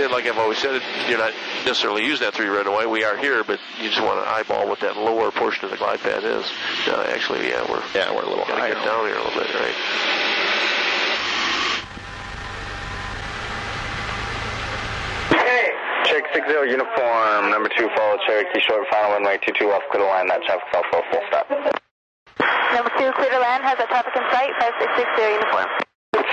And 0.02 0.12
like 0.12 0.26
I've 0.26 0.38
always 0.38 0.58
said, 0.58 0.82
you're 1.08 1.18
not 1.18 1.32
necessarily 1.64 2.04
using 2.04 2.24
that 2.26 2.34
three 2.34 2.48
red 2.48 2.66
and 2.66 2.74
white. 2.74 2.90
We 2.90 3.04
are 3.04 3.16
here, 3.16 3.44
but 3.44 3.60
you 3.80 3.88
just 3.88 4.02
want 4.02 4.22
to 4.22 4.28
eyeball 4.28 4.68
what 4.68 4.80
that 4.80 4.96
lower 4.96 5.30
portion 5.30 5.64
of 5.66 5.70
the 5.70 5.76
glide 5.76 6.00
path 6.00 6.24
is. 6.24 6.44
Uh, 6.88 7.06
actually, 7.14 7.48
yeah, 7.48 7.62
we're 7.70 7.82
Yeah, 7.94 8.10
we're 8.14 8.22
a 8.22 8.28
little 8.28 8.44
higher. 8.44 8.74
get 8.74 8.84
down 8.84 9.06
here 9.06 9.16
a 9.16 9.22
little 9.24 9.40
bit, 9.40 9.54
right? 9.54 9.74
Check 16.04 16.24
60 16.34 16.52
uniform, 16.68 17.50
number 17.50 17.68
2, 17.70 17.88
follow 17.96 18.18
Cherokee, 18.26 18.60
short 18.60 18.86
final 18.90 19.12
runway 19.12 19.38
22 19.38 19.66
left, 19.68 19.88
clear 19.90 20.02
to 20.04 20.08
land. 20.08 20.28
That 20.28 20.42
traffic's 20.44 20.76
off 20.76 20.84
for 20.92 21.00
a 21.00 21.06
full 21.10 21.24
stop. 21.28 21.48
Number 22.74 22.90
two, 22.98 23.10
clear 23.16 23.30
to 23.30 23.38
land, 23.40 23.64
has 23.64 23.78
that 23.78 23.88
traffic 23.88 24.12
in 24.14 24.22
sight, 24.30 24.52
5660 24.60 25.22
uniform. 25.32 25.66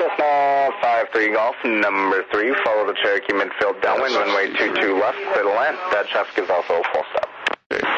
Cessna 0.01 0.73
5-3 0.81 1.33
Golf, 1.35 1.55
number 1.63 2.25
3, 2.33 2.55
follow 2.65 2.87
the 2.87 2.97
Cherokee 3.03 3.33
midfield 3.33 3.79
downwind, 3.83 4.15
runway 4.15 4.49
22 4.49 4.97
left, 4.97 5.17
clear 5.29 5.43
to 5.43 5.49
land. 5.49 5.77
That 5.93 6.07
traffic 6.09 6.43
is 6.43 6.49
also 6.49 6.81
a 6.81 6.83
full 6.91 7.05
stop. 7.13 7.29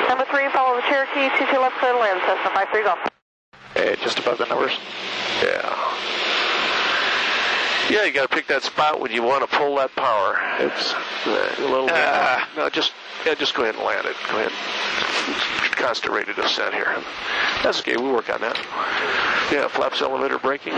Number 0.09 0.25
three, 0.29 0.51
follow 0.51 0.75
the 0.75 0.81
Cherokee, 0.83 1.31
22 1.37 1.59
left, 1.59 1.77
clear 1.79 1.93
to 1.93 1.99
land, 1.99 2.19
Cessna 2.27 2.51
53 2.59 2.83
Golf. 2.83 2.99
Okay, 3.71 3.95
just 4.03 4.19
above 4.19 4.37
the 4.37 4.45
numbers. 4.47 4.77
Yeah. 5.41 5.63
Yeah, 7.89 8.03
you 8.03 8.11
got 8.11 8.29
to 8.29 8.35
pick 8.35 8.47
that 8.47 8.63
spot 8.63 8.99
when 8.99 9.11
you 9.11 9.23
want 9.23 9.49
to 9.49 9.57
pull 9.57 9.75
that 9.77 9.95
power. 9.95 10.39
It's 10.59 10.93
uh, 11.25 11.55
a 11.59 11.61
little. 11.61 11.89
Uh, 11.89 12.43
no, 12.57 12.69
just 12.69 12.93
yeah, 13.25 13.35
just 13.35 13.55
go 13.55 13.63
ahead 13.63 13.75
and 13.75 13.83
land 13.83 14.05
it. 14.07 14.15
Go 14.29 14.39
ahead. 14.39 14.51
Constant 15.75 16.13
rate 16.13 16.29
of 16.29 16.35
descent 16.35 16.73
here. 16.73 16.95
That's 17.61 17.79
okay. 17.81 17.97
We 17.97 18.09
work 18.11 18.29
on 18.29 18.41
that. 18.41 18.57
Yeah, 19.51 19.67
flaps 19.67 20.01
elevator 20.01 20.39
braking. 20.39 20.73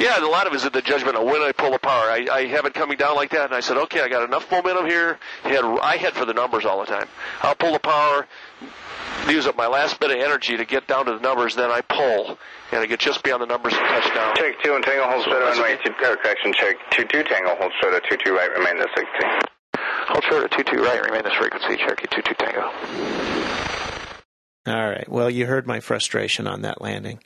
Yeah, 0.00 0.18
a 0.18 0.24
lot 0.24 0.46
of 0.46 0.54
it 0.54 0.56
is 0.56 0.64
in 0.64 0.72
the 0.72 0.80
judgment 0.80 1.14
of 1.14 1.24
when 1.24 1.42
I 1.42 1.52
pull 1.52 1.72
the 1.72 1.78
power. 1.78 2.10
I, 2.10 2.26
I 2.32 2.46
have 2.46 2.64
it 2.64 2.72
coming 2.72 2.96
down 2.96 3.16
like 3.16 3.30
that, 3.32 3.44
and 3.44 3.54
I 3.54 3.60
said, 3.60 3.76
okay, 3.76 4.00
I 4.00 4.08
got 4.08 4.24
enough 4.24 4.50
momentum 4.50 4.86
here. 4.86 5.18
Had, 5.42 5.62
I 5.82 5.98
head 5.98 6.14
for 6.14 6.24
the 6.24 6.32
numbers 6.32 6.64
all 6.64 6.80
the 6.80 6.86
time. 6.86 7.06
I'll 7.42 7.54
pull 7.54 7.74
the 7.74 7.80
power, 7.80 8.26
use 9.28 9.46
up 9.46 9.58
my 9.58 9.66
last 9.66 10.00
bit 10.00 10.10
of 10.10 10.16
energy 10.16 10.56
to 10.56 10.64
get 10.64 10.86
down 10.86 11.04
to 11.04 11.12
the 11.12 11.20
numbers, 11.20 11.54
then 11.54 11.70
I 11.70 11.82
pull, 11.82 12.38
and 12.72 12.80
I 12.80 12.86
get 12.86 12.98
just 12.98 13.22
beyond 13.22 13.42
the 13.42 13.46
numbers 13.46 13.74
and 13.74 13.86
touch 13.88 14.14
down. 14.14 14.36
Check 14.36 14.62
2 14.62 14.74
and 14.74 14.82
Tango, 14.82 15.04
hold 15.04 15.24
short 15.26 15.42
on 15.42 15.58
right, 15.58 15.78
two, 15.84 15.92
correction, 15.92 16.54
check 16.54 16.76
2 16.92 17.04
2 17.04 17.22
Tango, 17.24 17.54
hold 17.56 17.72
short 17.82 17.92
at 17.92 18.02
2 18.08 18.16
2 18.24 18.34
right, 18.34 18.50
remain 18.52 18.78
at 18.78 18.88
60. 18.96 19.06
Hold 20.08 20.24
short 20.24 20.44
at 20.44 20.50
2 20.52 20.76
2 20.76 20.82
right, 20.82 21.04
remain 21.04 21.24
this 21.24 21.34
frequency, 21.34 21.76
Cherokee 21.76 22.06
2 22.10 22.22
2 22.22 22.34
Tango. 22.38 22.70
All 24.66 24.88
right. 24.88 25.08
Well, 25.08 25.28
you 25.28 25.46
heard 25.46 25.66
my 25.66 25.80
frustration 25.80 26.46
on 26.46 26.62
that 26.62 26.80
landing. 26.80 27.20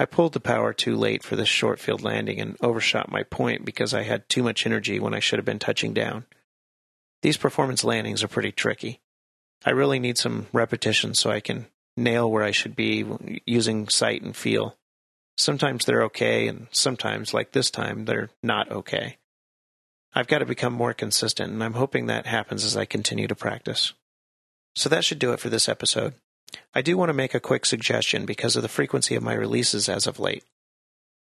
I 0.00 0.06
pulled 0.06 0.32
the 0.32 0.40
power 0.40 0.72
too 0.72 0.96
late 0.96 1.22
for 1.22 1.36
this 1.36 1.50
short 1.50 1.78
field 1.78 2.00
landing 2.00 2.40
and 2.40 2.56
overshot 2.62 3.12
my 3.12 3.22
point 3.22 3.66
because 3.66 3.92
I 3.92 4.04
had 4.04 4.26
too 4.30 4.42
much 4.42 4.64
energy 4.64 4.98
when 4.98 5.12
I 5.12 5.20
should 5.20 5.38
have 5.38 5.44
been 5.44 5.58
touching 5.58 5.92
down. 5.92 6.24
These 7.20 7.36
performance 7.36 7.84
landings 7.84 8.24
are 8.24 8.28
pretty 8.28 8.50
tricky. 8.50 9.00
I 9.62 9.72
really 9.72 9.98
need 9.98 10.16
some 10.16 10.46
repetition 10.54 11.12
so 11.12 11.30
I 11.30 11.40
can 11.40 11.66
nail 11.98 12.30
where 12.30 12.42
I 12.42 12.50
should 12.50 12.74
be 12.74 13.04
using 13.44 13.90
sight 13.90 14.22
and 14.22 14.34
feel. 14.34 14.74
Sometimes 15.36 15.84
they're 15.84 16.04
okay, 16.04 16.48
and 16.48 16.68
sometimes, 16.70 17.34
like 17.34 17.52
this 17.52 17.70
time, 17.70 18.06
they're 18.06 18.30
not 18.42 18.72
okay. 18.72 19.18
I've 20.14 20.28
got 20.28 20.38
to 20.38 20.46
become 20.46 20.72
more 20.72 20.94
consistent, 20.94 21.52
and 21.52 21.62
I'm 21.62 21.74
hoping 21.74 22.06
that 22.06 22.24
happens 22.24 22.64
as 22.64 22.74
I 22.74 22.86
continue 22.86 23.28
to 23.28 23.34
practice. 23.34 23.92
So 24.74 24.88
that 24.88 25.04
should 25.04 25.18
do 25.18 25.34
it 25.34 25.40
for 25.40 25.50
this 25.50 25.68
episode. 25.68 26.14
I 26.74 26.82
do 26.82 26.96
want 26.96 27.08
to 27.08 27.14
make 27.14 27.34
a 27.34 27.40
quick 27.40 27.66
suggestion 27.66 28.26
because 28.26 28.56
of 28.56 28.62
the 28.62 28.68
frequency 28.68 29.14
of 29.14 29.22
my 29.22 29.34
releases 29.34 29.88
as 29.88 30.06
of 30.06 30.20
late. 30.20 30.44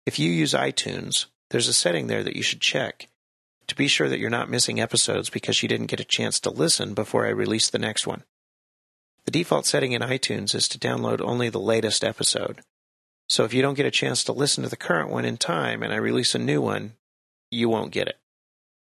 If 0.05 0.19
you 0.19 0.31
use 0.31 0.53
iTunes, 0.53 1.25
there's 1.49 1.67
a 1.67 1.73
setting 1.73 2.07
there 2.07 2.23
that 2.23 2.35
you 2.35 2.43
should 2.43 2.61
check 2.61 3.07
to 3.67 3.75
be 3.75 3.87
sure 3.87 4.09
that 4.09 4.19
you're 4.19 4.29
not 4.29 4.49
missing 4.49 4.79
episodes 4.79 5.29
because 5.29 5.63
you 5.63 5.69
didn't 5.69 5.87
get 5.87 5.99
a 5.99 6.05
chance 6.05 6.39
to 6.41 6.49
listen 6.49 6.93
before 6.93 7.25
I 7.25 7.29
release 7.29 7.69
the 7.69 7.79
next 7.79 8.05
one. 8.05 8.23
The 9.25 9.31
default 9.31 9.65
setting 9.65 9.91
in 9.91 10.01
iTunes 10.01 10.55
is 10.55 10.67
to 10.69 10.79
download 10.79 11.21
only 11.21 11.49
the 11.49 11.59
latest 11.59 12.03
episode. 12.03 12.61
So 13.29 13.45
if 13.45 13.53
you 13.53 13.61
don't 13.61 13.75
get 13.75 13.85
a 13.85 13.91
chance 13.91 14.23
to 14.25 14.33
listen 14.33 14.63
to 14.63 14.69
the 14.69 14.75
current 14.75 15.09
one 15.09 15.23
in 15.23 15.37
time 15.37 15.83
and 15.83 15.93
I 15.93 15.97
release 15.97 16.35
a 16.35 16.39
new 16.39 16.61
one, 16.61 16.93
you 17.49 17.69
won't 17.69 17.93
get 17.93 18.07
it. 18.07 18.17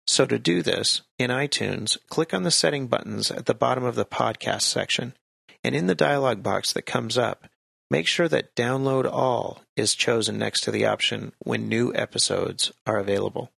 So 0.05 0.25
to 0.25 0.37
do 0.37 0.61
this, 0.61 1.01
in 1.17 1.31
iTunes, 1.31 1.97
click 2.09 2.33
on 2.33 2.43
the 2.43 2.51
setting 2.51 2.87
buttons 2.87 3.31
at 3.31 3.47
the 3.47 3.55
bottom 3.55 3.83
of 3.83 3.95
the 3.95 4.05
podcast 4.05 4.61
section 4.61 5.13
and 5.65 5.75
in 5.75 5.87
the 5.87 5.95
dialog 5.95 6.43
box 6.43 6.71
that 6.73 6.85
comes 6.85 7.17
up, 7.17 7.47
make 7.89 8.05
sure 8.05 8.27
that 8.27 8.55
Download 8.55 9.11
All 9.11 9.63
is 9.75 9.95
chosen 9.95 10.37
next 10.37 10.61
to 10.61 10.69
the 10.69 10.85
option 10.85 11.31
when 11.39 11.67
new 11.67 11.91
episodes 11.95 12.71
are 12.85 12.99
available. 12.99 13.51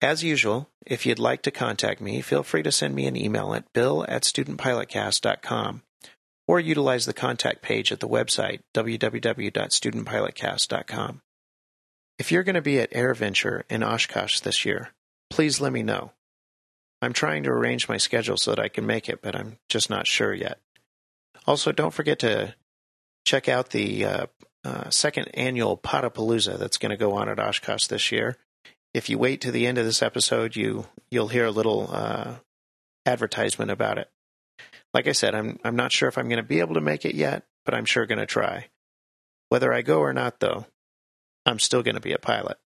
As 0.00 0.22
usual, 0.22 0.70
if 0.86 1.04
you'd 1.04 1.18
like 1.18 1.42
to 1.42 1.50
contact 1.50 2.00
me, 2.00 2.20
feel 2.20 2.44
free 2.44 2.62
to 2.62 2.70
send 2.70 2.94
me 2.94 3.06
an 3.06 3.16
email 3.16 3.52
at 3.52 3.72
bill 3.72 4.06
at 4.08 4.22
studentpilotcast.com 4.22 5.82
or 6.46 6.60
utilize 6.60 7.04
the 7.04 7.12
contact 7.12 7.60
page 7.60 7.90
at 7.90 7.98
the 7.98 8.06
website 8.06 8.60
www.studentpilotcast.com. 8.74 11.20
If 12.16 12.30
you're 12.30 12.44
going 12.44 12.54
to 12.54 12.62
be 12.62 12.78
at 12.78 12.92
AirVenture 12.92 13.64
in 13.68 13.82
Oshkosh 13.82 14.38
this 14.38 14.64
year, 14.64 14.90
please 15.30 15.60
let 15.60 15.72
me 15.72 15.82
know. 15.82 16.12
I'm 17.04 17.12
trying 17.12 17.42
to 17.44 17.50
arrange 17.50 17.88
my 17.88 17.98
schedule 17.98 18.36
so 18.36 18.50
that 18.50 18.60
I 18.60 18.68
can 18.68 18.86
make 18.86 19.08
it, 19.08 19.20
but 19.22 19.36
I'm 19.36 19.58
just 19.68 19.90
not 19.90 20.06
sure 20.06 20.32
yet. 20.32 20.58
Also, 21.46 21.70
don't 21.70 21.92
forget 21.92 22.18
to 22.20 22.54
check 23.24 23.48
out 23.48 23.70
the 23.70 24.04
uh, 24.04 24.26
uh, 24.64 24.90
second 24.90 25.28
annual 25.34 25.76
Podapalooza 25.76 26.58
that's 26.58 26.78
going 26.78 26.90
to 26.90 26.96
go 26.96 27.12
on 27.12 27.28
at 27.28 27.38
Oshkosh 27.38 27.86
this 27.86 28.10
year. 28.10 28.36
If 28.94 29.10
you 29.10 29.18
wait 29.18 29.40
to 29.42 29.50
the 29.50 29.66
end 29.66 29.76
of 29.78 29.84
this 29.84 30.02
episode, 30.02 30.56
you 30.56 30.86
you'll 31.10 31.28
hear 31.28 31.44
a 31.44 31.50
little 31.50 31.90
uh, 31.92 32.34
advertisement 33.04 33.70
about 33.70 33.98
it. 33.98 34.08
Like 34.94 35.06
I 35.06 35.12
said, 35.12 35.34
I'm 35.34 35.58
I'm 35.64 35.76
not 35.76 35.92
sure 35.92 36.08
if 36.08 36.16
I'm 36.16 36.28
going 36.28 36.38
to 36.38 36.42
be 36.42 36.60
able 36.60 36.74
to 36.74 36.80
make 36.80 37.04
it 37.04 37.14
yet, 37.14 37.44
but 37.64 37.74
I'm 37.74 37.84
sure 37.84 38.06
going 38.06 38.18
to 38.18 38.26
try. 38.26 38.68
Whether 39.50 39.72
I 39.72 39.82
go 39.82 40.00
or 40.00 40.12
not, 40.12 40.40
though, 40.40 40.66
I'm 41.44 41.58
still 41.58 41.82
going 41.82 41.96
to 41.96 42.00
be 42.00 42.12
a 42.12 42.18
pilot. 42.18 42.56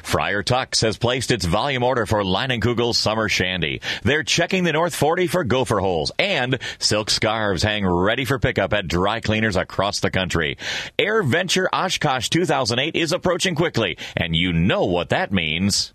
Friar 0.04 0.44
Tuck's 0.44 0.82
has 0.82 0.98
placed 0.98 1.32
its 1.32 1.46
volume 1.46 1.84
order 1.84 2.06
for 2.06 2.24
Leinenkugel's 2.24 2.98
Summer 2.98 3.30
Shandy. 3.30 3.82
They're 4.04 4.24
checking 4.24 4.64
the 4.64 4.74
North 4.74 4.96
40 4.96 5.28
for 5.28 5.44
gopher 5.44 5.80
holes, 5.80 6.12
and 6.20 6.60
silk 6.80 7.10
scarves 7.10 7.64
hang 7.64 7.86
ready 7.86 8.26
for 8.26 8.40
pickup 8.40 8.74
at 8.74 8.88
dry 8.88 9.20
cleaners 9.20 9.56
across 9.56 10.00
the 10.00 10.12
country. 10.12 10.58
AirVenture 10.98 11.68
Oshkosh 11.72 12.30
2008 12.30 12.96
is 12.96 13.12
approaching 13.12 13.56
quickly, 13.56 13.98
and 14.16 14.36
you 14.36 14.54
know 14.54 14.86
what 14.86 15.10
that 15.10 15.32
means. 15.32 15.94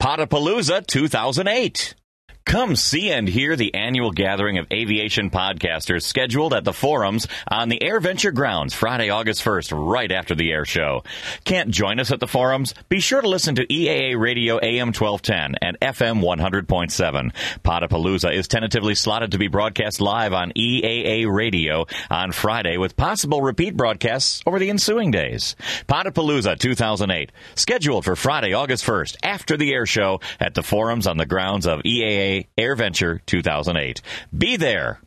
Podapalooza 0.00 0.86
2008. 0.86 1.94
Come 2.46 2.76
see 2.76 3.10
and 3.10 3.26
hear 3.26 3.56
the 3.56 3.74
annual 3.74 4.10
gathering 4.10 4.58
of 4.58 4.66
aviation 4.70 5.30
podcasters 5.30 6.02
scheduled 6.02 6.52
at 6.52 6.62
the 6.62 6.74
forums 6.74 7.26
on 7.48 7.70
the 7.70 7.78
AirVenture 7.78 8.34
grounds 8.34 8.74
Friday, 8.74 9.08
August 9.08 9.42
1st, 9.42 9.72
right 9.74 10.12
after 10.12 10.34
the 10.34 10.52
air 10.52 10.66
show. 10.66 11.04
Can't 11.44 11.70
join 11.70 11.98
us 11.98 12.12
at 12.12 12.20
the 12.20 12.28
forums? 12.28 12.74
Be 12.90 13.00
sure 13.00 13.22
to 13.22 13.28
listen 13.28 13.54
to 13.54 13.66
EAA 13.66 14.20
Radio 14.20 14.58
AM 14.58 14.88
1210 14.88 15.56
and 15.62 15.80
FM 15.80 16.20
100.7. 16.22 17.32
Podapalooza 17.64 18.32
is 18.32 18.46
tentatively 18.46 18.94
slotted 18.94 19.32
to 19.32 19.38
be 19.38 19.48
broadcast 19.48 20.02
live 20.02 20.34
on 20.34 20.52
EAA 20.52 21.26
Radio 21.26 21.86
on 22.10 22.30
Friday 22.30 22.76
with 22.76 22.94
possible 22.94 23.40
repeat 23.40 23.74
broadcasts 23.74 24.42
over 24.46 24.58
the 24.58 24.70
ensuing 24.70 25.10
days. 25.10 25.56
Podapalooza 25.88 26.58
2008, 26.58 27.32
scheduled 27.54 28.04
for 28.04 28.14
Friday, 28.14 28.52
August 28.52 28.84
1st, 28.84 29.16
after 29.22 29.56
the 29.56 29.72
air 29.72 29.86
show 29.86 30.20
at 30.38 30.54
the 30.54 30.62
forums 30.62 31.06
on 31.06 31.16
the 31.16 31.26
grounds 31.26 31.66
of 31.66 31.80
EAA 31.80 32.33
AirVenture 32.58 33.20
2008. 33.26 34.00
Be 34.36 34.56
there. 34.56 35.00